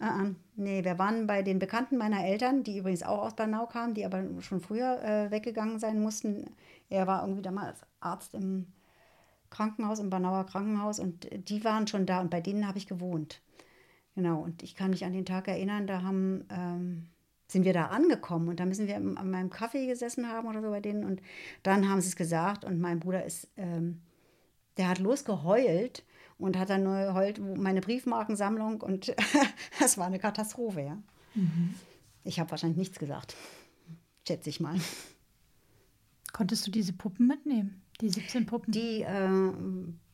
Uh. 0.00 0.34
Nee, 0.56 0.84
wir 0.84 0.98
waren 0.98 1.26
bei 1.26 1.42
den 1.42 1.58
Bekannten 1.58 1.96
meiner 1.96 2.24
Eltern, 2.24 2.62
die 2.62 2.78
übrigens 2.78 3.02
auch 3.02 3.22
aus 3.22 3.36
Bernau 3.36 3.66
kamen, 3.66 3.94
die 3.94 4.04
aber 4.04 4.24
schon 4.40 4.60
früher 4.60 5.02
äh, 5.02 5.30
weggegangen 5.30 5.78
sein 5.78 6.00
mussten. 6.00 6.50
Er 6.88 7.06
war 7.06 7.22
irgendwie 7.22 7.42
damals 7.42 7.80
Arzt 8.00 8.34
im 8.34 8.66
Krankenhaus, 9.50 9.98
im 9.98 10.10
Bernauer 10.10 10.46
Krankenhaus 10.46 10.98
und 10.98 11.28
die 11.48 11.64
waren 11.64 11.86
schon 11.86 12.06
da 12.06 12.20
und 12.20 12.30
bei 12.30 12.40
denen 12.40 12.66
habe 12.66 12.78
ich 12.78 12.86
gewohnt. 12.86 13.42
Genau, 14.14 14.40
und 14.42 14.62
ich 14.62 14.74
kann 14.74 14.90
mich 14.90 15.04
an 15.04 15.12
den 15.12 15.26
Tag 15.26 15.48
erinnern, 15.48 15.86
da 15.86 16.02
haben, 16.02 16.46
ähm, 16.50 17.06
sind 17.48 17.64
wir 17.64 17.74
da 17.74 17.86
angekommen 17.86 18.48
und 18.48 18.60
da 18.60 18.64
müssen 18.64 18.86
wir 18.86 18.96
an 18.96 19.30
meinem 19.30 19.50
Kaffee 19.50 19.86
gesessen 19.86 20.28
haben 20.28 20.48
oder 20.48 20.62
so 20.62 20.70
bei 20.70 20.80
denen 20.80 21.04
und 21.04 21.20
dann 21.62 21.88
haben 21.88 22.00
sie 22.00 22.08
es 22.08 22.16
gesagt 22.16 22.64
und 22.64 22.80
mein 22.80 23.00
Bruder 23.00 23.24
ist, 23.24 23.48
ähm, 23.56 24.00
der 24.78 24.88
hat 24.88 24.98
losgeheult 24.98 26.04
und 26.38 26.56
hat 26.58 26.70
dann 26.70 26.82
nur 26.82 27.14
heult 27.14 27.38
meine 27.38 27.80
Briefmarkensammlung 27.80 28.80
und 28.80 29.14
das 29.80 29.98
war 29.98 30.06
eine 30.06 30.18
Katastrophe, 30.18 30.82
ja. 30.82 30.98
Mhm. 31.34 31.74
Ich 32.24 32.40
habe 32.40 32.50
wahrscheinlich 32.50 32.78
nichts 32.78 32.98
gesagt, 32.98 33.36
schätze 34.26 34.50
ich 34.50 34.60
mal. 34.60 34.78
Konntest 36.32 36.66
du 36.66 36.70
diese 36.70 36.92
Puppen 36.92 37.26
mitnehmen, 37.26 37.82
die 38.00 38.10
17 38.10 38.46
Puppen? 38.46 38.72
Die 38.72 39.02
äh, 39.02 39.52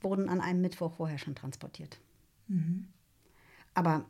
wurden 0.00 0.28
an 0.28 0.40
einem 0.40 0.60
Mittwoch 0.60 0.92
vorher 0.92 1.18
schon 1.18 1.34
transportiert. 1.34 1.98
Mhm. 2.48 2.88
Aber 3.74 4.04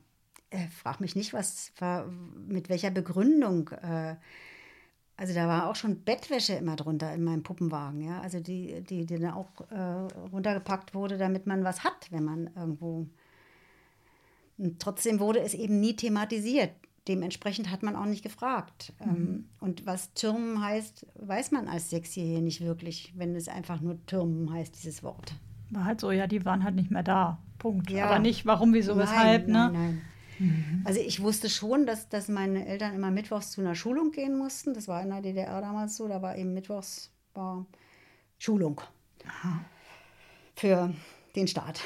äh, 0.50 0.66
frag 0.68 1.00
mich 1.00 1.16
nicht, 1.16 1.32
was 1.32 1.72
war, 1.78 2.06
mit 2.06 2.68
welcher 2.68 2.90
Begründung 2.90 3.68
äh, 3.68 4.16
also 5.22 5.34
da 5.34 5.46
war 5.46 5.70
auch 5.70 5.76
schon 5.76 6.02
Bettwäsche 6.02 6.54
immer 6.54 6.74
drunter 6.74 7.14
in 7.14 7.22
meinem 7.22 7.44
Puppenwagen, 7.44 8.00
ja. 8.00 8.20
Also 8.22 8.40
die, 8.40 8.82
die, 8.82 9.06
die 9.06 9.20
dann 9.20 9.34
auch 9.34 9.52
äh, 9.70 10.28
runtergepackt 10.32 10.96
wurde, 10.96 11.16
damit 11.16 11.46
man 11.46 11.62
was 11.62 11.84
hat, 11.84 12.08
wenn 12.10 12.24
man 12.24 12.50
irgendwo. 12.56 13.06
Und 14.58 14.80
trotzdem 14.80 15.20
wurde 15.20 15.38
es 15.38 15.54
eben 15.54 15.78
nie 15.78 15.94
thematisiert. 15.94 16.72
Dementsprechend 17.06 17.70
hat 17.70 17.84
man 17.84 17.94
auch 17.94 18.06
nicht 18.06 18.24
gefragt. 18.24 18.94
Mhm. 18.98 19.10
Ähm, 19.10 19.48
und 19.60 19.86
was 19.86 20.12
Türmen 20.14 20.60
heißt, 20.60 21.06
weiß 21.14 21.52
man 21.52 21.68
als 21.68 21.90
Sechsjährige 21.90 22.42
nicht 22.42 22.60
wirklich, 22.60 23.12
wenn 23.16 23.36
es 23.36 23.46
einfach 23.46 23.80
nur 23.80 24.04
Türmen 24.06 24.52
heißt, 24.52 24.74
dieses 24.74 25.04
Wort. 25.04 25.34
War 25.70 25.84
halt 25.84 26.00
so, 26.00 26.10
ja, 26.10 26.26
die 26.26 26.44
waren 26.44 26.64
halt 26.64 26.74
nicht 26.74 26.90
mehr 26.90 27.04
da. 27.04 27.38
Punkt. 27.60 27.90
Ja. 27.90 28.06
Aber 28.06 28.18
nicht 28.18 28.44
warum, 28.44 28.74
wieso, 28.74 28.96
weshalb, 28.96 29.46
nein, 29.46 29.72
ne? 29.72 29.78
Nein, 29.78 29.84
nein. 29.84 30.02
Mhm. 30.38 30.82
Also 30.84 31.00
ich 31.00 31.22
wusste 31.22 31.48
schon, 31.48 31.86
dass, 31.86 32.08
dass 32.08 32.28
meine 32.28 32.66
Eltern 32.66 32.94
immer 32.94 33.10
mittwochs 33.10 33.50
zu 33.52 33.60
einer 33.60 33.74
Schulung 33.74 34.10
gehen 34.10 34.36
mussten. 34.36 34.74
Das 34.74 34.88
war 34.88 35.02
in 35.02 35.10
der 35.10 35.22
DDR 35.22 35.60
damals 35.60 35.96
so. 35.96 36.08
Da 36.08 36.22
war 36.22 36.36
eben 36.36 36.54
mittwochs 36.54 37.10
war 37.34 37.66
Schulung 38.38 38.80
Aha. 39.26 39.64
für 40.56 40.94
den 41.36 41.48
Staat. 41.48 41.80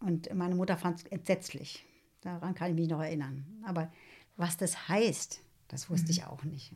Und 0.00 0.32
meine 0.34 0.54
Mutter 0.54 0.76
fand 0.76 1.00
es 1.00 1.06
entsetzlich. 1.06 1.84
Daran 2.20 2.54
kann 2.54 2.70
ich 2.70 2.76
mich 2.76 2.88
noch 2.88 3.00
erinnern. 3.00 3.46
Aber 3.64 3.92
was 4.36 4.56
das 4.56 4.88
heißt, 4.88 5.40
das 5.68 5.90
wusste 5.90 6.06
mhm. 6.06 6.10
ich 6.10 6.24
auch 6.24 6.44
nicht. 6.44 6.72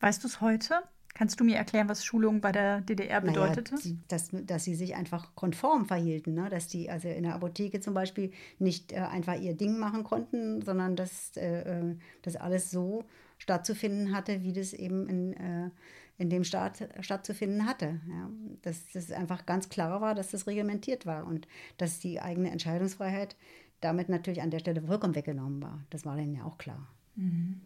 Weißt 0.00 0.22
du 0.22 0.28
es 0.28 0.40
heute? 0.40 0.82
Kannst 1.14 1.38
du 1.38 1.44
mir 1.44 1.56
erklären, 1.56 1.88
was 1.88 2.04
Schulung 2.04 2.40
bei 2.40 2.50
der 2.50 2.80
DDR 2.80 3.20
bedeutete? 3.20 3.76
Naja, 3.76 3.96
dass, 4.08 4.30
dass 4.32 4.64
sie 4.64 4.74
sich 4.74 4.96
einfach 4.96 5.36
konform 5.36 5.86
verhielten, 5.86 6.34
ne? 6.34 6.48
dass 6.48 6.66
die 6.66 6.90
also 6.90 7.08
in 7.08 7.22
der 7.22 7.34
Apotheke 7.34 7.78
zum 7.78 7.94
Beispiel 7.94 8.32
nicht 8.58 8.92
äh, 8.92 8.96
einfach 8.96 9.40
ihr 9.40 9.54
Ding 9.54 9.78
machen 9.78 10.02
konnten, 10.02 10.60
sondern 10.62 10.96
dass 10.96 11.36
äh, 11.36 11.60
äh, 11.60 11.96
das 12.22 12.34
alles 12.34 12.72
so 12.72 13.04
stattzufinden 13.38 14.14
hatte, 14.14 14.42
wie 14.42 14.52
das 14.52 14.72
eben 14.72 15.08
in, 15.08 15.34
äh, 15.34 15.70
in 16.18 16.30
dem 16.30 16.42
Staat 16.42 16.88
stattzufinden 17.00 17.64
hatte. 17.64 18.00
Ja? 18.08 18.30
Dass 18.62 18.82
das 18.92 19.12
einfach 19.12 19.46
ganz 19.46 19.68
klar 19.68 20.00
war, 20.00 20.16
dass 20.16 20.32
das 20.32 20.48
reglementiert 20.48 21.06
war 21.06 21.28
und 21.28 21.46
dass 21.76 22.00
die 22.00 22.20
eigene 22.20 22.50
Entscheidungsfreiheit 22.50 23.36
damit 23.80 24.08
natürlich 24.08 24.42
an 24.42 24.50
der 24.50 24.58
Stelle 24.58 24.82
vollkommen 24.82 25.14
weggenommen 25.14 25.62
war. 25.62 25.84
Das 25.90 26.04
war 26.04 26.16
denen 26.16 26.34
ja 26.34 26.44
auch 26.44 26.58
klar. 26.58 26.88
Mhm. 27.14 27.60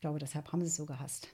glaube, 0.00 0.18
deshalb 0.18 0.50
haben 0.52 0.62
sie 0.62 0.68
es 0.68 0.76
so 0.76 0.86
gehasst. 0.86 1.28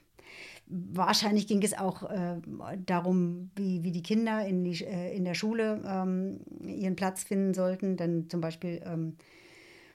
Wahrscheinlich 0.67 1.47
ging 1.47 1.63
es 1.63 1.77
auch 1.77 2.09
äh, 2.11 2.41
darum, 2.87 3.51
wie, 3.57 3.83
wie 3.83 3.91
die 3.91 4.03
Kinder 4.03 4.47
in, 4.47 4.65
die, 4.65 4.85
äh, 4.85 5.17
in 5.17 5.25
der 5.25 5.35
Schule 5.35 5.83
ähm, 5.85 6.41
ihren 6.65 6.97
Platz 6.97 7.25
finden 7.25 7.55
sollten. 7.55 7.97
Denn 7.97 8.31
zum 8.31 8.41
Beispiel 8.41 8.81
ähm, 8.85 9.17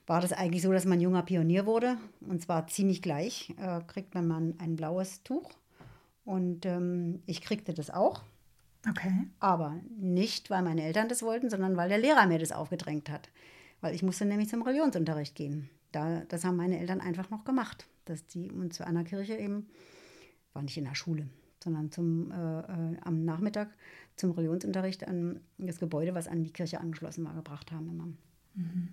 war 0.08 0.22
das 0.22 0.34
eigentlich 0.34 0.62
so, 0.62 0.72
dass 0.72 0.86
man 0.86 1.00
junger 1.00 1.24
Pionier 1.24 1.66
wurde. 1.66 1.98
Und 2.22 2.42
zwar 2.42 2.68
ziemlich 2.68 3.02
gleich 3.02 3.54
äh, 3.62 3.82
kriegt 3.88 4.14
man 4.16 4.28
mal 4.28 4.54
ein 4.58 4.76
blaues 4.76 5.24
Tuch. 5.24 5.50
Und 6.26 6.66
ähm, 6.66 7.22
ich 7.26 7.42
kriegte 7.42 7.74
das 7.74 7.90
auch. 7.90 8.24
Okay. 8.90 9.28
Aber 9.40 9.80
nicht, 9.98 10.50
weil 10.50 10.62
meine 10.62 10.84
Eltern 10.84 11.10
das 11.10 11.24
wollten, 11.24 11.50
sondern 11.50 11.78
weil 11.78 11.90
der 11.90 11.98
Lehrer 11.98 12.28
mir 12.28 12.40
das 12.40 12.52
aufgedrängt 12.52 13.10
hat. 13.10 13.30
Weil 13.82 13.96
ich 13.96 14.04
musste 14.04 14.26
nämlich 14.26 14.50
zum 14.50 14.62
Religionsunterricht 14.62 15.36
gehen. 15.36 15.70
Da, 15.92 16.22
das 16.28 16.44
haben 16.44 16.58
meine 16.58 16.80
Eltern 16.80 17.02
einfach 17.02 17.30
noch 17.30 17.46
gemacht, 17.46 17.88
dass 18.06 18.28
die 18.28 18.52
uns 18.52 18.76
zu 18.76 18.86
einer 18.86 19.04
Kirche 19.04 19.36
eben, 19.38 19.68
war 20.56 20.64
nicht 20.64 20.78
in 20.78 20.86
der 20.86 20.96
Schule, 20.96 21.28
sondern 21.64 21.92
zum, 21.92 22.32
äh, 22.32 22.60
äh, 22.60 22.98
am 23.02 23.26
Nachmittag 23.26 23.70
zum 24.16 24.32
Religionsunterricht 24.32 25.08
an 25.08 25.42
das 25.58 25.80
Gebäude, 25.80 26.16
was 26.16 26.28
an 26.28 26.44
die 26.44 26.52
Kirche 26.52 26.80
angeschlossen 26.80 27.26
war, 27.26 27.34
gebracht 27.34 27.72
haben 27.72 27.90
immer. 27.90 28.08
Mhm. 28.56 28.90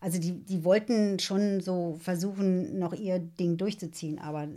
Also 0.00 0.18
die, 0.18 0.32
die 0.32 0.64
wollten 0.64 1.18
schon 1.18 1.60
so 1.60 1.98
versuchen, 2.00 2.78
noch 2.78 2.94
ihr 2.94 3.18
Ding 3.18 3.58
durchzuziehen, 3.58 4.18
aber 4.18 4.48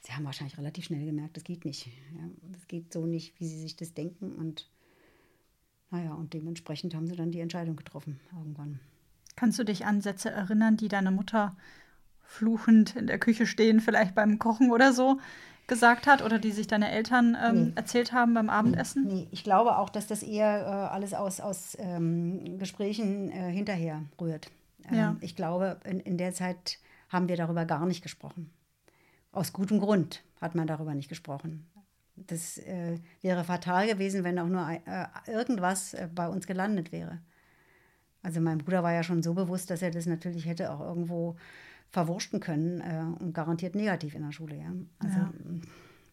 sie 0.00 0.12
haben 0.12 0.24
wahrscheinlich 0.24 0.58
relativ 0.58 0.84
schnell 0.84 1.06
gemerkt, 1.06 1.38
das 1.38 1.44
geht 1.44 1.64
nicht. 1.64 1.86
Ja, 1.86 2.28
das 2.52 2.68
geht 2.68 2.92
so 2.92 3.06
nicht, 3.06 3.38
wie 3.40 3.46
sie 3.46 3.58
sich 3.58 3.76
das 3.76 3.94
denken. 3.94 4.32
Und 4.34 4.68
naja, 5.90 6.12
und 6.12 6.34
dementsprechend 6.34 6.94
haben 6.94 7.06
sie 7.06 7.16
dann 7.16 7.32
die 7.32 7.40
Entscheidung 7.40 7.76
getroffen 7.76 8.20
irgendwann. 8.36 8.78
Kannst 9.36 9.58
du 9.58 9.64
dich 9.64 9.86
an 9.86 10.02
Sätze 10.02 10.30
erinnern, 10.30 10.76
die 10.76 10.88
deine 10.88 11.10
Mutter 11.10 11.56
fluchend 12.30 12.94
in 12.94 13.08
der 13.08 13.18
Küche 13.18 13.44
stehen, 13.44 13.80
vielleicht 13.80 14.14
beim 14.14 14.38
Kochen 14.38 14.70
oder 14.70 14.92
so, 14.92 15.18
gesagt 15.66 16.06
hat 16.06 16.22
oder 16.22 16.38
die 16.38 16.52
sich 16.52 16.68
deine 16.68 16.90
Eltern 16.90 17.36
ähm, 17.42 17.64
nee. 17.64 17.72
erzählt 17.74 18.12
haben 18.12 18.34
beim 18.34 18.48
Abendessen? 18.48 19.06
Nee, 19.06 19.28
ich 19.30 19.42
glaube 19.42 19.76
auch, 19.76 19.90
dass 19.90 20.06
das 20.06 20.22
eher 20.22 20.60
äh, 20.60 20.94
alles 20.94 21.12
aus, 21.12 21.40
aus 21.40 21.76
ähm, 21.80 22.58
Gesprächen 22.58 23.30
äh, 23.30 23.50
hinterher 23.50 24.02
rührt. 24.20 24.50
Ähm, 24.88 24.96
ja. 24.96 25.16
Ich 25.20 25.34
glaube, 25.34 25.80
in, 25.84 26.00
in 26.00 26.18
der 26.18 26.32
Zeit 26.32 26.78
haben 27.08 27.28
wir 27.28 27.36
darüber 27.36 27.64
gar 27.64 27.84
nicht 27.84 28.02
gesprochen. 28.02 28.50
Aus 29.32 29.52
gutem 29.52 29.80
Grund 29.80 30.22
hat 30.40 30.54
man 30.54 30.66
darüber 30.66 30.94
nicht 30.94 31.08
gesprochen. 31.08 31.66
Das 32.14 32.58
äh, 32.58 32.98
wäre 33.22 33.44
fatal 33.44 33.86
gewesen, 33.88 34.22
wenn 34.24 34.38
auch 34.38 34.46
nur 34.46 34.68
äh, 34.70 35.06
irgendwas 35.26 35.94
äh, 35.94 36.08
bei 36.12 36.28
uns 36.28 36.46
gelandet 36.46 36.92
wäre. 36.92 37.18
Also 38.22 38.40
mein 38.40 38.58
Bruder 38.58 38.82
war 38.82 38.92
ja 38.92 39.02
schon 39.02 39.22
so 39.22 39.34
bewusst, 39.34 39.70
dass 39.70 39.82
er 39.82 39.90
das 39.90 40.06
natürlich 40.06 40.46
hätte 40.46 40.72
auch 40.72 40.80
irgendwo 40.80 41.36
verwurschten 41.90 42.40
können 42.40 42.80
äh, 42.80 43.22
und 43.22 43.34
garantiert 43.34 43.74
negativ 43.74 44.14
in 44.14 44.22
der 44.22 44.32
Schule. 44.32 44.56
Ja? 44.56 44.72
Also 44.98 45.18
ja. 45.18 45.32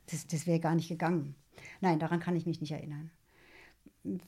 das, 0.07 0.27
das 0.27 0.47
wäre 0.47 0.59
gar 0.59 0.75
nicht 0.75 0.89
gegangen. 0.89 1.35
Nein, 1.81 1.99
daran 1.99 2.19
kann 2.19 2.35
ich 2.35 2.45
mich 2.45 2.61
nicht 2.61 2.71
erinnern. 2.71 3.11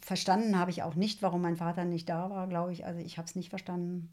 Verstanden 0.02 0.58
habe 0.58 0.72
ich 0.72 0.84
auch 0.84 0.95
nicht, 0.95 1.22
warum 1.22 1.41
mein 1.41 1.58
Vater 1.58 1.86
nicht 1.86 2.10
da 2.10 2.30
war, 2.30 2.47
glaube 2.47 2.74
ich. 2.74 2.86
Also 2.86 3.00
ich 3.00 3.18
habe 3.18 3.28
es 3.28 3.36
nicht 3.36 3.50
verstanden. 3.50 4.10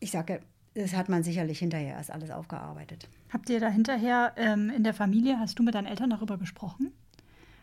Ich 0.00 0.10
sage, 0.10 0.40
das 0.74 0.94
hat 0.94 1.08
man 1.08 1.22
sicherlich 1.22 1.60
hinterher 1.60 1.94
erst 1.94 2.10
alles 2.10 2.30
aufgearbeitet. 2.30 3.08
Habt 3.32 3.48
ihr 3.48 3.60
da 3.60 3.68
hinterher 3.68 4.32
ähm, 4.36 4.70
in 4.70 4.84
der 4.84 4.94
Familie, 4.94 5.38
hast 5.38 5.58
du 5.58 5.62
mit 5.62 5.74
deinen 5.74 5.86
Eltern 5.86 6.10
darüber 6.10 6.36
gesprochen? 6.36 6.92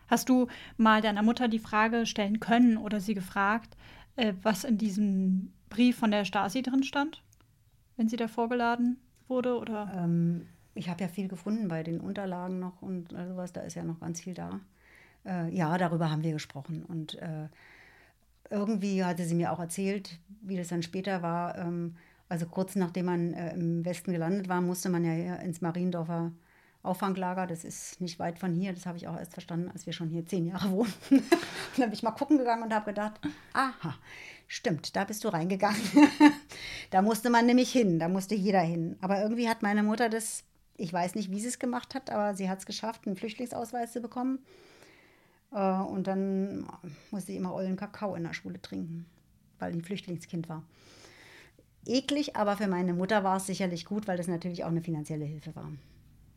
Hast 0.08 0.28
du 0.28 0.48
mal 0.76 1.02
deiner 1.02 1.22
Mutter 1.22 1.48
die 1.48 1.58
Frage 1.58 2.06
stellen 2.06 2.40
können 2.40 2.76
oder 2.76 3.00
sie 3.00 3.14
gefragt, 3.14 3.76
äh, 4.16 4.32
was 4.42 4.64
in 4.64 4.78
diesem 4.78 5.52
Brief 5.72 5.98
von 5.98 6.10
der 6.10 6.24
Stasi 6.24 6.60
drin 6.60 6.82
stand, 6.82 7.22
wenn 7.96 8.08
sie 8.08 8.16
da 8.16 8.28
vorgeladen 8.28 8.98
wurde? 9.26 9.58
Oder? 9.58 9.90
Ähm, 9.96 10.46
ich 10.74 10.88
habe 10.88 11.00
ja 11.00 11.08
viel 11.08 11.28
gefunden 11.28 11.68
bei 11.68 11.82
den 11.82 11.98
Unterlagen 11.98 12.58
noch 12.58 12.82
und 12.82 13.10
sowas, 13.10 13.52
da 13.52 13.62
ist 13.62 13.74
ja 13.74 13.82
noch 13.82 14.00
ganz 14.00 14.20
viel 14.20 14.34
da. 14.34 14.60
Äh, 15.24 15.54
ja, 15.54 15.76
darüber 15.78 16.10
haben 16.10 16.22
wir 16.22 16.32
gesprochen 16.32 16.84
und 16.84 17.14
äh, 17.14 17.48
irgendwie 18.50 19.02
hatte 19.02 19.24
sie 19.24 19.34
mir 19.34 19.50
auch 19.50 19.60
erzählt, 19.60 20.18
wie 20.42 20.56
das 20.56 20.68
dann 20.68 20.82
später 20.82 21.22
war. 21.22 21.56
Ähm, 21.56 21.96
also 22.28 22.46
kurz 22.46 22.76
nachdem 22.76 23.06
man 23.06 23.32
äh, 23.32 23.54
im 23.54 23.84
Westen 23.84 24.12
gelandet 24.12 24.48
war, 24.48 24.60
musste 24.60 24.90
man 24.90 25.04
ja 25.04 25.36
ins 25.36 25.60
Mariendorfer 25.60 26.32
Auffanglager. 26.82 27.46
Das 27.46 27.64
ist 27.64 28.00
nicht 28.00 28.18
weit 28.18 28.38
von 28.38 28.54
hier. 28.54 28.72
Das 28.72 28.86
habe 28.86 28.96
ich 28.96 29.08
auch 29.08 29.16
erst 29.16 29.32
verstanden, 29.32 29.70
als 29.70 29.86
wir 29.86 29.92
schon 29.92 30.08
hier 30.08 30.26
zehn 30.26 30.46
Jahre 30.46 30.70
wohnen. 30.72 30.92
dann 31.10 31.88
bin 31.88 31.92
ich 31.92 32.02
mal 32.02 32.10
gucken 32.12 32.38
gegangen 32.38 32.62
und 32.62 32.74
habe 32.74 32.86
gedacht, 32.86 33.20
aha, 33.52 33.94
stimmt, 34.46 34.94
da 34.96 35.04
bist 35.04 35.24
du 35.24 35.28
reingegangen. 35.28 35.80
da 36.90 37.02
musste 37.02 37.30
man 37.30 37.46
nämlich 37.46 37.72
hin, 37.72 37.98
da 37.98 38.08
musste 38.08 38.34
jeder 38.34 38.60
hin. 38.60 38.96
Aber 39.00 39.20
irgendwie 39.20 39.48
hat 39.48 39.62
meine 39.62 39.82
Mutter 39.82 40.08
das, 40.08 40.44
ich 40.76 40.92
weiß 40.92 41.14
nicht, 41.14 41.30
wie 41.30 41.40
sie 41.40 41.48
es 41.48 41.58
gemacht 41.58 41.94
hat, 41.94 42.10
aber 42.10 42.34
sie 42.34 42.48
hat 42.50 42.58
es 42.58 42.66
geschafft, 42.66 43.06
einen 43.06 43.16
Flüchtlingsausweis 43.16 43.92
zu 43.92 44.00
bekommen. 44.00 44.40
Äh, 45.52 45.56
und 45.58 46.06
dann 46.06 46.66
musste 47.10 47.32
sie 47.32 47.36
immer 47.36 47.54
ollen 47.54 47.76
Kakao 47.76 48.14
in 48.14 48.24
der 48.24 48.34
Schule 48.34 48.60
trinken, 48.60 49.06
weil 49.58 49.72
ein 49.72 49.82
Flüchtlingskind 49.82 50.48
war 50.48 50.64
eklig, 51.86 52.36
aber 52.36 52.56
für 52.56 52.66
meine 52.66 52.94
Mutter 52.94 53.24
war 53.24 53.36
es 53.36 53.46
sicherlich 53.46 53.84
gut, 53.84 54.06
weil 54.06 54.16
das 54.16 54.28
natürlich 54.28 54.64
auch 54.64 54.68
eine 54.68 54.82
finanzielle 54.82 55.24
Hilfe 55.24 55.54
war, 55.56 55.70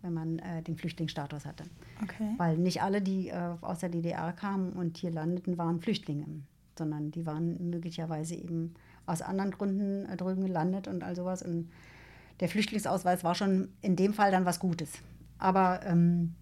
wenn 0.06 0.14
man 0.14 0.40
äh, 0.40 0.62
den 0.62 0.78
Flüchtlingsstatus 0.78 1.46
hatte. 1.46 1.64
Okay. 2.04 2.36
Weil 2.38 2.58
nicht 2.58 2.82
alle, 2.82 3.02
die 3.02 3.30
äh, 3.30 3.56
aus 3.62 3.80
der 3.80 3.90
DDR 3.90 4.32
kamen 4.34 4.74
und 4.74 4.98
hier 4.98 5.12
landeten, 5.12 5.58
waren 5.58 5.82
Flüchtlinge, 5.82 6.28
sondern 6.78 7.12
die 7.12 7.26
waren 7.26 7.72
möglicherweise 7.72 8.36
eben 8.36 8.76
aus 9.08 9.22
anderen 9.22 9.52
Gründen 9.52 10.06
äh, 10.06 10.16
drüben 10.16 10.46
gelandet 10.46 10.88
und 10.88 11.04
all 11.04 11.16
sowas. 11.16 11.42
Und 11.42 11.72
der 12.40 12.50
Flüchtlingsausweis 12.50 13.24
war 13.24 13.34
schon 13.34 13.70
in 13.82 13.96
dem 13.96 14.14
Fall 14.14 14.30
dann 14.30 14.46
was 14.46 14.60
Gutes. 14.60 14.92
Aber 15.40 15.82
ähm, 15.86 16.36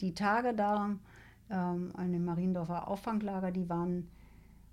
die 0.00 0.14
Tage 0.14 0.54
da 0.54 0.96
ähm, 1.50 1.92
an 1.94 2.12
dem 2.12 2.24
Mariendorfer 2.24 2.88
Auffanglager, 2.88 3.50
die 3.50 3.68
waren, 3.68 4.08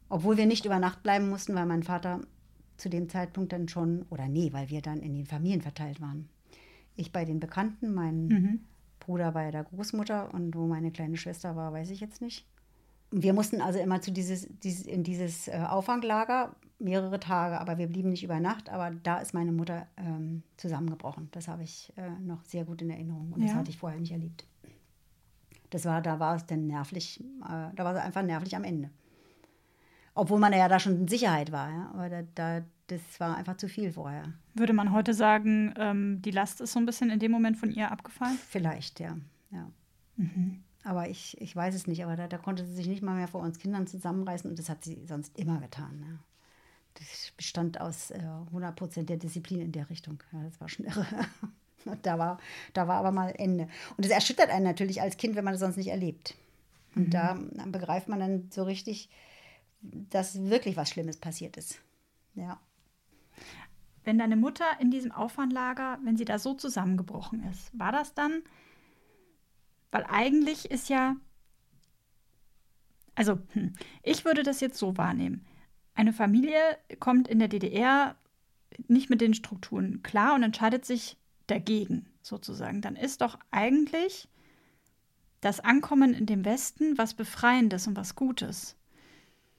obwohl 0.07 0.37
wir 0.37 0.45
nicht 0.45 0.65
über 0.65 0.79
Nacht 0.79 1.03
bleiben 1.03 1.29
mussten, 1.29 1.53
weil 1.53 1.65
mein 1.65 1.83
Vater 1.83 2.21
zu 2.77 2.89
dem 2.89 3.09
Zeitpunkt 3.09 3.51
dann 3.51 3.67
schon, 3.67 4.05
oder 4.09 4.29
nee, 4.29 4.53
weil 4.53 4.69
wir 4.69 4.81
dann 4.81 4.99
in 4.99 5.15
den 5.15 5.25
Familien 5.25 5.61
verteilt 5.61 5.99
waren. 5.99 6.29
Ich 6.97 7.13
bei 7.13 7.23
den 7.23 7.39
Bekannten, 7.39 7.93
mein 7.93 8.27
mhm. 8.27 8.59
Bruder 8.99 9.31
bei 9.31 9.51
der 9.51 9.63
Großmutter 9.63 10.33
und 10.33 10.55
wo 10.55 10.67
meine 10.67 10.91
kleine 10.91 11.15
Schwester 11.15 11.55
war, 11.55 11.71
weiß 11.71 11.91
ich 11.91 12.01
jetzt 12.01 12.21
nicht. 12.21 12.45
Wir 13.09 13.33
mussten 13.33 13.61
also 13.61 13.79
immer 13.79 14.01
zu 14.01 14.11
dieses, 14.11 14.49
dieses 14.63 14.85
in 14.85 15.03
dieses 15.03 15.47
äh, 15.47 15.63
Auffanglager 15.69 16.53
mehrere 16.79 17.19
Tage, 17.19 17.59
aber 17.59 17.77
wir 17.77 17.87
blieben 17.87 18.09
nicht 18.09 18.23
über 18.23 18.39
Nacht. 18.39 18.69
Aber 18.69 18.91
da 18.91 19.19
ist 19.19 19.33
meine 19.33 19.53
Mutter 19.53 19.87
ähm, 19.95 20.43
zusammengebrochen. 20.57 21.29
Das 21.31 21.47
habe 21.47 21.63
ich 21.63 21.93
äh, 21.95 22.09
noch 22.19 22.43
sehr 22.43 22.65
gut 22.65 22.81
in 22.81 22.89
Erinnerung 22.89 23.31
und 23.31 23.41
ja. 23.41 23.47
das 23.47 23.55
hatte 23.55 23.69
ich 23.69 23.77
vorher 23.77 23.99
nicht 23.99 24.11
erlebt. 24.11 24.45
Das 25.69 25.85
war, 25.85 26.01
da 26.01 26.19
war 26.19 26.35
es 26.35 26.45
dann 26.45 26.67
nervlich, 26.67 27.19
äh, 27.43 27.73
da 27.75 27.85
war 27.85 27.93
sie 27.93 28.01
einfach 28.01 28.23
nervlich 28.23 28.55
am 28.55 28.63
Ende. 28.63 28.89
Obwohl 30.13 30.39
man 30.39 30.51
ja 30.51 30.67
da 30.67 30.79
schon 30.79 31.01
in 31.01 31.07
Sicherheit 31.07 31.51
war. 31.51 31.69
Ja? 31.69 31.91
Aber 31.93 32.09
da, 32.09 32.21
da, 32.35 32.65
das 32.87 33.01
war 33.19 33.35
einfach 33.35 33.57
zu 33.57 33.67
viel 33.67 33.91
vorher. 33.91 34.33
Würde 34.53 34.73
man 34.73 34.91
heute 34.93 35.13
sagen, 35.13 35.73
ähm, 35.77 36.21
die 36.21 36.31
Last 36.31 36.61
ist 36.61 36.71
so 36.71 36.79
ein 36.79 36.85
bisschen 36.85 37.09
in 37.09 37.19
dem 37.19 37.31
Moment 37.31 37.57
von 37.57 37.71
ihr 37.71 37.91
abgefallen? 37.91 38.39
Vielleicht, 38.49 38.99
ja. 38.99 39.17
ja. 39.51 39.69
Mhm. 40.15 40.63
Aber 40.83 41.09
ich, 41.09 41.39
ich 41.41 41.53
weiß 41.53 41.75
es 41.75 41.85
nicht. 41.85 42.03
Aber 42.03 42.15
da, 42.15 42.27
da, 42.27 42.37
konnte 42.37 42.65
sie 42.65 42.73
sich 42.73 42.87
nicht 42.87 43.03
mal 43.03 43.15
mehr 43.15 43.27
vor 43.27 43.41
uns 43.41 43.59
Kindern 43.59 43.87
zusammenreißen. 43.87 44.49
Und 44.49 44.57
das 44.57 44.69
hat 44.69 44.85
sie 44.85 45.05
sonst 45.05 45.37
immer 45.37 45.59
getan. 45.59 46.01
Ja. 46.07 46.19
Das 46.93 47.31
bestand 47.35 47.81
aus 47.81 48.11
äh, 48.11 48.19
100 48.19 48.75
Prozent 48.75 49.09
der 49.09 49.17
Disziplin 49.17 49.59
in 49.59 49.71
der 49.73 49.89
Richtung. 49.89 50.23
Ja, 50.31 50.43
das 50.43 50.59
war 50.61 50.69
schon 50.69 50.85
irre. 50.85 51.05
da, 52.03 52.17
war, 52.17 52.39
da 52.73 52.87
war 52.87 52.95
aber 52.99 53.11
mal 53.11 53.33
Ende. 53.37 53.67
Und 53.97 54.05
das 54.05 54.11
erschüttert 54.11 54.49
einen 54.49 54.63
natürlich 54.63 55.01
als 55.01 55.17
Kind, 55.17 55.35
wenn 55.35 55.43
man 55.43 55.53
das 55.53 55.59
sonst 55.59 55.75
nicht 55.75 55.89
erlebt. 55.89 56.35
Und 56.95 57.07
mhm. 57.07 57.11
da 57.11 57.37
begreift 57.65 58.07
man 58.07 58.21
dann 58.21 58.47
so 58.49 58.63
richtig, 58.63 59.09
dass 59.81 60.41
wirklich 60.41 60.77
was 60.77 60.89
Schlimmes 60.89 61.17
passiert 61.17 61.57
ist. 61.57 61.81
Ja. 62.33 62.59
Wenn 64.03 64.17
deine 64.17 64.37
Mutter 64.37 64.65
in 64.79 64.89
diesem 64.89 65.11
Aufwandlager, 65.11 65.99
wenn 66.03 66.15
sie 66.17 66.25
da 66.25 66.39
so 66.39 66.53
zusammengebrochen 66.53 67.43
ist, 67.43 67.77
war 67.77 67.91
das 67.91 68.13
dann, 68.13 68.41
weil 69.91 70.05
eigentlich 70.05 70.71
ist 70.71 70.89
ja, 70.89 71.15
also 73.15 73.39
hm, 73.53 73.73
ich 74.03 74.23
würde 74.23 74.43
das 74.43 74.61
jetzt 74.61 74.77
so 74.77 74.97
wahrnehmen. 74.97 75.45
Eine 75.93 76.13
Familie 76.13 76.59
kommt 76.99 77.27
in 77.27 77.39
der 77.39 77.47
DDR 77.47 78.15
nicht 78.87 79.09
mit 79.09 79.21
den 79.21 79.33
Strukturen 79.33 80.03
klar 80.03 80.35
und 80.35 80.43
entscheidet 80.43 80.85
sich 80.85 81.17
dagegen, 81.47 82.05
sozusagen. 82.21 82.81
Dann 82.81 82.95
ist 82.95 83.21
doch 83.21 83.39
eigentlich 83.51 84.29
das 85.41 85.59
Ankommen 85.59 86.13
in 86.13 86.25
dem 86.25 86.45
Westen 86.45 86.97
was 86.97 87.13
Befreiendes 87.13 87.87
und 87.87 87.95
was 87.95 88.15
Gutes. 88.15 88.75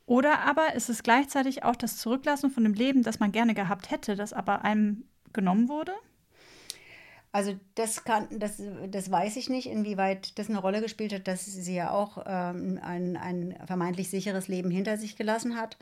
Oder 0.09 0.39
aber 0.39 0.75
ist 0.75 0.89
es 0.89 1.03
gleichzeitig 1.03 1.65
auch 1.65 1.77
das 1.77 1.99
Zurücklassen 1.99 2.51
von 2.51 2.65
dem 2.65 2.73
Leben, 2.73 3.03
das 3.03 3.21
man 3.21 3.31
gerne 3.31 3.53
gehabt 3.53 3.91
hätte, 3.91 4.17
das 4.17 4.33
aber 4.33 4.65
einem 4.65 5.05
genommen 5.35 5.69
wurde? 5.69 5.93
Also 7.31 7.55
das 7.75 8.05
kann, 8.05 8.27
das, 8.31 8.63
das 8.89 9.11
weiß 9.11 9.37
ich 9.37 9.51
nicht, 9.51 9.69
inwieweit 9.69 10.39
das 10.39 10.49
eine 10.49 10.61
Rolle 10.61 10.81
gespielt 10.81 11.13
hat, 11.13 11.29
dass 11.29 11.45
sie 11.45 11.75
ja 11.75 11.91
auch 11.91 12.25
ähm, 12.27 12.81
ein, 12.83 13.19
ein 13.19 13.55
vermeintlich 13.67 14.09
sicheres 14.09 14.49
Leben 14.49 14.71
hinter 14.71 14.97
sich 14.97 15.15
gelassen 15.15 15.57
hat. 15.57 15.77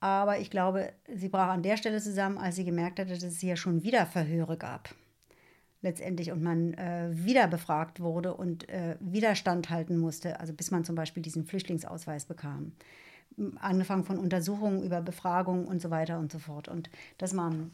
Aber 0.00 0.38
ich 0.38 0.50
glaube, 0.50 0.94
sie 1.14 1.28
brach 1.28 1.48
an 1.48 1.62
der 1.62 1.76
Stelle 1.76 2.00
zusammen, 2.00 2.38
als 2.38 2.56
sie 2.56 2.64
gemerkt 2.64 2.98
hatte, 2.98 3.12
dass 3.12 3.22
es 3.22 3.42
ja 3.42 3.56
schon 3.56 3.82
wieder 3.82 4.06
Verhöre 4.06 4.56
gab. 4.56 4.94
Letztendlich 5.82 6.32
und 6.32 6.42
man 6.42 6.72
äh, 6.72 7.10
wieder 7.12 7.46
befragt 7.46 8.00
wurde 8.00 8.32
und 8.32 8.70
äh, 8.70 8.96
Widerstand 9.00 9.68
halten 9.68 9.98
musste, 9.98 10.40
also 10.40 10.54
bis 10.54 10.70
man 10.70 10.84
zum 10.84 10.94
Beispiel 10.94 11.22
diesen 11.22 11.44
Flüchtlingsausweis 11.44 12.24
bekam. 12.24 12.72
Angefangen 13.60 14.04
von 14.04 14.18
Untersuchungen 14.18 14.82
über 14.82 15.00
Befragungen 15.00 15.66
und 15.66 15.80
so 15.80 15.90
weiter 15.90 16.18
und 16.18 16.30
so 16.30 16.38
fort. 16.38 16.68
Und 16.68 16.90
das 17.18 17.36
waren, 17.36 17.70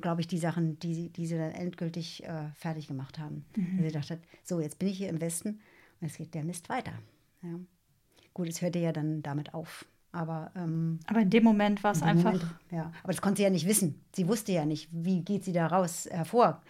glaube 0.00 0.20
ich, 0.20 0.26
die 0.26 0.38
Sachen, 0.38 0.78
die, 0.78 1.10
die 1.10 1.26
sie 1.26 1.36
dann 1.36 1.52
endgültig 1.52 2.24
äh, 2.24 2.50
fertig 2.54 2.88
gemacht 2.88 3.18
haben. 3.18 3.44
Mhm. 3.56 3.82
Sie 3.82 3.92
dachte, 3.92 4.18
so, 4.44 4.60
jetzt 4.60 4.78
bin 4.78 4.88
ich 4.88 4.98
hier 4.98 5.08
im 5.08 5.20
Westen 5.20 5.60
und 6.00 6.06
es 6.08 6.16
geht 6.16 6.34
der 6.34 6.44
Mist 6.44 6.68
weiter. 6.68 6.92
Ja. 7.42 7.58
Gut, 8.34 8.48
es 8.48 8.62
hörte 8.62 8.78
ja 8.78 8.92
dann 8.92 9.22
damit 9.22 9.54
auf. 9.54 9.84
Aber, 10.12 10.52
ähm, 10.54 11.00
aber 11.06 11.20
in 11.20 11.30
dem 11.30 11.42
Moment 11.44 11.82
war 11.82 11.92
es 11.92 12.02
einfach. 12.02 12.32
Moment, 12.32 12.54
ja, 12.70 12.92
aber 13.02 13.12
das 13.12 13.22
konnte 13.22 13.38
sie 13.38 13.44
ja 13.44 13.50
nicht 13.50 13.66
wissen. 13.66 14.00
Sie 14.14 14.28
wusste 14.28 14.52
ja 14.52 14.66
nicht, 14.66 14.88
wie 14.92 15.22
geht 15.22 15.44
sie 15.44 15.52
da 15.52 15.66
raus 15.66 16.06
hervor. 16.10 16.62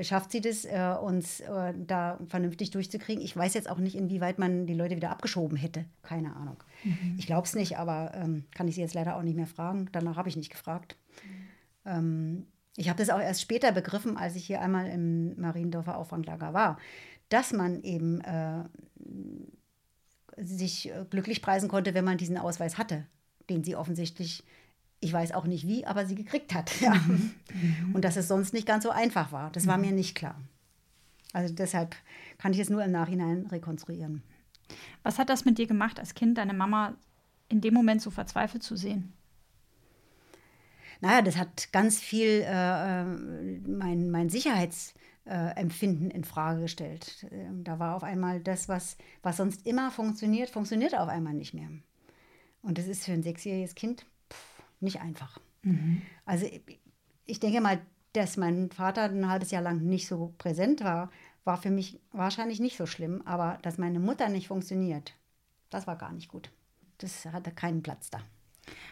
Schafft 0.00 0.30
sie 0.30 0.42
das, 0.42 0.66
äh, 0.66 0.94
uns 1.00 1.40
äh, 1.40 1.72
da 1.74 2.18
vernünftig 2.28 2.70
durchzukriegen? 2.70 3.24
Ich 3.24 3.34
weiß 3.34 3.54
jetzt 3.54 3.70
auch 3.70 3.78
nicht, 3.78 3.96
inwieweit 3.96 4.38
man 4.38 4.66
die 4.66 4.74
Leute 4.74 4.94
wieder 4.94 5.10
abgeschoben 5.10 5.56
hätte. 5.56 5.86
Keine 6.02 6.36
Ahnung. 6.36 6.62
Mhm. 6.84 7.14
Ich 7.16 7.26
glaube 7.26 7.46
es 7.46 7.54
nicht, 7.54 7.78
aber 7.78 8.12
ähm, 8.14 8.44
kann 8.54 8.68
ich 8.68 8.74
sie 8.74 8.82
jetzt 8.82 8.94
leider 8.94 9.16
auch 9.16 9.22
nicht 9.22 9.36
mehr 9.36 9.46
fragen. 9.46 9.88
Danach 9.92 10.16
habe 10.16 10.28
ich 10.28 10.36
nicht 10.36 10.50
gefragt. 10.50 10.96
Mhm. 11.24 11.46
Ähm, 11.86 12.46
ich 12.76 12.90
habe 12.90 12.98
das 12.98 13.08
auch 13.08 13.20
erst 13.20 13.40
später 13.40 13.72
begriffen, 13.72 14.18
als 14.18 14.36
ich 14.36 14.46
hier 14.46 14.60
einmal 14.60 14.86
im 14.86 15.40
Mariendorfer 15.40 15.96
Auffanglager 15.96 16.52
war, 16.52 16.78
dass 17.30 17.52
man 17.52 17.82
eben 17.82 18.20
äh, 18.20 18.64
sich 20.36 20.90
äh, 20.90 21.06
glücklich 21.08 21.40
preisen 21.40 21.68
konnte, 21.68 21.94
wenn 21.94 22.04
man 22.04 22.18
diesen 22.18 22.36
Ausweis 22.36 22.76
hatte, 22.76 23.06
den 23.48 23.64
sie 23.64 23.76
offensichtlich, 23.76 24.44
ich 25.00 25.12
weiß 25.12 25.32
auch 25.32 25.44
nicht 25.44 25.66
wie, 25.66 25.86
aber 25.86 26.06
sie 26.06 26.14
gekriegt 26.14 26.54
hat. 26.54 26.80
Ja. 26.80 26.94
Mhm. 27.54 27.94
Und 27.94 28.04
dass 28.04 28.16
es 28.16 28.28
sonst 28.28 28.52
nicht 28.52 28.66
ganz 28.66 28.84
so 28.84 28.90
einfach 28.90 29.32
war. 29.32 29.50
Das 29.50 29.66
war 29.66 29.78
mhm. 29.78 29.86
mir 29.86 29.92
nicht 29.92 30.14
klar. 30.14 30.38
Also 31.32 31.54
deshalb 31.54 31.96
kann 32.36 32.52
ich 32.52 32.58
es 32.58 32.68
nur 32.68 32.84
im 32.84 32.90
Nachhinein 32.90 33.46
rekonstruieren. 33.46 34.22
Was 35.02 35.18
hat 35.18 35.30
das 35.30 35.46
mit 35.46 35.56
dir 35.56 35.66
gemacht, 35.66 35.98
als 35.98 36.14
Kind 36.14 36.36
deine 36.36 36.52
Mama 36.52 36.96
in 37.48 37.62
dem 37.62 37.72
Moment 37.72 38.02
so 38.02 38.10
verzweifelt 38.10 38.62
zu 38.62 38.76
sehen? 38.76 39.14
Naja, 41.00 41.22
das 41.22 41.38
hat 41.38 41.72
ganz 41.72 42.00
viel 42.00 42.44
äh, 42.44 43.00
äh 43.00 43.04
mein, 43.66 44.10
mein 44.10 44.28
Sicherheits- 44.28 44.92
äh, 45.26 45.60
in 45.60 46.24
Frage 46.24 46.60
gestellt. 46.60 47.26
Ähm, 47.30 47.64
da 47.64 47.78
war 47.78 47.96
auf 47.96 48.04
einmal 48.04 48.40
das, 48.40 48.68
was, 48.68 48.96
was 49.22 49.36
sonst 49.36 49.66
immer 49.66 49.90
funktioniert, 49.90 50.50
funktioniert 50.50 50.96
auf 50.96 51.08
einmal 51.08 51.34
nicht 51.34 51.54
mehr. 51.54 51.68
Und 52.62 52.78
das 52.78 52.86
ist 52.86 53.04
für 53.04 53.12
ein 53.12 53.22
sechsjähriges 53.22 53.74
Kind 53.74 54.06
nicht 54.80 55.00
einfach. 55.00 55.38
Mhm. 55.62 56.02
Also 56.24 56.46
ich 57.24 57.40
denke 57.40 57.60
mal, 57.60 57.80
dass 58.12 58.36
mein 58.36 58.70
Vater 58.70 59.04
ein 59.04 59.28
halbes 59.28 59.50
Jahr 59.50 59.62
lang 59.62 59.82
nicht 59.82 60.06
so 60.08 60.34
präsent 60.38 60.82
war, 60.82 61.10
war 61.44 61.56
für 61.56 61.70
mich 61.70 62.00
wahrscheinlich 62.12 62.60
nicht 62.60 62.76
so 62.76 62.86
schlimm. 62.86 63.22
Aber 63.24 63.58
dass 63.62 63.78
meine 63.78 64.00
Mutter 64.00 64.28
nicht 64.28 64.48
funktioniert, 64.48 65.14
das 65.70 65.86
war 65.86 65.96
gar 65.96 66.12
nicht 66.12 66.28
gut. 66.28 66.50
Das 66.98 67.26
hatte 67.26 67.52
keinen 67.52 67.82
Platz 67.82 68.10
da. 68.10 68.20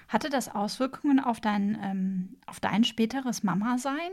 Hatte 0.09 0.31
das 0.31 0.55
Auswirkungen 0.55 1.21
auf 1.21 1.41
dein, 1.41 1.79
ähm, 1.83 2.37
auf 2.47 2.61
dein 2.61 2.85
späteres 2.85 3.43
Mama-Sein? 3.43 4.11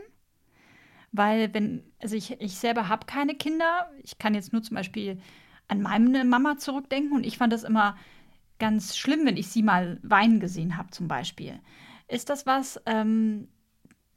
Weil 1.12 1.52
wenn, 1.52 1.84
also 2.00 2.16
ich, 2.16 2.40
ich 2.40 2.56
selber 2.56 2.88
habe 2.88 3.06
keine 3.06 3.34
Kinder. 3.34 3.90
Ich 4.02 4.18
kann 4.18 4.34
jetzt 4.34 4.52
nur 4.52 4.62
zum 4.62 4.76
Beispiel 4.76 5.20
an 5.68 5.82
meine 5.82 6.24
Mama 6.24 6.56
zurückdenken 6.56 7.12
und 7.12 7.24
ich 7.24 7.38
fand 7.38 7.52
das 7.52 7.64
immer 7.64 7.96
ganz 8.62 8.96
schlimm, 8.96 9.26
wenn 9.26 9.36
ich 9.36 9.48
sie 9.48 9.64
mal 9.64 9.98
weinen 10.04 10.38
gesehen 10.38 10.78
habe, 10.78 10.88
zum 10.92 11.08
Beispiel. 11.08 11.58
Ist 12.06 12.30
das 12.30 12.46
was, 12.46 12.80
ähm, 12.86 13.48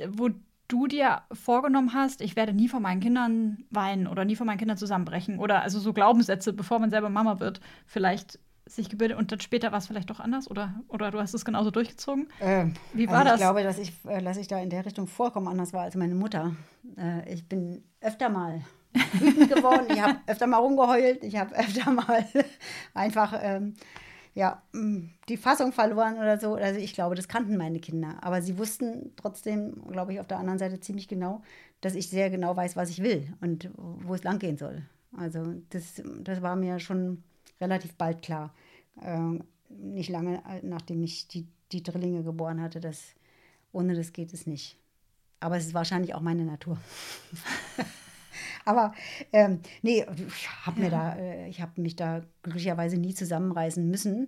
wo 0.10 0.30
du 0.68 0.86
dir 0.86 1.24
vorgenommen 1.32 1.96
hast, 1.96 2.22
ich 2.22 2.36
werde 2.36 2.54
nie 2.54 2.68
vor 2.68 2.80
meinen 2.80 3.02
Kindern 3.02 3.66
weinen 3.72 4.06
oder 4.06 4.24
nie 4.24 4.36
vor 4.36 4.46
meinen 4.46 4.60
Kindern 4.60 4.78
zusammenbrechen 4.78 5.40
oder 5.40 5.64
also 5.64 5.80
so 5.80 5.94
Glaubenssätze, 5.94 6.54
bevor 6.54 6.78
man 6.78 6.92
selber 6.92 7.10
Mama 7.10 7.40
wird, 7.40 7.60
vielleicht 7.88 8.38
sich 8.68 8.88
gebildet 8.88 9.18
und 9.18 9.32
dann 9.32 9.40
später 9.40 9.72
war 9.72 9.80
es 9.80 9.88
vielleicht 9.88 10.12
doch 10.12 10.20
anders 10.20 10.48
oder, 10.48 10.76
oder 10.90 11.10
du 11.10 11.20
hast 11.20 11.34
es 11.34 11.44
genauso 11.44 11.72
durchgezogen? 11.72 12.28
Äh, 12.40 12.68
Wie 12.94 13.08
war 13.08 13.26
also 13.26 13.26
ich 13.26 13.32
das? 13.32 13.40
Ich 13.40 13.46
glaube, 13.46 13.64
dass 13.64 13.80
ich, 13.80 13.94
äh, 14.08 14.22
dass 14.22 14.38
ich 14.38 14.48
da 14.48 14.60
in 14.60 14.70
der 14.70 14.86
Richtung 14.86 15.08
vollkommen 15.08 15.48
anders 15.48 15.74
war 15.74 15.82
als 15.82 15.96
meine 15.96 16.14
Mutter. 16.14 16.56
Äh, 16.98 17.34
ich 17.34 17.50
bin 17.50 17.84
öfter 18.00 18.30
mal 18.30 18.62
wütend 19.14 19.50
geworden, 19.50 19.88
ich 19.90 20.00
habe 20.00 20.20
öfter 20.28 20.46
mal 20.46 20.58
rumgeheult, 20.58 21.24
ich 21.24 21.36
habe 21.36 21.56
öfter 21.56 21.90
mal 21.90 22.26
einfach 22.94 23.34
ähm, 23.42 23.74
ja, 24.36 24.62
die 25.30 25.38
Fassung 25.38 25.72
verloren 25.72 26.18
oder 26.18 26.38
so. 26.38 26.56
Also 26.56 26.78
ich 26.80 26.94
glaube, 26.94 27.16
das 27.16 27.30
kannten 27.30 27.56
meine 27.56 27.80
Kinder. 27.80 28.18
Aber 28.22 28.42
sie 28.42 28.58
wussten 28.58 29.14
trotzdem, 29.16 29.82
glaube 29.90 30.14
ich, 30.14 30.20
auf 30.20 30.28
der 30.28 30.40
anderen 30.40 30.60
Seite 30.60 30.80
ziemlich 30.82 31.08
genau, 31.08 31.42
dass 31.80 31.96
ich 31.96 32.10
sehr 32.10 32.30
genau 32.30 32.56
weiß, 32.56 32.76
was 32.76 32.90
ich 32.90 33.02
will 33.02 33.34
und 33.40 33.70
wo 33.78 34.14
es 34.14 34.24
langgehen 34.24 34.58
soll. 34.58 34.84
Also 35.16 35.42
das, 35.70 36.04
das 36.20 36.42
war 36.42 36.58
mir 36.58 36.80
schon 36.80 37.24
relativ 37.62 37.96
bald 37.96 38.22
klar. 38.22 38.54
Äh, 39.02 39.40
nicht 39.70 40.10
lange 40.10 40.44
nachdem 40.64 41.02
ich 41.02 41.30
die, 41.30 41.48
die 41.72 41.82
Drillinge 41.82 42.24
geboren 42.24 42.62
hatte, 42.62 42.82
dass 42.82 43.16
ohne 43.72 43.96
das 43.96 44.12
geht 44.12 44.34
es 44.34 44.46
nicht. 44.46 44.78
Aber 45.40 45.56
es 45.56 45.66
ist 45.66 45.74
wahrscheinlich 45.74 46.14
auch 46.14 46.22
meine 46.22 46.44
Natur. 46.44 46.78
Aber 48.66 48.94
ähm, 49.32 49.60
nee, 49.82 50.06
ich 50.28 50.50
habe 50.66 50.82
ja. 50.82 50.90
da, 50.90 51.16
äh, 51.16 51.50
ich 51.50 51.62
mich 51.78 51.96
da 51.96 52.24
glücklicherweise 52.44 52.98
nie 52.98 53.14
zusammenreißen 53.14 53.88
müssen. 53.90 54.28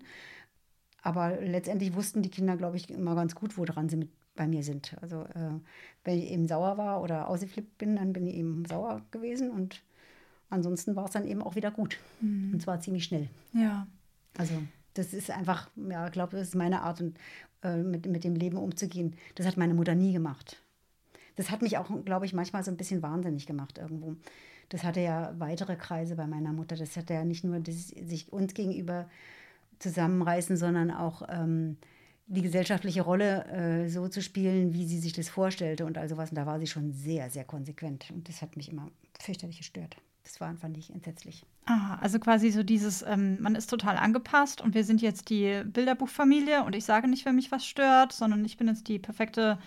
Aber 1.02 1.42
letztendlich 1.42 1.96
wussten 1.96 2.22
die 2.22 2.30
Kinder, 2.30 2.58
glaube 2.58 2.78
ich, 2.78 2.90
immer 2.90 3.16
ganz 3.16 3.36
gut, 3.36 3.58
woran 3.58 3.90
sie 3.90 3.98
mit 3.98 4.10
bei 4.38 4.48
mir 4.48 4.64
sind. 4.64 4.96
Also 5.02 5.24
äh, 5.24 5.60
wenn 6.06 6.20
ich 6.20 6.32
eben 6.32 6.48
sauer 6.48 6.78
war 6.78 7.02
oder 7.02 7.28
ausgeflippt 7.28 7.78
bin, 7.78 7.98
dann 7.98 8.14
bin 8.14 8.26
ich 8.26 8.36
eben 8.36 8.64
sauer 8.66 9.02
gewesen 9.12 9.50
und 9.50 9.84
ansonsten 10.50 10.96
war 10.96 11.06
es 11.06 11.12
dann 11.12 11.28
eben 11.28 11.42
auch 11.42 11.56
wieder 11.56 11.72
gut. 11.72 11.98
Mhm. 12.22 12.54
Und 12.54 12.62
zwar 12.62 12.80
ziemlich 12.80 13.04
schnell. 13.04 13.28
Ja. 13.54 13.88
Also 14.38 14.54
das 14.94 15.14
ist 15.14 15.30
einfach, 15.30 15.70
ja, 15.90 16.06
ich 16.06 16.14
glaube, 16.14 16.38
das 16.38 16.50
ist 16.50 16.56
meine 16.56 16.84
Art, 16.84 17.02
und, 17.02 17.18
äh, 17.64 17.78
mit, 17.78 18.06
mit 18.06 18.24
dem 18.24 18.36
Leben 18.36 18.58
umzugehen. 18.58 19.16
Das 19.36 19.46
hat 19.46 19.58
meine 19.58 19.74
Mutter 19.74 19.96
nie 19.96 20.14
gemacht. 20.14 20.62
Das 21.38 21.50
hat 21.50 21.62
mich 21.62 21.78
auch, 21.78 21.90
glaube 22.04 22.26
ich, 22.26 22.34
manchmal 22.34 22.64
so 22.64 22.72
ein 22.72 22.78
bisschen 22.78 23.02
wahnsinnig 23.02 23.46
gemacht 23.46 23.78
irgendwo. 23.78 24.16
Das 24.70 24.84
hatte 24.84 25.00
ja 25.00 25.34
weitere 25.38 25.78
Kreise 25.78 26.16
bei 26.16 26.28
meiner 26.28 26.52
Mutter. 26.52 26.76
Das 26.76 26.98
hatte 26.98 27.14
ja 27.14 27.24
nicht 27.24 27.46
nur 27.46 27.60
das, 27.60 27.88
sich 27.88 28.34
uns 28.34 28.54
gegenüber 28.54 29.08
zusammenreißen, 29.80 30.58
sondern 30.58 30.92
auch 30.92 31.22
ähm, 31.30 31.78
die 32.28 32.42
gesellschaftliche 32.42 33.02
Rolle 33.02 33.46
äh, 33.46 33.88
so 33.88 34.10
zu 34.10 34.22
spielen, 34.22 34.74
wie 34.74 34.86
sie 34.86 35.00
sich 35.00 35.14
das 35.14 35.30
vorstellte 35.30 35.86
und 35.86 35.98
all 35.98 36.10
sowas. 36.10 36.32
Und 36.32 36.36
da 36.36 36.46
war 36.46 36.60
sie 36.60 36.68
schon 36.68 36.92
sehr, 36.92 37.30
sehr 37.30 37.46
konsequent. 37.46 38.12
Und 38.12 38.28
das 38.28 38.42
hat 38.42 38.58
mich 38.58 38.70
immer 38.70 38.90
fürchterlich 39.20 39.60
gestört. 39.60 39.96
Das 40.28 40.42
war, 40.42 40.54
fand 40.58 40.78
ich 40.78 40.94
entsetzlich. 40.94 41.46
Ah, 41.66 41.98
also 42.02 42.20
quasi 42.20 42.52
so 42.52 42.62
dieses, 42.62 43.02
ähm, 43.02 43.42
man 43.42 43.56
ist 43.56 43.70
total 43.70 43.96
angepasst 43.96 44.60
und 44.60 44.76
wir 44.76 44.84
sind 44.84 45.02
jetzt 45.02 45.30
die 45.30 45.64
Bilderbuchfamilie 45.64 46.66
und 46.66 46.76
ich 46.76 46.84
sage 46.84 47.08
nicht, 47.08 47.26
wenn 47.26 47.36
mich 47.36 47.50
was 47.50 47.66
stört, 47.66 48.12
sondern 48.12 48.44
ich 48.44 48.58
bin 48.58 48.68
jetzt 48.68 48.90
die 48.90 49.00
perfekte, 49.00 49.58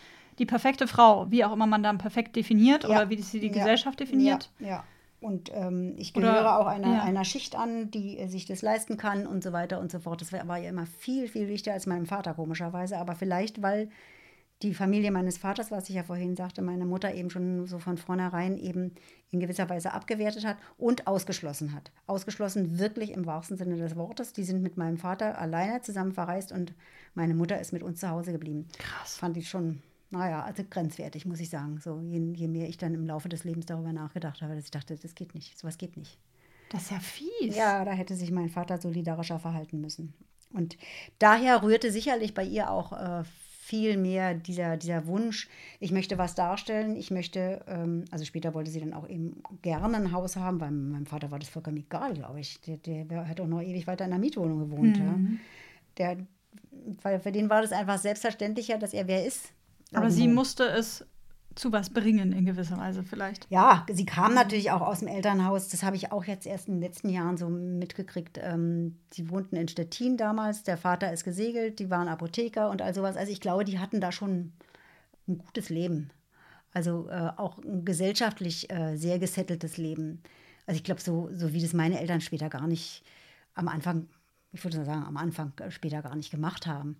die 0.40 0.46
perfekte 0.46 0.88
Frau, 0.88 1.30
wie 1.30 1.44
auch 1.44 1.52
immer 1.52 1.66
man 1.66 1.82
dann 1.82 1.98
perfekt 1.98 2.34
definiert 2.34 2.82
ja. 2.82 2.90
oder 2.90 3.10
wie 3.10 3.20
sie 3.20 3.38
die 3.38 3.48
ja. 3.48 3.52
Gesellschaft 3.52 4.00
definiert. 4.00 4.50
Ja, 4.58 4.66
ja. 4.66 4.84
Und 5.20 5.50
ähm, 5.54 5.94
ich 5.98 6.14
gehöre 6.14 6.40
oder, 6.40 6.58
auch 6.58 6.66
einer, 6.66 7.02
einer 7.02 7.26
Schicht 7.26 7.54
an, 7.54 7.90
die 7.90 8.18
äh, 8.18 8.26
sich 8.26 8.46
das 8.46 8.62
leisten 8.62 8.96
kann 8.96 9.26
und 9.26 9.44
so 9.44 9.52
weiter 9.52 9.78
und 9.78 9.92
so 9.92 9.98
fort. 9.98 10.22
Das 10.22 10.32
war 10.32 10.56
ja 10.56 10.70
immer 10.70 10.86
viel, 10.86 11.28
viel 11.28 11.46
wichtiger 11.46 11.74
als 11.74 11.86
meinem 11.86 12.06
Vater, 12.06 12.32
komischerweise. 12.32 12.96
Aber 12.96 13.14
vielleicht, 13.14 13.60
weil 13.60 13.90
die 14.62 14.72
Familie 14.72 15.10
meines 15.10 15.36
Vaters, 15.36 15.70
was 15.70 15.88
ich 15.90 15.94
ja 15.94 16.04
vorhin 16.04 16.36
sagte, 16.36 16.62
meine 16.62 16.86
Mutter 16.86 17.14
eben 17.14 17.28
schon 17.28 17.66
so 17.66 17.78
von 17.78 17.98
vornherein 17.98 18.58
eben 18.58 18.94
in 19.30 19.40
gewisser 19.40 19.68
Weise 19.68 19.92
abgewertet 19.92 20.46
hat 20.46 20.56
und 20.78 21.06
ausgeschlossen 21.06 21.74
hat. 21.74 21.90
Ausgeschlossen 22.06 22.78
wirklich 22.78 23.12
im 23.12 23.26
wahrsten 23.26 23.58
Sinne 23.58 23.76
des 23.76 23.96
Wortes. 23.96 24.32
Die 24.32 24.44
sind 24.44 24.62
mit 24.62 24.78
meinem 24.78 24.96
Vater 24.96 25.38
alleine 25.38 25.82
zusammen 25.82 26.12
verreist 26.12 26.50
und 26.50 26.74
meine 27.14 27.34
Mutter 27.34 27.60
ist 27.60 27.72
mit 27.72 27.82
uns 27.82 28.00
zu 28.00 28.08
Hause 28.08 28.32
geblieben. 28.32 28.68
Krass. 28.78 29.16
Fand 29.16 29.36
ich 29.36 29.48
schon, 29.48 29.82
naja, 30.10 30.42
also 30.42 30.64
grenzwertig, 30.68 31.24
muss 31.24 31.40
ich 31.40 31.50
sagen. 31.50 31.78
So, 31.78 32.00
je, 32.00 32.32
je 32.34 32.48
mehr 32.48 32.68
ich 32.68 32.76
dann 32.76 32.94
im 32.94 33.06
Laufe 33.06 33.28
des 33.28 33.44
Lebens 33.44 33.66
darüber 33.66 33.92
nachgedacht 33.92 34.42
habe, 34.42 34.54
dass 34.54 34.64
ich 34.64 34.70
dachte, 34.70 34.96
das 34.96 35.14
geht 35.14 35.34
nicht, 35.34 35.58
sowas 35.58 35.78
geht 35.78 35.96
nicht. 35.96 36.18
Das 36.70 36.82
ist 36.82 36.90
ja 36.90 36.98
fies. 37.00 37.56
Ja, 37.56 37.84
da 37.84 37.92
hätte 37.92 38.14
sich 38.14 38.30
mein 38.30 38.48
Vater 38.48 38.78
solidarischer 38.78 39.38
verhalten 39.38 39.80
müssen. 39.80 40.14
Und 40.52 40.76
daher 41.18 41.62
rührte 41.62 41.92
sicherlich 41.92 42.34
bei 42.34 42.44
ihr 42.44 42.70
auch 42.70 42.92
äh, 42.92 43.24
viel 43.70 43.96
mehr 43.96 44.34
dieser, 44.34 44.76
dieser 44.76 45.06
Wunsch, 45.06 45.48
ich 45.78 45.92
möchte 45.92 46.18
was 46.18 46.34
darstellen, 46.34 46.96
ich 46.96 47.12
möchte, 47.12 47.64
ähm, 47.68 48.04
also 48.10 48.24
später 48.24 48.52
wollte 48.52 48.70
sie 48.70 48.80
dann 48.80 48.92
auch 48.92 49.08
eben 49.08 49.42
gerne 49.62 49.96
ein 49.96 50.12
Haus 50.12 50.34
haben, 50.34 50.60
weil 50.60 50.72
meinem 50.72 51.06
Vater 51.06 51.30
war 51.30 51.38
das 51.38 51.48
vollkommen 51.48 51.76
egal, 51.76 52.14
glaube 52.14 52.40
ich. 52.40 52.60
Der, 52.62 52.78
der 52.78 53.28
hat 53.28 53.40
auch 53.40 53.46
noch 53.46 53.62
ewig 53.62 53.86
weiter 53.86 54.04
in 54.04 54.10
der 54.10 54.18
Mietwohnung 54.18 54.58
gewohnt. 54.58 54.98
Mhm. 54.98 55.38
Ja. 55.98 56.16
Der, 56.16 56.26
weil 57.02 57.20
für 57.20 57.30
den 57.30 57.48
war 57.48 57.62
das 57.62 57.70
einfach 57.70 57.98
selbstverständlicher, 57.98 58.76
dass 58.76 58.92
er 58.92 59.06
wer 59.06 59.24
ist. 59.24 59.52
Aber 59.92 60.10
sie 60.10 60.28
musste 60.28 60.64
es 60.64 61.04
zu 61.54 61.72
was 61.72 61.90
bringen 61.90 62.32
in 62.32 62.46
gewisser 62.46 62.78
Weise 62.78 63.02
vielleicht. 63.02 63.46
Ja, 63.50 63.84
sie 63.90 64.06
kam 64.06 64.34
natürlich 64.34 64.70
auch 64.70 64.80
aus 64.80 65.00
dem 65.00 65.08
Elternhaus. 65.08 65.68
Das 65.68 65.82
habe 65.82 65.96
ich 65.96 66.12
auch 66.12 66.24
jetzt 66.24 66.46
erst 66.46 66.68
in 66.68 66.74
den 66.74 66.82
letzten 66.82 67.08
Jahren 67.08 67.36
so 67.36 67.48
mitgekriegt. 67.48 68.38
Ähm, 68.40 68.98
die 69.14 69.28
wohnten 69.30 69.56
in 69.56 69.68
Stettin 69.68 70.16
damals. 70.16 70.62
Der 70.62 70.76
Vater 70.76 71.12
ist 71.12 71.24
gesegelt, 71.24 71.78
die 71.78 71.90
waren 71.90 72.08
Apotheker 72.08 72.70
und 72.70 72.82
all 72.82 72.94
sowas. 72.94 73.16
Also 73.16 73.32
ich 73.32 73.40
glaube, 73.40 73.64
die 73.64 73.78
hatten 73.78 74.00
da 74.00 74.12
schon 74.12 74.52
ein 75.28 75.38
gutes 75.38 75.70
Leben. 75.70 76.10
Also 76.72 77.08
äh, 77.08 77.30
auch 77.36 77.58
ein 77.58 77.84
gesellschaftlich 77.84 78.70
äh, 78.70 78.96
sehr 78.96 79.18
gesetteltes 79.18 79.76
Leben. 79.76 80.22
Also 80.66 80.76
ich 80.76 80.84
glaube, 80.84 81.00
so, 81.00 81.30
so 81.32 81.52
wie 81.52 81.60
das 81.60 81.72
meine 81.72 81.98
Eltern 82.00 82.20
später 82.20 82.48
gar 82.48 82.68
nicht 82.68 83.02
am 83.54 83.66
Anfang, 83.66 84.06
ich 84.52 84.62
würde 84.62 84.84
sagen, 84.84 85.04
am 85.04 85.16
Anfang 85.16 85.52
äh, 85.58 85.70
später 85.70 86.00
gar 86.00 86.14
nicht 86.14 86.30
gemacht 86.30 86.66
haben. 86.66 86.96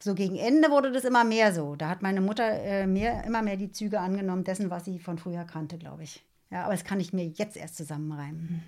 So 0.00 0.14
gegen 0.14 0.36
Ende 0.36 0.70
wurde 0.70 0.92
das 0.92 1.04
immer 1.04 1.24
mehr 1.24 1.52
so. 1.52 1.74
Da 1.74 1.88
hat 1.88 2.02
meine 2.02 2.20
Mutter 2.20 2.48
äh, 2.48 2.86
mehr, 2.86 3.24
immer 3.24 3.42
mehr 3.42 3.56
die 3.56 3.72
Züge 3.72 4.00
angenommen 4.00 4.44
dessen, 4.44 4.70
was 4.70 4.84
sie 4.84 4.98
von 4.98 5.18
früher 5.18 5.44
kannte, 5.44 5.76
glaube 5.76 6.04
ich. 6.04 6.24
Ja, 6.50 6.64
aber 6.64 6.72
das 6.72 6.84
kann 6.84 7.00
ich 7.00 7.12
mir 7.12 7.26
jetzt 7.26 7.56
erst 7.56 7.76
zusammenreimen. 7.76 8.62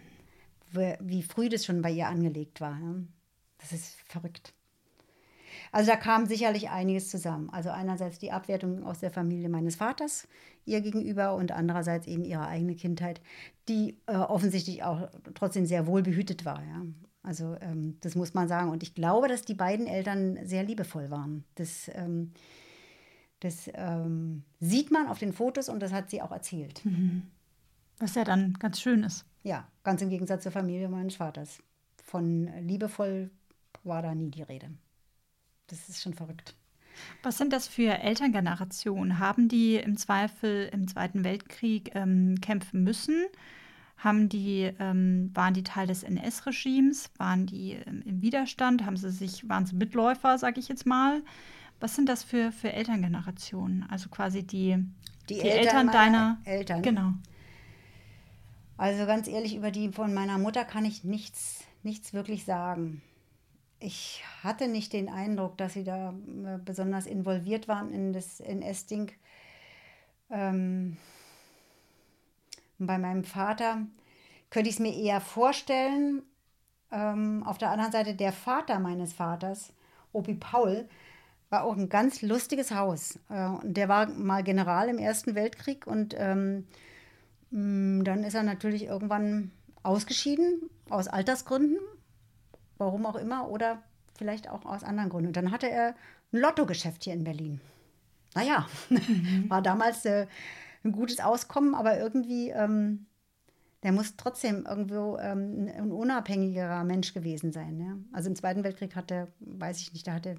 Wie, 0.72 1.22
früh 1.22 1.48
das 1.48 1.64
schon 1.64 1.82
bei 1.82 1.90
ihr 1.90 2.08
angelegt 2.08 2.60
war. 2.60 2.78
Ja. 2.78 2.94
Das 3.58 3.72
ist 3.72 3.96
verrückt. 4.06 4.54
Also 5.72 5.90
da 5.90 5.96
kam 5.96 6.26
sicherlich 6.26 6.70
einiges 6.70 7.10
zusammen. 7.10 7.50
Also 7.50 7.70
einerseits 7.70 8.18
die 8.18 8.32
Abwertung 8.32 8.84
aus 8.84 9.00
der 9.00 9.10
Familie 9.10 9.48
meines 9.48 9.76
Vaters 9.76 10.28
ihr 10.64 10.80
gegenüber 10.80 11.34
und 11.34 11.52
andererseits 11.52 12.06
eben 12.06 12.24
ihre 12.24 12.46
eigene 12.46 12.74
Kindheit, 12.74 13.20
die 13.68 13.98
äh, 14.06 14.16
offensichtlich 14.16 14.82
auch 14.82 15.08
trotzdem 15.34 15.66
sehr 15.66 15.86
wohl 15.86 16.02
behütet 16.02 16.44
war. 16.44 16.62
Ja. 16.62 16.82
Also 17.22 17.56
ähm, 17.60 17.98
das 18.00 18.14
muss 18.14 18.34
man 18.34 18.48
sagen. 18.48 18.70
Und 18.70 18.82
ich 18.82 18.94
glaube, 18.94 19.28
dass 19.28 19.42
die 19.42 19.54
beiden 19.54 19.86
Eltern 19.86 20.38
sehr 20.44 20.62
liebevoll 20.62 21.10
waren. 21.10 21.44
Das, 21.54 21.90
ähm, 21.94 22.32
das 23.40 23.70
ähm, 23.74 24.44
sieht 24.58 24.90
man 24.90 25.06
auf 25.06 25.18
den 25.18 25.32
Fotos 25.32 25.68
und 25.68 25.80
das 25.80 25.92
hat 25.92 26.10
sie 26.10 26.22
auch 26.22 26.32
erzählt. 26.32 26.84
Mhm. 26.84 27.22
Was 27.98 28.14
ja 28.14 28.24
dann 28.24 28.54
ganz 28.54 28.80
schön 28.80 29.02
ist. 29.02 29.26
Ja, 29.42 29.66
ganz 29.84 30.00
im 30.02 30.08
Gegensatz 30.08 30.42
zur 30.42 30.52
Familie 30.52 30.88
meines 30.88 31.16
Vaters. 31.16 31.62
Von 32.02 32.48
liebevoll 32.60 33.30
war 33.84 34.02
da 34.02 34.14
nie 34.14 34.30
die 34.30 34.42
Rede. 34.42 34.70
Das 35.66 35.88
ist 35.88 36.02
schon 36.02 36.14
verrückt. 36.14 36.54
Was 37.22 37.38
sind 37.38 37.52
das 37.52 37.68
für 37.68 37.98
Elterngenerationen? 37.98 39.18
Haben 39.18 39.48
die 39.48 39.76
im 39.76 39.96
Zweifel 39.96 40.68
im 40.72 40.88
Zweiten 40.88 41.24
Weltkrieg 41.24 41.94
ähm, 41.94 42.40
kämpfen 42.40 42.82
müssen? 42.82 43.24
Haben 44.00 44.30
die, 44.30 44.72
ähm, 44.78 45.30
waren 45.34 45.52
die 45.52 45.62
Teil 45.62 45.86
des 45.86 46.02
NS-Regimes? 46.02 47.10
Waren 47.18 47.44
die 47.44 47.72
ähm, 47.72 48.02
im 48.06 48.22
Widerstand? 48.22 48.86
Haben 48.86 48.96
sie 48.96 49.10
sich, 49.10 49.46
waren 49.46 49.66
sie 49.66 49.76
Mitläufer, 49.76 50.38
sage 50.38 50.58
ich 50.58 50.68
jetzt 50.68 50.86
mal? 50.86 51.22
Was 51.80 51.96
sind 51.96 52.08
das 52.08 52.24
für, 52.24 52.50
für 52.50 52.72
Elterngenerationen? 52.72 53.86
Also 53.90 54.08
quasi 54.08 54.42
die, 54.42 54.76
die, 55.28 55.34
die 55.34 55.40
Eltern, 55.40 55.58
Eltern 55.58 55.86
deiner 55.92 56.38
Eltern. 56.44 56.82
Genau. 56.82 57.12
Also 58.78 59.04
ganz 59.04 59.28
ehrlich, 59.28 59.54
über 59.54 59.70
die 59.70 59.90
von 59.90 60.14
meiner 60.14 60.38
Mutter 60.38 60.64
kann 60.64 60.86
ich 60.86 61.04
nichts, 61.04 61.64
nichts 61.82 62.14
wirklich 62.14 62.46
sagen. 62.46 63.02
Ich 63.80 64.24
hatte 64.42 64.68
nicht 64.68 64.94
den 64.94 65.10
Eindruck, 65.10 65.58
dass 65.58 65.74
sie 65.74 65.84
da 65.84 66.14
äh, 66.46 66.58
besonders 66.64 67.04
involviert 67.04 67.68
waren 67.68 67.92
in 67.92 68.14
das 68.14 68.40
NS-Ding. 68.40 69.12
Ähm, 70.30 70.96
bei 72.86 72.98
meinem 72.98 73.24
Vater 73.24 73.86
könnte 74.48 74.68
ich 74.68 74.76
es 74.76 74.80
mir 74.80 74.94
eher 74.94 75.20
vorstellen. 75.20 76.22
Ähm, 76.90 77.44
auf 77.44 77.58
der 77.58 77.70
anderen 77.70 77.92
Seite 77.92 78.14
der 78.14 78.32
Vater 78.32 78.78
meines 78.78 79.12
Vaters, 79.12 79.72
Opi 80.12 80.34
Paul, 80.34 80.88
war 81.50 81.64
auch 81.64 81.76
ein 81.76 81.88
ganz 81.88 82.22
lustiges 82.22 82.72
Haus. 82.72 83.16
Äh, 83.28 83.50
der 83.62 83.88
war 83.88 84.08
mal 84.08 84.42
General 84.42 84.88
im 84.88 84.98
Ersten 84.98 85.34
Weltkrieg 85.34 85.86
und 85.86 86.14
ähm, 86.18 86.66
mm, 87.50 88.02
dann 88.02 88.24
ist 88.24 88.34
er 88.34 88.42
natürlich 88.42 88.84
irgendwann 88.84 89.52
ausgeschieden 89.82 90.70
aus 90.88 91.06
Altersgründen, 91.06 91.78
warum 92.78 93.06
auch 93.06 93.16
immer, 93.16 93.48
oder 93.48 93.82
vielleicht 94.16 94.48
auch 94.48 94.64
aus 94.64 94.84
anderen 94.84 95.10
Gründen. 95.10 95.28
Und 95.28 95.36
dann 95.36 95.52
hatte 95.52 95.70
er 95.70 95.94
ein 96.32 96.40
Lottogeschäft 96.40 97.04
hier 97.04 97.14
in 97.14 97.24
Berlin. 97.24 97.60
Naja, 98.34 98.66
mhm. 98.88 99.48
war 99.48 99.62
damals 99.62 100.04
äh, 100.04 100.26
ein 100.84 100.92
gutes 100.92 101.20
Auskommen, 101.20 101.74
aber 101.74 101.98
irgendwie, 101.98 102.50
ähm, 102.50 103.06
der 103.82 103.92
muss 103.92 104.16
trotzdem 104.16 104.66
irgendwo 104.66 105.18
ähm, 105.18 105.68
ein 105.74 105.92
unabhängigerer 105.92 106.84
Mensch 106.84 107.14
gewesen 107.14 107.52
sein. 107.52 107.80
Ja? 107.80 107.96
Also 108.12 108.28
im 108.28 108.36
Zweiten 108.36 108.64
Weltkrieg 108.64 108.94
hat 108.96 109.10
er, 109.10 109.28
weiß 109.40 109.80
ich 109.80 109.92
nicht, 109.92 110.06
da 110.06 110.14
hatte 110.14 110.36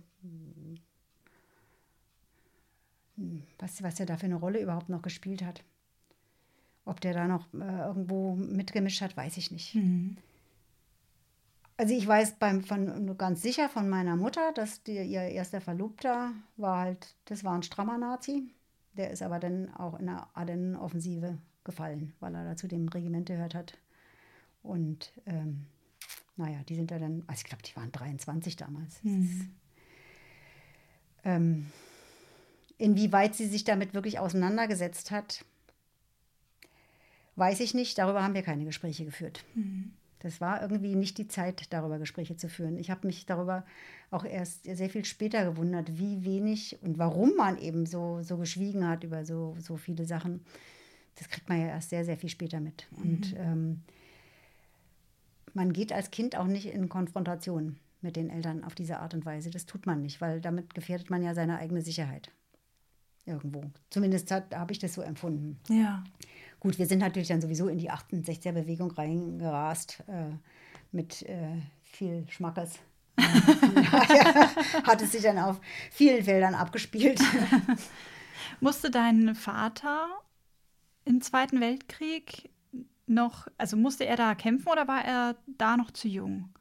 was, 3.59 3.83
was 3.83 3.99
er 3.99 4.05
da 4.05 4.17
für 4.17 4.25
eine 4.25 4.35
Rolle 4.35 4.61
überhaupt 4.61 4.89
noch 4.89 5.01
gespielt 5.01 5.43
hat. 5.43 5.63
Ob 6.85 6.99
der 7.01 7.13
da 7.13 7.27
noch 7.27 7.53
äh, 7.53 7.87
irgendwo 7.87 8.35
mitgemischt 8.35 9.01
hat, 9.01 9.15
weiß 9.15 9.37
ich 9.37 9.51
nicht. 9.51 9.75
Mhm. 9.75 10.17
Also 11.77 11.95
ich 11.95 12.07
weiß 12.07 12.35
beim, 12.37 12.61
von, 12.63 13.17
ganz 13.17 13.41
sicher 13.41 13.69
von 13.69 13.89
meiner 13.89 14.15
Mutter, 14.15 14.51
dass 14.53 14.83
die, 14.83 14.97
ihr 14.97 15.21
erster 15.23 15.61
Verlobter 15.61 16.31
war 16.57 16.79
halt, 16.79 17.15
das 17.25 17.43
war 17.43 17.53
ein 17.53 17.63
strammer 17.63 17.97
Nazi. 17.97 18.53
Der 18.97 19.11
ist 19.11 19.21
aber 19.21 19.39
dann 19.39 19.73
auch 19.73 19.99
in 19.99 20.07
der 20.07 20.27
Ardennenoffensive 20.33 21.37
gefallen, 21.63 22.13
weil 22.19 22.35
er 22.35 22.43
da 22.43 22.55
zu 22.55 22.67
dem 22.67 22.87
Regiment 22.87 23.27
gehört 23.27 23.55
hat. 23.55 23.77
Und 24.63 25.11
ähm, 25.25 25.65
naja, 26.35 26.59
die 26.67 26.75
sind 26.75 26.91
da 26.91 26.99
dann, 26.99 27.23
also 27.27 27.41
ich 27.41 27.45
glaube, 27.45 27.63
die 27.63 27.75
waren 27.75 27.91
23 27.91 28.55
damals. 28.55 29.03
Mhm. 29.03 29.51
Ähm, 31.23 31.65
inwieweit 32.77 33.35
sie 33.35 33.47
sich 33.47 33.63
damit 33.63 33.93
wirklich 33.93 34.19
auseinandergesetzt 34.19 35.11
hat, 35.11 35.45
weiß 37.35 37.59
ich 37.59 37.73
nicht. 37.73 37.97
Darüber 37.97 38.23
haben 38.23 38.33
wir 38.33 38.43
keine 38.43 38.65
Gespräche 38.65 39.05
geführt. 39.05 39.45
Mhm. 39.55 39.93
Das 40.21 40.39
war 40.39 40.61
irgendwie 40.61 40.95
nicht 40.95 41.17
die 41.17 41.27
Zeit, 41.27 41.73
darüber 41.73 41.97
Gespräche 41.97 42.37
zu 42.37 42.47
führen. 42.47 42.77
Ich 42.77 42.91
habe 42.91 43.07
mich 43.07 43.25
darüber 43.25 43.65
auch 44.11 44.23
erst 44.23 44.65
sehr 44.65 44.89
viel 44.89 45.03
später 45.03 45.43
gewundert, 45.43 45.97
wie 45.97 46.23
wenig 46.23 46.77
und 46.83 46.99
warum 46.99 47.35
man 47.35 47.57
eben 47.57 47.87
so, 47.87 48.21
so 48.21 48.37
geschwiegen 48.37 48.87
hat 48.87 49.03
über 49.03 49.25
so, 49.25 49.55
so 49.59 49.77
viele 49.77 50.05
Sachen. 50.05 50.41
Das 51.15 51.27
kriegt 51.27 51.49
man 51.49 51.59
ja 51.59 51.67
erst 51.67 51.89
sehr, 51.89 52.05
sehr 52.05 52.17
viel 52.17 52.29
später 52.29 52.59
mit. 52.59 52.87
Mhm. 52.91 53.01
Und 53.01 53.35
ähm, 53.37 53.81
man 55.53 55.73
geht 55.73 55.91
als 55.91 56.11
Kind 56.11 56.35
auch 56.35 56.47
nicht 56.47 56.67
in 56.67 56.87
Konfrontation 56.87 57.77
mit 58.01 58.15
den 58.15 58.29
Eltern 58.29 58.63
auf 58.63 58.75
diese 58.75 58.99
Art 58.99 59.15
und 59.15 59.25
Weise. 59.25 59.49
Das 59.49 59.65
tut 59.65 59.87
man 59.87 60.01
nicht, 60.01 60.21
weil 60.21 60.39
damit 60.39 60.75
gefährdet 60.75 61.09
man 61.09 61.23
ja 61.23 61.33
seine 61.33 61.57
eigene 61.57 61.81
Sicherheit. 61.81 62.31
Irgendwo. 63.25 63.63
Zumindest 63.89 64.31
habe 64.31 64.71
ich 64.71 64.79
das 64.79 64.93
so 64.93 65.01
empfunden. 65.01 65.59
Ja. 65.67 66.03
Gut, 66.61 66.77
wir 66.77 66.85
sind 66.85 66.99
natürlich 66.99 67.27
dann 67.27 67.41
sowieso 67.41 67.67
in 67.67 67.79
die 67.79 67.91
68er-Bewegung 67.91 68.91
reingerast 68.91 70.03
äh, 70.07 70.29
mit 70.91 71.23
äh, 71.23 71.59
viel 71.81 72.23
Schmackes. 72.29 72.77
hat 73.17 75.01
es 75.01 75.11
sich 75.11 75.23
dann 75.23 75.39
auf 75.39 75.59
vielen 75.89 76.23
Feldern 76.23 76.53
abgespielt. 76.53 77.19
musste 78.59 78.91
dein 78.91 79.33
Vater 79.33 80.07
im 81.03 81.19
Zweiten 81.21 81.59
Weltkrieg 81.61 82.51
noch, 83.07 83.47
also 83.57 83.75
musste 83.75 84.05
er 84.05 84.15
da 84.15 84.35
kämpfen 84.35 84.69
oder 84.69 84.87
war 84.87 85.03
er 85.03 85.35
da 85.47 85.77
noch 85.77 85.89
zu 85.89 86.07
jung? 86.07 86.53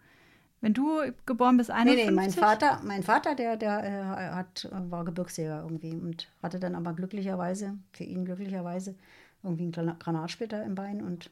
Wenn 0.62 0.72
du 0.72 1.12
geboren 1.26 1.59
bist, 1.59 1.70
51? 1.70 2.05
Nee, 2.05 2.11
nee, 2.11 2.16
mein 2.16 2.30
Vater, 2.30 2.80
mein 2.84 3.03
Vater 3.03 3.34
der, 3.34 3.59
der 3.59 3.84
äh, 3.84 4.34
hat, 4.34 4.66
war 4.72 5.05
Gebirgsjäger 5.05 5.62
irgendwie 5.62 5.92
und 5.92 6.30
hatte 6.42 6.59
dann 6.59 6.74
aber 6.74 6.94
glücklicherweise, 6.94 7.76
für 7.92 8.05
ihn 8.05 8.24
glücklicherweise, 8.24 8.94
irgendwie 9.43 9.66
ein 9.66 9.99
Granatsplitter 9.99 10.64
im 10.64 10.74
Bein 10.74 11.03
und 11.03 11.30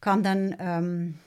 kam 0.00 0.22
dann 0.22 0.54
ähm, 0.58 1.18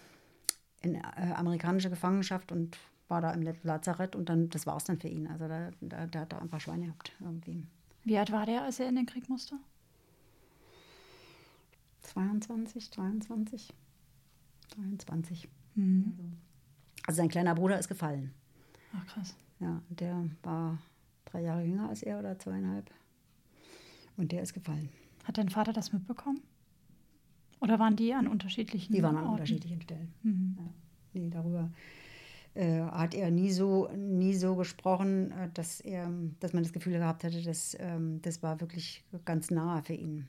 in 0.81 0.95
äh, 0.95 1.01
amerikanische 1.35 1.89
Gefangenschaft 1.89 2.51
und 2.51 2.77
war 3.07 3.21
da 3.21 3.31
im 3.31 3.43
Lazarett 3.63 4.15
und 4.15 4.29
dann, 4.29 4.49
das 4.49 4.65
war 4.65 4.77
es 4.77 4.83
dann 4.83 4.99
für 4.99 5.07
ihn. 5.07 5.27
Also 5.27 5.47
da, 5.47 5.69
da, 5.81 6.07
da 6.07 6.19
hat 6.21 6.33
er 6.33 6.41
einfach 6.41 6.59
Schweine 6.59 6.85
gehabt 6.85 7.11
irgendwie. 7.19 7.65
Wie 8.03 8.17
alt 8.17 8.31
war 8.31 8.45
der, 8.45 8.63
als 8.63 8.79
er 8.79 8.89
in 8.89 8.95
den 8.95 9.05
Krieg 9.05 9.29
musste? 9.29 9.55
22, 12.01 12.91
23, 12.91 13.73
23. 14.75 15.47
Mhm. 15.75 16.37
Also 17.07 17.17
sein 17.17 17.29
kleiner 17.29 17.55
Bruder 17.55 17.79
ist 17.79 17.87
gefallen. 17.87 18.33
Ach 18.93 19.05
krass. 19.07 19.35
Ja, 19.59 19.81
der 19.89 20.29
war 20.43 20.79
drei 21.25 21.41
Jahre 21.41 21.63
jünger 21.63 21.89
als 21.89 22.03
er 22.03 22.19
oder 22.19 22.37
zweieinhalb. 22.37 22.89
Und 24.17 24.31
der 24.31 24.41
ist 24.43 24.53
gefallen. 24.53 24.89
Hat 25.25 25.37
dein 25.37 25.49
Vater 25.49 25.73
das 25.73 25.91
mitbekommen? 25.93 26.41
Oder 27.59 27.79
waren 27.79 27.95
die 27.95 28.13
an 28.13 28.27
unterschiedlichen 28.27 28.93
Die 28.93 29.01
waren 29.03 29.15
an 29.17 29.23
Orten? 29.23 29.33
unterschiedlichen 29.33 29.81
Stellen. 29.81 30.13
Mhm. 30.23 30.55
Ja. 30.57 30.63
Nee, 31.13 31.29
darüber 31.29 31.71
äh, 32.53 32.81
hat 32.81 33.13
er 33.13 33.31
nie 33.31 33.51
so, 33.51 33.89
nie 33.95 34.33
so 34.35 34.55
gesprochen, 34.55 35.31
äh, 35.31 35.49
dass, 35.53 35.81
er, 35.81 36.09
dass 36.39 36.53
man 36.53 36.63
das 36.63 36.73
Gefühl 36.73 36.93
gehabt 36.93 37.23
hätte, 37.23 37.41
dass 37.41 37.75
ähm, 37.79 38.21
das 38.21 38.43
war 38.43 38.59
wirklich 38.61 39.03
ganz 39.25 39.51
nahe 39.51 39.81
für 39.83 39.93
ihn. 39.93 40.27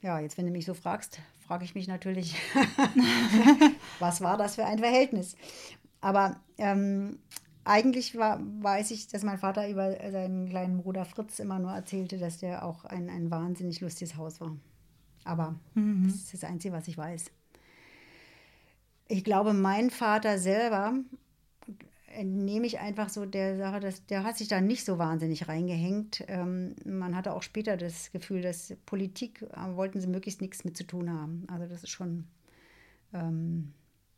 Ja, 0.00 0.18
jetzt, 0.18 0.36
wenn 0.36 0.46
du 0.46 0.52
mich 0.52 0.64
so 0.64 0.74
fragst, 0.74 1.20
frage 1.46 1.64
ich 1.64 1.74
mich 1.74 1.86
natürlich, 1.86 2.34
was 4.00 4.20
war 4.20 4.36
das 4.36 4.56
für 4.56 4.64
ein 4.64 4.78
Verhältnis? 4.80 5.36
Aber 6.00 6.40
ähm, 6.58 7.18
eigentlich 7.64 8.16
war, 8.16 8.40
weiß 8.60 8.90
ich, 8.90 9.08
dass 9.08 9.22
mein 9.22 9.38
Vater 9.38 9.68
über 9.68 9.92
seinen 10.10 10.48
kleinen 10.48 10.78
Bruder 10.78 11.04
Fritz 11.04 11.38
immer 11.38 11.58
nur 11.58 11.72
erzählte, 11.72 12.18
dass 12.18 12.38
der 12.38 12.64
auch 12.64 12.84
ein, 12.84 13.08
ein 13.08 13.30
wahnsinnig 13.30 13.80
lustiges 13.80 14.16
Haus 14.16 14.40
war. 14.40 14.56
Aber 15.24 15.54
mhm. 15.74 16.04
das 16.04 16.14
ist 16.14 16.34
das 16.34 16.44
Einzige, 16.44 16.74
was 16.74 16.88
ich 16.88 16.98
weiß. 16.98 17.26
Ich 19.08 19.24
glaube, 19.24 19.52
mein 19.52 19.90
Vater 19.90 20.38
selber 20.38 20.94
entnehme 22.14 22.66
ich 22.66 22.78
einfach 22.78 23.08
so 23.08 23.24
der 23.26 23.56
Sache, 23.56 23.80
dass 23.80 24.06
der 24.06 24.24
hat 24.24 24.36
sich 24.36 24.48
da 24.48 24.60
nicht 24.60 24.84
so 24.84 24.98
wahnsinnig 24.98 25.48
reingehängt. 25.48 26.24
Ähm, 26.28 26.74
man 26.84 27.16
hatte 27.16 27.32
auch 27.32 27.42
später 27.42 27.76
das 27.76 28.10
Gefühl, 28.12 28.42
dass 28.42 28.74
Politik 28.86 29.42
äh, 29.42 29.76
wollten 29.76 30.00
sie 30.00 30.06
möglichst 30.06 30.40
nichts 30.40 30.64
mit 30.64 30.76
zu 30.76 30.84
tun 30.84 31.10
haben. 31.10 31.46
Also 31.50 31.66
das 31.66 31.82
ist 31.82 31.90
schon, 31.90 32.26
ähm, 33.12 33.72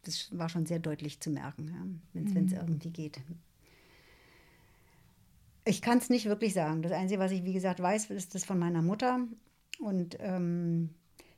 das 0.05 0.36
war 0.36 0.48
schon 0.48 0.66
sehr 0.66 0.78
deutlich 0.78 1.20
zu 1.20 1.30
merken, 1.30 1.68
ja, 1.68 1.86
wenn 2.12 2.46
es 2.46 2.52
mhm. 2.52 2.59
irgendwie 2.59 2.90
geht. 2.90 3.20
Ich 5.64 5.80
kann 5.80 5.98
es 5.98 6.11
nicht 6.11 6.26
wirklich 6.26 6.52
sagen. 6.52 6.82
Das 6.82 6.92
Einzige, 6.92 7.20
was 7.20 7.32
ich, 7.32 7.44
wie 7.44 7.55
gesagt, 7.55 7.80
weiß, 7.80 8.11
ist 8.11 8.34
das 8.34 8.44
von 8.44 8.59
meiner 8.59 8.82
Mutter. 8.82 9.26
Und 9.80 10.16
ähm, 10.20 10.90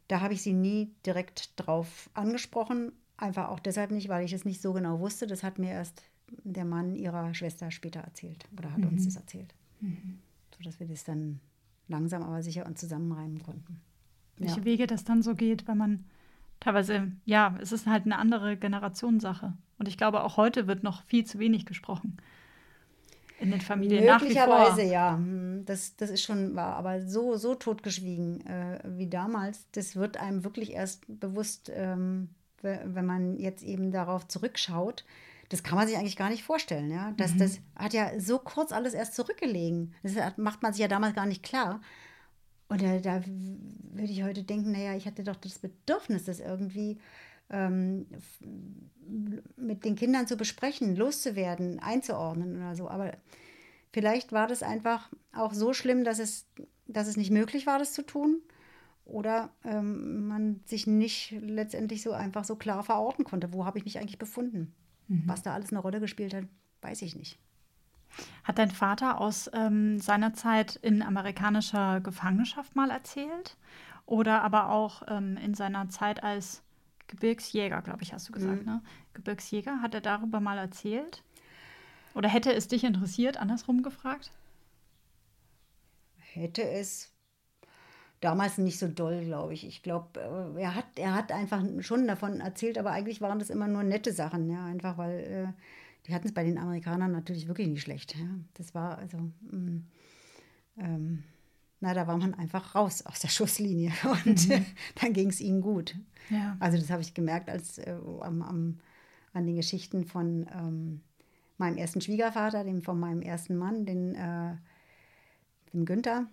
da 0.09 0.21
habe 0.21 0.35
ich 0.35 0.43
sie 0.43 0.53
nie 0.53 0.93
direkt 1.05 1.53
drauf 1.57 2.11
angesprochen. 2.15 2.93
Einfach 3.17 3.49
auch 3.49 3.61
deshalb 3.61 3.93
nicht, 3.93 4.09
weil 4.09 4.25
ich 4.25 4.33
es 4.33 4.45
nicht 4.45 4.61
so 4.61 4.73
genau 4.73 5.01
wusste. 5.01 5.27
Das 5.27 5.43
hat 5.43 5.59
mir 5.59 5.71
erst 5.71 6.03
der 6.45 6.65
Mann 6.65 6.97
ihrer 6.97 7.35
Schwester 7.35 7.71
später 7.71 8.01
erzählt 8.01 8.45
oder 8.59 8.73
hat 8.73 8.79
mhm. 8.79 8.89
uns 8.89 9.05
das 9.05 9.17
erzählt. 9.17 9.55
Mhm. 9.81 10.19
Sodass 10.57 10.81
wir 10.81 10.87
das 10.87 11.05
dann 11.05 11.41
langsam 11.89 12.23
aber 12.23 12.43
sicher 12.43 12.67
uns 12.67 12.81
zusammenreimen 12.81 13.43
konnten. 13.43 13.81
Welche 14.39 14.59
ja. 14.59 14.65
Wege 14.65 14.87
das 14.87 15.05
dann 15.05 15.23
so 15.23 15.35
geht, 15.35 15.67
wenn 15.69 15.79
man 15.79 16.05
teilweise, 16.61 17.13
ja, 17.25 17.57
es 17.61 17.73
ist 17.73 17.87
halt 17.87 18.05
eine 18.05 18.19
andere 18.19 18.57
Generationssache. 18.57 19.55
Und 19.79 19.89
ich 19.89 19.97
glaube, 19.97 20.25
auch 20.25 20.37
heute 20.37 20.67
wird 20.67 20.83
noch 20.83 21.03
viel 21.05 21.25
zu 21.25 21.39
wenig 21.39 21.67
gesprochen. 21.67 22.17
In 23.39 23.51
den 23.51 23.61
Familien 23.61 24.07
nach 24.07 24.23
wie 24.23 24.35
vor. 24.35 24.47
Möglicherweise, 24.47 24.83
ja. 24.83 25.15
Hm, 25.17 25.65
das, 25.67 25.97
das 25.97 26.11
ist 26.11 26.23
schon 26.23 26.55
wahr. 26.55 26.77
Aber 26.77 27.03
so, 27.03 27.37
so 27.37 27.55
totgeschwiegen 27.55 28.47
äh, 28.47 28.81
wie 28.87 29.09
damals, 29.09 29.67
das 29.73 29.97
wird 29.97 30.17
einem 30.17 30.45
wirklich 30.45 30.73
erst 30.73 31.05
bewusst, 31.07 31.71
ähm, 31.75 32.31
wenn 32.63 33.05
man 33.05 33.37
jetzt 33.37 33.63
eben 33.63 33.93
darauf 33.93 34.27
zurückschaut, 34.27 35.05
das 35.51 35.63
kann 35.63 35.77
man 35.77 35.87
sich 35.87 35.97
eigentlich 35.97 36.17
gar 36.17 36.31
nicht 36.31 36.43
vorstellen. 36.43 36.91
Ja? 36.91 37.13
Das, 37.17 37.35
mhm. 37.35 37.39
das 37.39 37.61
hat 37.77 37.93
ja 37.93 38.19
so 38.19 38.39
kurz 38.39 38.73
alles 38.73 38.95
erst 38.95 39.15
zurückgelegen. 39.15 39.95
Das 40.03 40.15
macht 40.37 40.63
man 40.63 40.73
sich 40.73 40.81
ja 40.81 40.89
damals 40.89 41.15
gar 41.15 41.27
nicht 41.27 41.43
klar. 41.43 41.81
Und 42.69 42.83
da, 42.83 42.99
da 42.99 43.23
würde 43.25 44.13
ich 44.13 44.23
heute 44.23 44.43
denken, 44.43 44.73
naja, 44.73 44.97
ich 44.97 45.07
hatte 45.07 45.23
doch 45.23 45.37
das 45.37 45.59
Bedürfnis, 45.59 46.25
das 46.25 46.41
irgendwie 46.41 46.99
ähm, 47.51 48.07
mit 49.57 49.85
den 49.85 49.95
Kindern 49.95 50.27
zu 50.27 50.37
besprechen, 50.37 50.97
loszuwerden, 50.97 51.79
einzuordnen 51.79 52.57
oder 52.57 52.75
so. 52.75 52.89
Aber 52.89 53.13
vielleicht 53.93 54.33
war 54.33 54.49
das 54.49 54.63
einfach 54.63 55.11
auch 55.33 55.55
so 55.55 55.73
schlimm, 55.73 56.05
dass 56.05 56.19
es, 56.19 56.47
dass 56.87 57.07
es 57.07 57.17
nicht 57.17 57.31
möglich 57.31 57.67
war, 57.67 57.79
das 57.79 57.93
zu 57.93 58.03
tun. 58.03 58.43
Oder 59.05 59.51
ähm, 59.65 60.27
man 60.27 60.61
sich 60.65 60.89
nicht 60.89 61.37
letztendlich 61.41 62.03
so 62.03 62.11
einfach 62.11 62.45
so 62.45 62.57
klar 62.57 62.83
verorten 62.83 63.25
konnte. 63.25 63.53
Wo 63.53 63.65
habe 63.65 63.79
ich 63.79 63.85
mich 63.85 64.01
eigentlich 64.01 64.19
befunden? 64.19 64.75
Mhm. 65.07 65.23
Was 65.27 65.43
da 65.43 65.55
alles 65.55 65.71
eine 65.71 65.79
Rolle 65.79 66.01
gespielt 66.01 66.35
hat, 66.35 66.45
weiß 66.83 67.03
ich 67.03 67.15
nicht. 67.15 67.39
Hat 68.45 68.59
dein 68.59 68.71
Vater 68.71 69.21
aus 69.21 69.51
ähm, 69.53 69.99
seiner 69.99 70.35
Zeit 70.35 70.77
in 70.77 71.03
amerikanischer 71.03 72.01
Gefangenschaft 72.01 72.77
mal 72.77 72.91
erzählt? 72.91 73.57
Oder 74.07 74.43
aber 74.43 74.71
auch 74.71 75.03
ähm, 75.09 75.37
in 75.37 75.55
seiner 75.55 75.89
Zeit 75.89 76.23
als 76.23 76.63
Gebirgsjäger, 77.09 77.83
glaube 77.83 78.03
ich, 78.03 78.13
hast 78.13 78.29
du 78.29 78.33
gesagt, 78.33 78.65
mhm. 78.65 78.73
ne? 78.73 78.83
Gebirgsjäger, 79.15 79.83
hat 79.83 79.95
er 79.95 80.01
darüber 80.01 80.41
mal 80.41 80.59
erzählt? 80.59 81.23
Oder 82.15 82.29
hätte 82.29 82.53
es 82.53 82.69
dich 82.69 82.85
interessiert, 82.85 83.37
andersrum 83.37 83.83
gefragt? 83.83 84.31
Hätte 86.19 86.63
es 86.69 87.13
damals 88.21 88.59
nicht 88.59 88.79
so 88.79 88.89
doll, 88.89 89.25
glaube 89.25 89.55
ich. 89.55 89.67
Ich 89.67 89.83
glaube, 89.83 90.21
äh, 90.57 90.61
er 90.61 90.75
hat, 90.75 90.87
er 90.97 91.15
hat 91.15 91.33
einfach 91.33 91.63
schon 91.81 92.07
davon 92.07 92.41
erzählt, 92.41 92.79
aber 92.79 92.91
eigentlich 92.91 93.21
waren 93.21 93.39
das 93.39 93.51
immer 93.51 93.69
nur 93.69 93.83
nette 93.83 94.13
Sachen, 94.13 94.51
ja, 94.51 94.65
einfach 94.65 94.99
weil 94.99 95.19
äh, 95.21 95.63
die 96.07 96.15
hatten 96.15 96.29
es 96.29 96.35
bei 96.35 96.45
den 96.45 96.59
Amerikanern 96.59 97.13
natürlich 97.13 97.49
wirklich 97.49 97.69
nicht 97.69 97.83
schlecht. 97.83 98.17
Ja. 98.17 98.27
Das 98.55 98.75
war 98.75 98.99
also, 98.99 99.19
mh, 99.19 99.59
mm, 99.59 99.87
ähm, 100.79 101.23
na, 101.81 101.95
da 101.95 102.07
war 102.07 102.17
man 102.17 102.35
einfach 102.35 102.75
raus 102.75 103.05
aus 103.05 103.21
der 103.21 103.29
Schusslinie 103.37 103.93
und 104.25 104.49
mhm. 104.49 104.67
dann 105.01 105.13
ging 105.13 105.29
es 105.29 105.41
ihnen 105.41 105.61
gut. 105.61 105.97
Ja. 106.31 106.57
Also 106.61 106.79
das 106.79 106.91
habe 106.91 107.03
ich 107.03 107.15
gemerkt 107.15 107.49
als 107.49 107.79
äh, 107.79 107.97
am, 108.21 108.43
am, 108.43 108.81
an 109.33 109.47
den 109.47 109.57
Geschichten 109.57 110.05
von 110.05 110.47
ähm, 110.53 111.01
meinem 111.59 111.77
ersten 111.77 112.01
Schwiegervater, 112.01 112.65
dem 112.65 112.83
von 112.83 112.99
meinem 112.99 113.23
ersten 113.23 113.57
Mann, 113.57 113.87
den, 113.87 114.15
äh, 114.15 114.57
dem 115.73 115.85
Günther, 115.85 116.27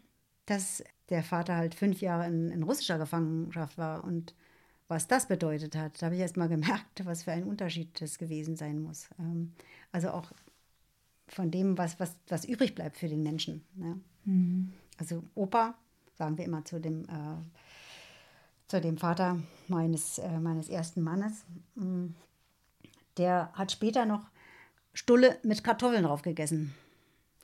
dass 0.45 0.83
der 1.09 1.23
Vater 1.23 1.55
halt 1.55 1.75
fünf 1.75 2.01
Jahre 2.01 2.27
in, 2.27 2.49
in 2.49 2.63
russischer 2.63 2.97
Gefangenschaft 2.97 3.77
war 3.77 4.03
und 4.03 4.33
was 4.93 5.07
das 5.07 5.27
bedeutet 5.27 5.75
hat, 5.75 6.01
da 6.01 6.05
habe 6.05 6.15
ich 6.15 6.21
erst 6.21 6.37
mal 6.37 6.47
gemerkt, 6.47 7.05
was 7.05 7.23
für 7.23 7.31
ein 7.31 7.43
Unterschied 7.43 7.99
das 7.99 8.17
gewesen 8.17 8.55
sein 8.55 8.79
muss. 8.79 9.09
Ähm, 9.19 9.53
also 9.91 10.11
auch 10.11 10.31
von 11.27 11.51
dem, 11.51 11.77
was, 11.77 11.99
was, 11.99 12.15
was 12.27 12.45
übrig 12.45 12.75
bleibt 12.75 12.97
für 12.97 13.07
den 13.07 13.23
Menschen. 13.23 13.63
Ne? 13.75 13.99
Mhm. 14.25 14.73
Also 14.99 15.23
Opa, 15.35 15.73
sagen 16.15 16.37
wir 16.37 16.45
immer 16.45 16.63
zu 16.63 16.79
dem, 16.79 17.03
äh, 17.05 17.37
zu 18.67 18.79
dem 18.79 18.97
Vater 18.97 19.39
meines, 19.67 20.19
äh, 20.19 20.39
meines 20.39 20.69
ersten 20.69 21.01
Mannes, 21.01 21.43
mm, 21.75 22.07
der 23.17 23.51
hat 23.53 23.71
später 23.71 24.05
noch 24.05 24.29
Stulle 24.93 25.39
mit 25.43 25.63
Kartoffeln 25.63 26.03
drauf 26.03 26.21
gegessen. 26.21 26.73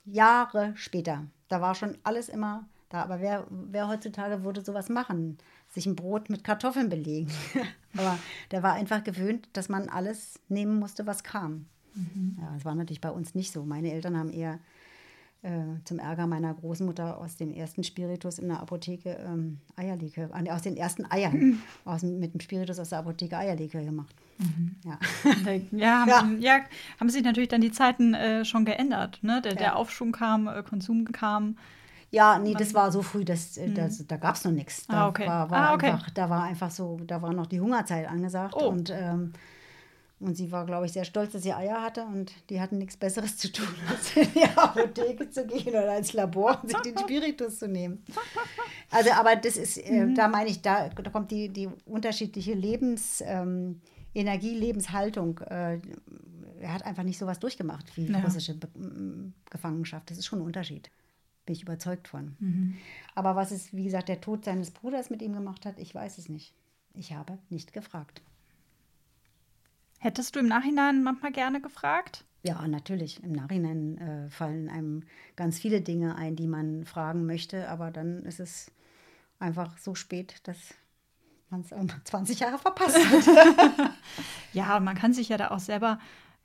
Jahre 0.04 0.72
später. 0.76 1.26
Da 1.48 1.60
war 1.60 1.74
schon 1.74 1.98
alles 2.04 2.28
immer 2.28 2.68
da, 2.90 3.02
aber 3.02 3.20
wer, 3.20 3.46
wer 3.50 3.88
heutzutage 3.88 4.42
würde 4.42 4.64
sowas 4.64 4.88
machen? 4.88 5.38
Sich 5.70 5.86
ein 5.86 5.96
Brot 5.96 6.30
mit 6.30 6.44
Kartoffeln 6.44 6.88
belegen. 6.88 7.30
aber 7.96 8.18
der 8.50 8.62
war 8.62 8.74
einfach 8.74 9.04
gewöhnt, 9.04 9.48
dass 9.52 9.68
man 9.68 9.88
alles 9.88 10.40
nehmen 10.48 10.78
musste, 10.78 11.06
was 11.06 11.22
kam. 11.22 11.66
Mhm. 11.94 12.36
Ja, 12.40 12.50
das 12.54 12.64
war 12.64 12.74
natürlich 12.74 13.00
bei 13.00 13.10
uns 13.10 13.34
nicht 13.34 13.52
so. 13.52 13.64
Meine 13.64 13.92
Eltern 13.92 14.16
haben 14.16 14.30
eher 14.30 14.58
äh, 15.42 15.82
zum 15.84 15.98
Ärger 15.98 16.26
meiner 16.26 16.52
Großmutter 16.52 17.18
aus 17.18 17.36
dem 17.36 17.52
ersten 17.52 17.82
Spiritus 17.82 18.38
in 18.38 18.48
der 18.48 18.60
Apotheke 18.60 19.16
ähm, 19.26 19.58
Eierlikör, 19.76 20.28
äh, 20.34 20.50
aus 20.50 20.62
den 20.62 20.76
ersten 20.76 21.10
Eiern, 21.10 21.32
mhm. 21.32 21.62
aus, 21.84 22.02
mit 22.02 22.34
dem 22.34 22.40
Spiritus 22.40 22.78
aus 22.78 22.90
der 22.90 22.98
Apotheke 22.98 23.38
Eierlikör 23.38 23.82
gemacht. 23.82 24.14
Mhm. 24.38 24.76
Ja. 24.84 24.98
ja, 25.72 26.06
haben, 26.06 26.40
ja. 26.40 26.58
ja, 26.58 26.64
haben 26.98 27.08
sich 27.08 27.22
natürlich 27.22 27.48
dann 27.48 27.60
die 27.60 27.72
Zeiten 27.72 28.14
äh, 28.14 28.44
schon 28.44 28.64
geändert. 28.64 29.18
Ne? 29.22 29.40
Der, 29.42 29.52
ja. 29.52 29.58
der 29.58 29.76
Aufschwung 29.76 30.12
kam, 30.12 30.46
äh, 30.46 30.62
Konsum 30.62 31.06
kam. 31.06 31.56
Ja, 32.12 32.38
nee, 32.38 32.54
das 32.54 32.74
war 32.74 32.90
so 32.90 33.02
früh, 33.02 33.24
dass, 33.24 33.56
äh, 33.56 33.70
das, 33.70 34.04
da 34.06 34.16
gab 34.16 34.34
es 34.34 34.44
noch 34.44 34.52
nichts. 34.52 34.86
Da, 34.86 35.04
ah, 35.04 35.08
okay. 35.08 35.26
war, 35.26 35.50
war 35.50 35.70
ah, 35.70 35.74
okay. 35.74 35.90
einfach, 35.90 36.10
da 36.10 36.28
war 36.28 36.42
einfach 36.42 36.70
so, 36.70 36.98
da 37.06 37.22
war 37.22 37.32
noch 37.32 37.46
die 37.46 37.60
Hungerzeit 37.60 38.08
angesagt. 38.08 38.54
Oh. 38.56 38.68
Und, 38.68 38.90
ähm, 38.90 39.32
und 40.18 40.36
sie 40.36 40.50
war, 40.50 40.66
glaube 40.66 40.86
ich, 40.86 40.92
sehr 40.92 41.04
stolz, 41.04 41.32
dass 41.32 41.42
sie 41.42 41.52
Eier 41.52 41.80
hatte 41.82 42.04
und 42.04 42.32
die 42.50 42.60
hatten 42.60 42.78
nichts 42.78 42.96
Besseres 42.96 43.38
zu 43.38 43.50
tun, 43.52 43.68
als 43.88 44.16
in 44.16 44.28
die 44.34 44.44
Apotheke 44.44 45.30
zu 45.30 45.46
gehen 45.46 45.68
oder 45.68 45.96
ins 45.96 46.12
Labor 46.12 46.58
und 46.62 46.70
sich 46.70 46.80
den 46.80 46.98
Spiritus 46.98 47.60
zu 47.60 47.68
nehmen. 47.68 48.04
Also, 48.90 49.12
aber 49.12 49.36
das 49.36 49.56
ist, 49.56 49.78
äh, 49.78 50.04
mhm. 50.04 50.14
da 50.16 50.26
meine 50.26 50.50
ich, 50.50 50.60
da, 50.60 50.88
da 50.88 51.10
kommt 51.10 51.30
die, 51.30 51.48
die 51.48 51.68
unterschiedliche 51.86 52.54
Lebensenergie, 52.54 53.80
ähm, 54.14 54.60
Lebenshaltung. 54.60 55.38
Äh, 55.38 55.78
er 56.60 56.74
hat 56.74 56.84
einfach 56.84 57.04
nicht 57.04 57.18
sowas 57.18 57.38
durchgemacht 57.38 57.96
wie 57.96 58.06
ja. 58.06 58.18
russische 58.18 58.54
Be 58.54 58.68
Gefangenschaft. 59.48 60.10
Das 60.10 60.18
ist 60.18 60.26
schon 60.26 60.40
ein 60.40 60.44
Unterschied. 60.44 60.90
Bin 61.50 61.56
ich 61.56 61.62
überzeugt 61.62 62.06
von. 62.06 62.36
Mhm. 62.38 62.76
Aber 63.16 63.34
was 63.34 63.50
es, 63.50 63.74
wie 63.74 63.82
gesagt, 63.82 64.08
der 64.08 64.20
Tod 64.20 64.44
seines 64.44 64.70
Bruders 64.70 65.10
mit 65.10 65.20
ihm 65.20 65.32
gemacht 65.32 65.66
hat, 65.66 65.80
ich 65.80 65.92
weiß 65.92 66.18
es 66.18 66.28
nicht. 66.28 66.54
Ich 66.94 67.12
habe 67.12 67.38
nicht 67.48 67.72
gefragt. 67.72 68.22
Hättest 69.98 70.36
du 70.36 70.38
im 70.38 70.46
Nachhinein 70.46 71.02
manchmal 71.02 71.32
gerne 71.32 71.60
gefragt? 71.60 72.24
Ja, 72.44 72.68
natürlich. 72.68 73.20
Im 73.24 73.32
Nachhinein 73.32 73.98
äh, 73.98 74.30
fallen 74.30 74.68
einem 74.68 75.02
ganz 75.34 75.58
viele 75.58 75.80
Dinge 75.80 76.14
ein, 76.14 76.36
die 76.36 76.46
man 76.46 76.84
fragen 76.84 77.26
möchte, 77.26 77.68
aber 77.68 77.90
dann 77.90 78.22
ist 78.22 78.38
es 78.38 78.70
einfach 79.40 79.76
so 79.76 79.96
spät, 79.96 80.36
dass 80.44 80.72
man 81.48 81.62
es 81.62 81.74
20 82.04 82.38
Jahre 82.38 82.58
verpasst 82.58 82.96
hat. 82.96 83.90
ja, 84.52 84.78
man 84.78 84.94
kann 84.94 85.12
sich 85.12 85.30
ja 85.30 85.36
da 85.36 85.50
auch 85.50 85.58
selber 85.58 85.98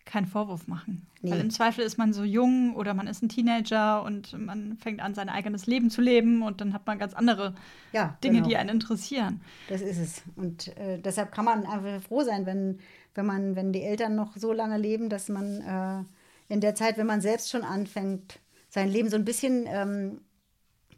keinen 0.06 0.28
Vorwurf 0.28 0.68
machen. 0.68 1.08
Nee. 1.22 1.32
Weil 1.32 1.42
im 1.42 1.50
Zweifel 1.50 1.84
ist 1.84 1.98
man 1.98 2.14
so 2.14 2.24
jung 2.24 2.76
oder 2.76 2.94
man 2.94 3.08
ist 3.08 3.24
ein 3.24 3.30
Teenager 3.30 4.04
und 4.04 4.34
man 4.40 4.78
fängt 4.78 5.02
an, 5.02 5.16
sein 5.16 5.30
eigenes 5.30 5.66
Leben 5.66 5.90
zu 5.90 6.02
leben 6.02 6.44
und 6.44 6.62
dann 6.62 6.74
hat 6.74 6.86
man 6.86 7.00
ganz 7.00 7.14
andere 7.14 7.56
ja, 7.92 8.18
Dinge, 8.24 8.38
genau. 8.38 8.48
die 8.48 8.58
einen 8.58 8.70
interessieren. 8.70 9.42
Das 9.68 9.82
ist 9.82 9.98
es. 9.98 10.22
Und 10.36 10.76
äh, 10.78 11.00
deshalb 11.00 11.32
kann 11.32 11.46
man 11.46 11.66
einfach 11.66 12.02
froh 12.02 12.24
sein, 12.24 12.46
wenn, 12.46 12.80
wenn 13.16 13.26
man, 13.26 13.56
wenn 13.56 13.74
die 13.74 13.82
Eltern 13.82 14.16
noch 14.16 14.38
so 14.38 14.54
lange 14.54 14.78
leben, 14.78 15.10
dass 15.10 15.28
man 15.28 15.62
äh, 15.62 16.54
in 16.54 16.62
der 16.62 16.76
Zeit, 16.76 16.98
wenn 16.98 17.08
man 17.08 17.22
selbst 17.22 17.50
schon 17.50 17.64
anfängt, 17.64 18.40
sein 18.70 18.90
Leben 18.90 19.10
so 19.10 19.16
ein 19.16 19.26
bisschen 19.26 19.66
ähm, 19.68 20.22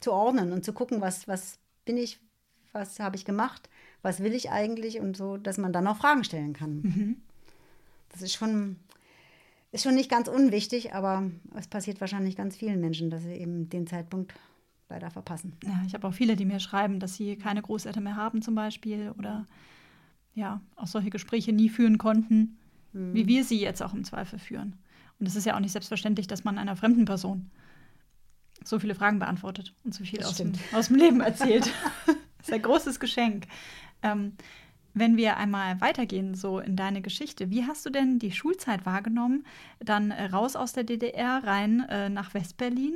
zu 0.02 0.12
ordnen 0.12 0.52
und 0.52 0.66
zu 0.66 0.74
gucken, 0.74 1.00
was, 1.00 1.28
was 1.28 1.60
bin 1.86 1.96
ich, 1.96 2.20
was 2.74 3.00
habe 3.00 3.16
ich 3.16 3.24
gemacht, 3.24 3.70
was 4.02 4.20
will 4.20 4.34
ich 4.34 4.52
eigentlich 4.52 5.00
und 5.00 5.16
so, 5.16 5.38
dass 5.38 5.58
man 5.58 5.72
dann 5.72 5.88
auch 5.88 5.98
Fragen 5.98 6.26
stellen 6.26 6.54
kann. 6.54 6.82
Mhm. 6.82 7.22
Das 8.10 8.22
ist 8.22 8.34
schon 8.34 8.78
ist 9.72 9.84
schon 9.84 9.96
nicht 9.96 10.10
ganz 10.10 10.28
unwichtig, 10.28 10.94
aber 10.94 11.30
es 11.56 11.68
passiert 11.68 12.00
wahrscheinlich 12.02 12.36
ganz 12.36 12.56
vielen 12.56 12.80
Menschen, 12.80 13.10
dass 13.10 13.24
sie 13.24 13.34
eben 13.34 13.70
den 13.70 13.88
Zeitpunkt 13.88 14.34
leider 14.90 15.12
verpassen. 15.12 15.54
Ja, 15.64 15.84
ich 15.86 15.94
habe 15.94 16.08
auch 16.08 16.14
viele, 16.14 16.36
die 16.36 16.46
mir 16.46 16.60
schreiben, 16.60 17.00
dass 17.00 17.16
sie 17.16 17.36
keine 17.36 17.62
Großeltern 17.62 18.04
mehr 18.04 18.16
haben 18.16 18.42
zum 18.42 18.56
Beispiel 18.56 19.14
oder 19.18 19.46
ja, 20.34 20.62
auch 20.76 20.88
solche 20.88 21.10
Gespräche 21.10 21.52
nie 21.52 21.70
führen 21.70 21.98
konnten, 21.98 22.58
mhm. 22.94 23.14
wie 23.14 23.28
wir 23.28 23.44
sie 23.44 23.60
jetzt 23.60 23.82
auch 23.82 23.94
im 23.94 24.04
Zweifel 24.04 24.40
führen. 24.40 24.78
Und 25.20 25.28
es 25.28 25.36
ist 25.36 25.46
ja 25.46 25.56
auch 25.56 25.60
nicht 25.60 25.72
selbstverständlich, 25.72 26.28
dass 26.28 26.44
man 26.44 26.58
einer 26.58 26.76
fremden 26.76 27.06
Person 27.06 27.50
so 28.64 28.80
viele 28.80 28.96
Fragen 28.96 29.20
beantwortet 29.20 29.74
und 29.84 29.94
so 29.94 30.04
viel 30.04 30.24
aus 30.24 30.36
dem, 30.36 30.54
aus 30.74 30.88
dem, 30.88 30.98
Leben 30.98 31.22
erzählt. 31.22 31.66
das 32.06 32.48
ist 32.48 32.54
ein 32.54 32.62
großes 32.62 33.00
Geschenk. 33.00 33.48
Ähm, 34.04 34.34
wenn 35.00 35.18
wir 35.18 35.38
einmal 35.38 35.80
weitergehen, 35.82 36.36
so 36.36 36.60
in 36.60 36.76
deine 36.76 37.02
Geschichte, 37.02 37.50
wie 37.50 37.66
hast 37.66 37.86
du 37.86 37.90
denn 37.90 38.20
die 38.20 38.32
Schulzeit 38.32 38.86
wahrgenommen? 38.86 39.46
Dann 39.80 40.12
äh, 40.12 40.26
raus 40.26 40.56
aus 40.56 40.74
der 40.74 40.84
DDR, 40.84 41.42
rein 41.44 41.86
äh, 41.90 42.10
nach 42.10 42.34
Westberlin. 42.34 42.96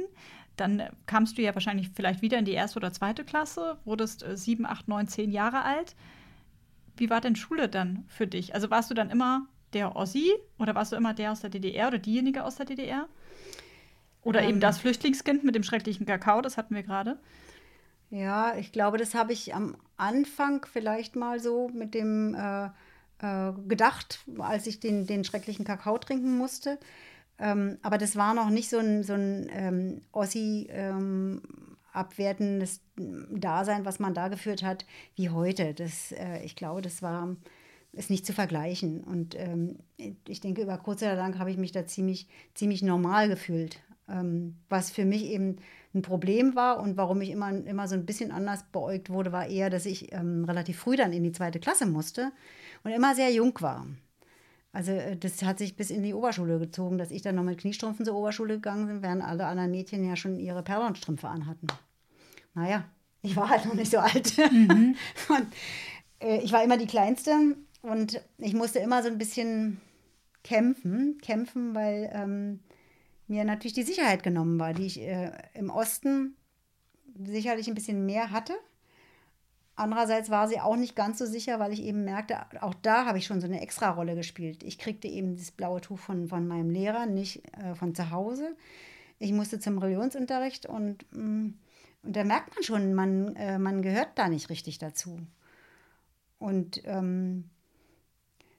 Dann 0.58 0.84
kamst 1.06 1.38
du 1.38 1.42
ja 1.42 1.54
wahrscheinlich 1.54 1.90
vielleicht 1.90 2.22
wieder 2.22 2.38
in 2.38 2.46
die 2.46 2.52
erste 2.52 2.78
oder 2.78 2.92
zweite 2.92 3.24
Klasse, 3.24 3.78
wurdest 3.86 4.24
äh, 4.24 4.38
sieben, 4.38 4.66
acht, 4.66 4.88
neun, 4.88 5.08
zehn 5.08 5.32
Jahre 5.32 5.64
alt. 5.64 5.96
Wie 6.98 7.10
war 7.10 7.22
denn 7.22 7.36
Schule 7.36 7.70
dann 7.70 8.06
für 8.08 8.28
dich? 8.28 8.54
Also 8.54 8.70
warst 8.70 8.90
du 8.90 8.94
dann 8.94 9.10
immer 9.10 9.48
der 9.74 9.96
Ossi 9.96 10.32
oder 10.60 10.76
warst 10.76 10.92
du 10.92 10.96
immer 10.96 11.14
der 11.14 11.32
aus 11.32 11.42
der 11.42 11.50
DDR 11.50 11.88
oder 11.88 12.00
diejenige 12.00 12.44
aus 12.44 12.58
der 12.58 12.66
DDR? 12.66 13.08
Oder 14.24 14.42
ähm, 14.42 14.50
eben 14.50 14.60
das 14.60 14.80
Flüchtlingskind 14.80 15.44
mit 15.44 15.56
dem 15.56 15.64
schrecklichen 15.64 16.06
Kakao, 16.06 16.42
das 16.42 16.58
hatten 16.58 16.76
wir 16.76 16.84
gerade. 16.84 17.20
Ja, 18.12 18.56
ich 18.58 18.72
glaube, 18.74 18.98
das 18.98 19.16
habe 19.16 19.32
ich 19.32 19.56
am 19.56 19.76
Anfang 19.96 20.66
vielleicht 20.72 21.16
mal 21.16 21.40
so 21.40 21.70
mit 21.70 21.94
dem 21.94 22.36
äh, 22.36 22.66
äh, 23.20 23.54
gedacht, 23.68 24.20
als 24.38 24.68
ich 24.68 24.82
den, 24.82 25.08
den 25.08 25.24
schrecklichen 25.24 25.66
Kakao 25.66 25.98
trinken 25.98 26.38
musste. 26.38 26.78
Ähm, 27.40 27.78
aber 27.82 27.98
das 27.98 28.18
war 28.18 28.34
noch 28.34 28.50
nicht 28.50 28.70
so 28.70 28.80
ein, 28.80 29.04
so 29.04 29.14
ein 29.14 29.50
ähm, 29.54 30.02
Ossi 30.12 30.68
ähm, 30.72 31.42
abwertendes 31.94 32.82
Dasein, 32.98 33.86
was 33.86 34.00
man 34.00 34.14
da 34.14 34.28
geführt 34.28 34.62
hat, 34.62 34.86
wie 35.16 35.30
heute. 35.30 35.74
Das, 35.74 36.12
äh, 36.12 36.44
ich 36.44 36.58
glaube, 36.58 36.82
das 36.82 37.02
war 37.02 37.36
ist 37.94 38.10
nicht 38.10 38.26
zu 38.26 38.34
vergleichen. 38.34 39.04
Und 39.04 39.36
ähm, 39.38 39.80
ich 40.28 40.40
denke, 40.40 40.62
über 40.62 40.78
kurz 40.78 41.02
oder 41.02 41.16
lang 41.16 41.40
habe 41.40 41.52
ich 41.52 41.58
mich 41.58 41.72
da 41.72 41.86
ziemlich, 41.86 42.28
ziemlich 42.54 42.82
normal 42.82 43.28
gefühlt. 43.28 43.82
Ähm, 44.10 44.56
was 44.70 44.92
für 44.92 45.06
mich 45.06 45.26
eben 45.26 45.58
ein 45.94 46.02
Problem 46.02 46.56
war 46.56 46.80
und 46.80 46.98
warum 46.98 47.22
ich 47.22 47.32
immer, 47.32 47.50
immer 47.50 47.88
so 47.88 47.96
ein 47.96 48.06
bisschen 48.06 48.32
anders 48.32 48.64
beäugt 48.72 49.10
wurde, 49.10 49.32
war 49.32 49.48
eher, 49.48 49.70
dass 49.70 49.86
ich 49.86 50.14
ähm, 50.14 50.46
relativ 50.46 50.80
früh 50.80 50.96
dann 50.96 51.12
in 51.12 51.24
die 51.24 51.34
zweite 51.34 51.60
Klasse 51.60 51.86
musste 51.86 52.32
und 52.84 52.92
immer 52.92 53.14
sehr 53.16 53.32
jung 53.32 53.54
war. 53.60 53.86
Also 54.74 54.92
äh, 54.92 55.18
das 55.18 55.44
hat 55.44 55.60
sich 55.60 55.76
bis 55.76 55.90
in 55.90 56.04
die 56.04 56.14
Oberschule 56.14 56.60
gezogen, 56.60 56.98
dass 56.98 57.12
ich 57.12 57.22
dann 57.22 57.36
noch 57.36 57.44
mit 57.44 57.60
Kniestrümpfen 57.60 58.06
zur 58.06 58.16
Oberschule 58.16 58.56
gegangen 58.56 58.88
bin, 58.88 59.02
während 59.02 59.24
alle 59.24 59.46
anderen 59.46 59.72
Mädchen 59.72 60.08
ja 60.08 60.16
schon 60.16 60.40
ihre 60.40 60.64
Perlenstrümpfe 60.64 61.28
anhatten. 61.28 61.68
Naja, 62.54 62.86
ich 63.22 63.36
war 63.36 63.50
halt 63.50 63.66
noch 63.66 63.74
nicht 63.74 63.92
so 63.92 64.00
alt. 64.00 64.38
Mhm. 64.38 64.96
und, 65.30 65.48
äh, 66.20 66.40
ich 66.40 66.52
war 66.52 66.64
immer 66.64 66.78
die 66.78 66.88
Kleinste 66.88 67.36
und 67.82 68.22
ich 68.38 68.54
musste 68.54 68.80
immer 68.80 69.04
so 69.04 69.10
ein 69.10 69.18
bisschen 69.18 69.82
kämpfen, 70.44 71.18
kämpfen, 71.22 71.76
weil 71.76 72.10
ähm, 72.14 72.60
mir 73.32 73.46
natürlich 73.46 73.74
die 73.74 73.84
Sicherheit 73.84 74.24
genommen 74.24 74.60
war, 74.60 74.74
die 74.74 74.86
ich 74.86 75.00
äh, 75.00 75.32
im 75.54 75.70
Osten 75.70 76.36
sicherlich 77.18 77.70
ein 77.70 77.76
bisschen 77.76 78.06
mehr 78.06 78.30
hatte. 78.30 78.54
Andererseits 79.76 80.30
war 80.30 80.50
sie 80.50 80.60
auch 80.60 80.76
nicht 80.76 80.98
ganz 80.98 81.18
so 81.18 81.26
sicher, 81.26 81.58
weil 81.58 81.72
ich 81.72 81.82
eben 81.82 82.04
merkte, 82.04 82.40
auch 82.62 82.74
da 82.74 83.06
habe 83.06 83.18
ich 83.18 83.26
schon 83.26 83.40
so 83.40 83.48
eine 83.48 83.62
Extra-Rolle 83.62 84.16
gespielt. 84.16 84.64
Ich 84.64 84.78
kriegte 84.78 85.08
eben 85.08 85.38
das 85.38 85.52
blaue 85.52 85.80
Tuch 85.80 85.98
von, 85.98 86.28
von 86.28 86.46
meinem 86.46 86.70
Lehrer, 86.70 87.06
nicht 87.06 87.42
äh, 87.58 87.74
von 87.74 87.96
zu 87.96 88.12
Hause. 88.12 88.56
Ich 89.18 89.32
musste 89.32 89.60
zum 89.60 89.78
Religionsunterricht 89.78 90.66
und, 90.66 91.06
mm, 91.12 91.54
und 92.04 92.16
da 92.16 92.24
merkt 92.26 92.54
man 92.54 92.64
schon, 92.64 92.94
man, 92.94 93.36
äh, 93.38 93.58
man 93.58 93.82
gehört 93.82 94.10
da 94.16 94.28
nicht 94.28 94.50
richtig 94.50 94.78
dazu. 94.78 95.20
Und 96.38 96.82
ähm, 96.84 97.50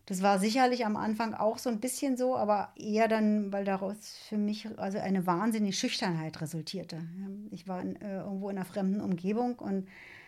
das 0.06 0.20
war 0.20 0.38
sicherlich 0.38 0.84
am 0.84 0.96
Anfang 0.96 1.34
auch 1.34 1.58
so 1.58 1.70
ein 1.70 1.78
bisschen 1.78 2.16
so, 2.16 2.36
aber 2.36 2.70
eher 2.76 3.06
dann, 3.06 3.52
weil 3.52 3.64
daraus 3.64 4.16
für 4.28 4.36
mich 4.36 4.68
also 4.78 4.98
eine 4.98 5.26
wahnsinnige 5.26 5.74
Schüchternheit 5.74 6.40
resultierte. 6.40 7.02
Ich 7.50 7.68
war 7.68 7.80
in, 7.80 7.96
äh, 8.00 8.18
irgendwo 8.18 8.50
in 8.50 8.56
einer 8.56 8.64
fremden 8.64 9.00
Umgebung 9.00 9.58
und 9.58 9.86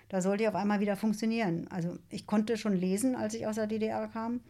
da 0.08 0.20
sollte 0.20 0.44
ich 0.44 0.48
auf 0.48 0.54
einmal 0.54 0.80
wieder 0.80 0.96
funktionieren. 0.96 1.66
Also 1.70 1.98
ich 2.08 2.26
konnte 2.26 2.56
schon 2.56 2.76
lesen, 2.76 3.16
als 3.16 3.34
ich 3.34 3.46
aus 3.46 3.56
der 3.56 3.66
DDR 3.66 4.06
kam 4.08 4.40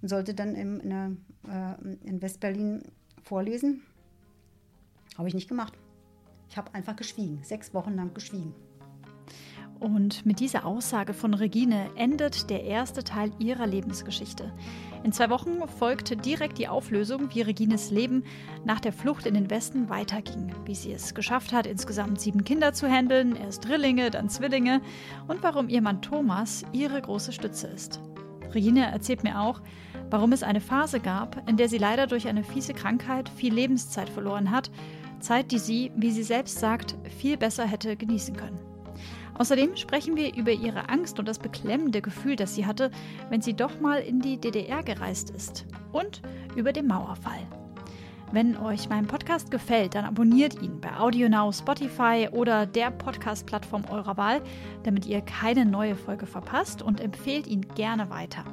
und 0.00 0.08
sollte 0.08 0.32
dann 0.32 0.54
in, 0.54 0.88
der, 0.88 1.12
äh, 1.46 2.08
in 2.08 2.22
Westberlin 2.22 2.82
vorlesen. 3.22 3.82
Habe 5.18 5.28
ich 5.28 5.34
nicht 5.34 5.48
gemacht. 5.48 5.74
Ich 6.48 6.56
habe 6.56 6.74
einfach 6.74 6.96
geschwiegen, 6.96 7.42
sechs 7.42 7.74
Wochen 7.74 7.94
lang 7.94 8.14
geschwiegen. 8.14 8.54
Und 9.80 10.26
mit 10.26 10.40
dieser 10.40 10.66
Aussage 10.66 11.14
von 11.14 11.32
Regine 11.32 11.88
endet 11.96 12.50
der 12.50 12.64
erste 12.64 13.02
Teil 13.02 13.32
ihrer 13.38 13.66
Lebensgeschichte. 13.66 14.52
In 15.04 15.12
zwei 15.12 15.30
Wochen 15.30 15.66
folgte 15.78 16.18
direkt 16.18 16.58
die 16.58 16.68
Auflösung, 16.68 17.34
wie 17.34 17.40
Regines 17.40 17.90
Leben 17.90 18.22
nach 18.66 18.80
der 18.80 18.92
Flucht 18.92 19.24
in 19.24 19.32
den 19.32 19.48
Westen 19.48 19.88
weiterging, 19.88 20.54
wie 20.66 20.74
sie 20.74 20.92
es 20.92 21.14
geschafft 21.14 21.54
hat, 21.54 21.66
insgesamt 21.66 22.20
sieben 22.20 22.44
Kinder 22.44 22.74
zu 22.74 22.86
handeln, 22.90 23.34
erst 23.36 23.66
Drillinge, 23.66 24.10
dann 24.10 24.28
Zwillinge 24.28 24.82
und 25.28 25.42
warum 25.42 25.70
ihr 25.70 25.80
Mann 25.80 26.02
Thomas 26.02 26.62
ihre 26.72 27.00
große 27.00 27.32
Stütze 27.32 27.68
ist. 27.68 28.00
Regine 28.52 28.90
erzählt 28.92 29.24
mir 29.24 29.40
auch, 29.40 29.62
warum 30.10 30.32
es 30.32 30.42
eine 30.42 30.60
Phase 30.60 31.00
gab, 31.00 31.48
in 31.48 31.56
der 31.56 31.70
sie 31.70 31.78
leider 31.78 32.06
durch 32.06 32.28
eine 32.28 32.44
fiese 32.44 32.74
Krankheit 32.74 33.30
viel 33.30 33.54
Lebenszeit 33.54 34.10
verloren 34.10 34.50
hat, 34.50 34.70
Zeit, 35.20 35.52
die 35.52 35.58
sie, 35.58 35.90
wie 35.96 36.10
sie 36.10 36.22
selbst 36.22 36.58
sagt, 36.58 36.96
viel 37.18 37.38
besser 37.38 37.64
hätte 37.64 37.96
genießen 37.96 38.36
können. 38.36 38.69
Außerdem 39.40 39.74
sprechen 39.74 40.16
wir 40.16 40.36
über 40.36 40.52
ihre 40.52 40.90
Angst 40.90 41.18
und 41.18 41.26
das 41.26 41.38
beklemmende 41.38 42.02
Gefühl, 42.02 42.36
das 42.36 42.54
sie 42.54 42.66
hatte, 42.66 42.90
wenn 43.30 43.40
sie 43.40 43.54
doch 43.54 43.80
mal 43.80 44.00
in 44.00 44.20
die 44.20 44.36
DDR 44.36 44.82
gereist 44.82 45.30
ist. 45.30 45.64
Und 45.92 46.20
über 46.56 46.74
den 46.74 46.86
Mauerfall. 46.86 47.40
Wenn 48.32 48.54
euch 48.58 48.90
mein 48.90 49.06
Podcast 49.06 49.50
gefällt, 49.50 49.94
dann 49.94 50.04
abonniert 50.04 50.60
ihn 50.60 50.78
bei 50.82 50.94
AudioNow, 50.94 51.56
Spotify 51.56 52.28
oder 52.30 52.66
der 52.66 52.90
Podcast-Plattform 52.90 53.84
eurer 53.88 54.18
Wahl, 54.18 54.42
damit 54.82 55.06
ihr 55.06 55.22
keine 55.22 55.64
neue 55.64 55.96
Folge 55.96 56.26
verpasst 56.26 56.82
und 56.82 57.00
empfehlt 57.00 57.46
ihn 57.46 57.66
gerne 57.74 58.10
weiter. 58.10 58.44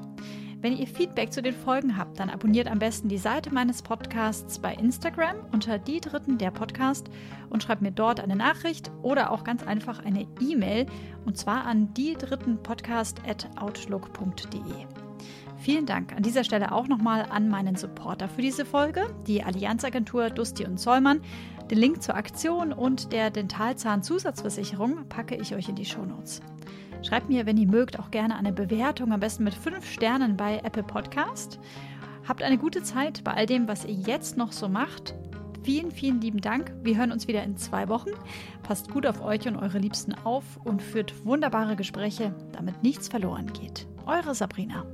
Wenn 0.67 0.75
ihr 0.75 0.87
Feedback 0.87 1.31
zu 1.31 1.41
den 1.41 1.53
Folgen 1.53 1.95
habt, 1.95 2.19
dann 2.19 2.29
abonniert 2.29 2.67
am 2.67 2.77
besten 2.77 3.07
die 3.07 3.17
Seite 3.17 3.53
meines 3.53 3.81
Podcasts 3.81 4.59
bei 4.59 4.73
Instagram 4.73 5.37
unter 5.53 5.79
die 5.79 6.01
Dritten 6.01 6.37
der 6.37 6.51
Podcast 6.51 7.09
und 7.49 7.63
schreibt 7.63 7.81
mir 7.81 7.93
dort 7.93 8.19
eine 8.19 8.35
Nachricht 8.35 8.91
oder 9.01 9.31
auch 9.31 9.45
ganz 9.45 9.63
einfach 9.63 10.03
eine 10.03 10.27
E-Mail 10.41 10.85
und 11.23 11.37
zwar 11.37 11.63
an 11.65 11.93
die 11.93 12.15
Dritten 12.15 12.61
Podcast 12.61 13.21
at 13.25 13.47
outlook.de. 13.55 14.59
Vielen 15.55 15.85
Dank 15.85 16.13
an 16.13 16.23
dieser 16.23 16.43
Stelle 16.43 16.73
auch 16.73 16.89
nochmal 16.89 17.27
an 17.29 17.47
meinen 17.47 17.77
Supporter 17.77 18.27
für 18.27 18.41
diese 18.41 18.65
Folge, 18.65 19.05
die 19.25 19.43
Allianzagentur 19.43 20.31
Dusti 20.31 20.65
und 20.65 20.81
Zollmann. 20.81 21.21
Den 21.71 21.77
Link 21.77 22.03
zur 22.03 22.15
Aktion 22.15 22.73
und 22.73 23.13
der 23.13 23.29
Dentalzahnzusatzversicherung 23.29 25.07
packe 25.07 25.37
ich 25.37 25.55
euch 25.55 25.69
in 25.69 25.75
die 25.75 25.85
Shownotes. 25.85 26.41
Schreibt 27.07 27.29
mir, 27.29 27.45
wenn 27.45 27.55
ihr 27.55 27.67
mögt, 27.67 27.99
auch 27.99 28.11
gerne 28.11 28.35
eine 28.35 28.51
Bewertung, 28.51 29.13
am 29.13 29.21
besten 29.21 29.45
mit 29.45 29.53
fünf 29.53 29.89
Sternen 29.89 30.35
bei 30.35 30.57
Apple 30.65 30.83
Podcast. 30.83 31.57
Habt 32.27 32.43
eine 32.43 32.57
gute 32.57 32.83
Zeit 32.83 33.23
bei 33.23 33.31
all 33.31 33.45
dem, 33.45 33.69
was 33.69 33.85
ihr 33.85 33.93
jetzt 33.93 34.35
noch 34.35 34.51
so 34.51 34.67
macht. 34.67 35.15
Vielen, 35.63 35.89
vielen 35.89 36.19
lieben 36.19 36.41
Dank. 36.41 36.73
Wir 36.83 36.97
hören 36.97 37.13
uns 37.13 37.29
wieder 37.29 37.43
in 37.43 37.55
zwei 37.55 37.87
Wochen. 37.87 38.09
Passt 38.63 38.91
gut 38.91 39.05
auf 39.05 39.21
euch 39.21 39.47
und 39.47 39.55
eure 39.55 39.77
Liebsten 39.77 40.15
auf 40.25 40.43
und 40.65 40.81
führt 40.81 41.25
wunderbare 41.25 41.77
Gespräche, 41.77 42.35
damit 42.51 42.83
nichts 42.83 43.07
verloren 43.07 43.53
geht. 43.53 43.87
Eure 44.05 44.35
Sabrina. 44.35 44.85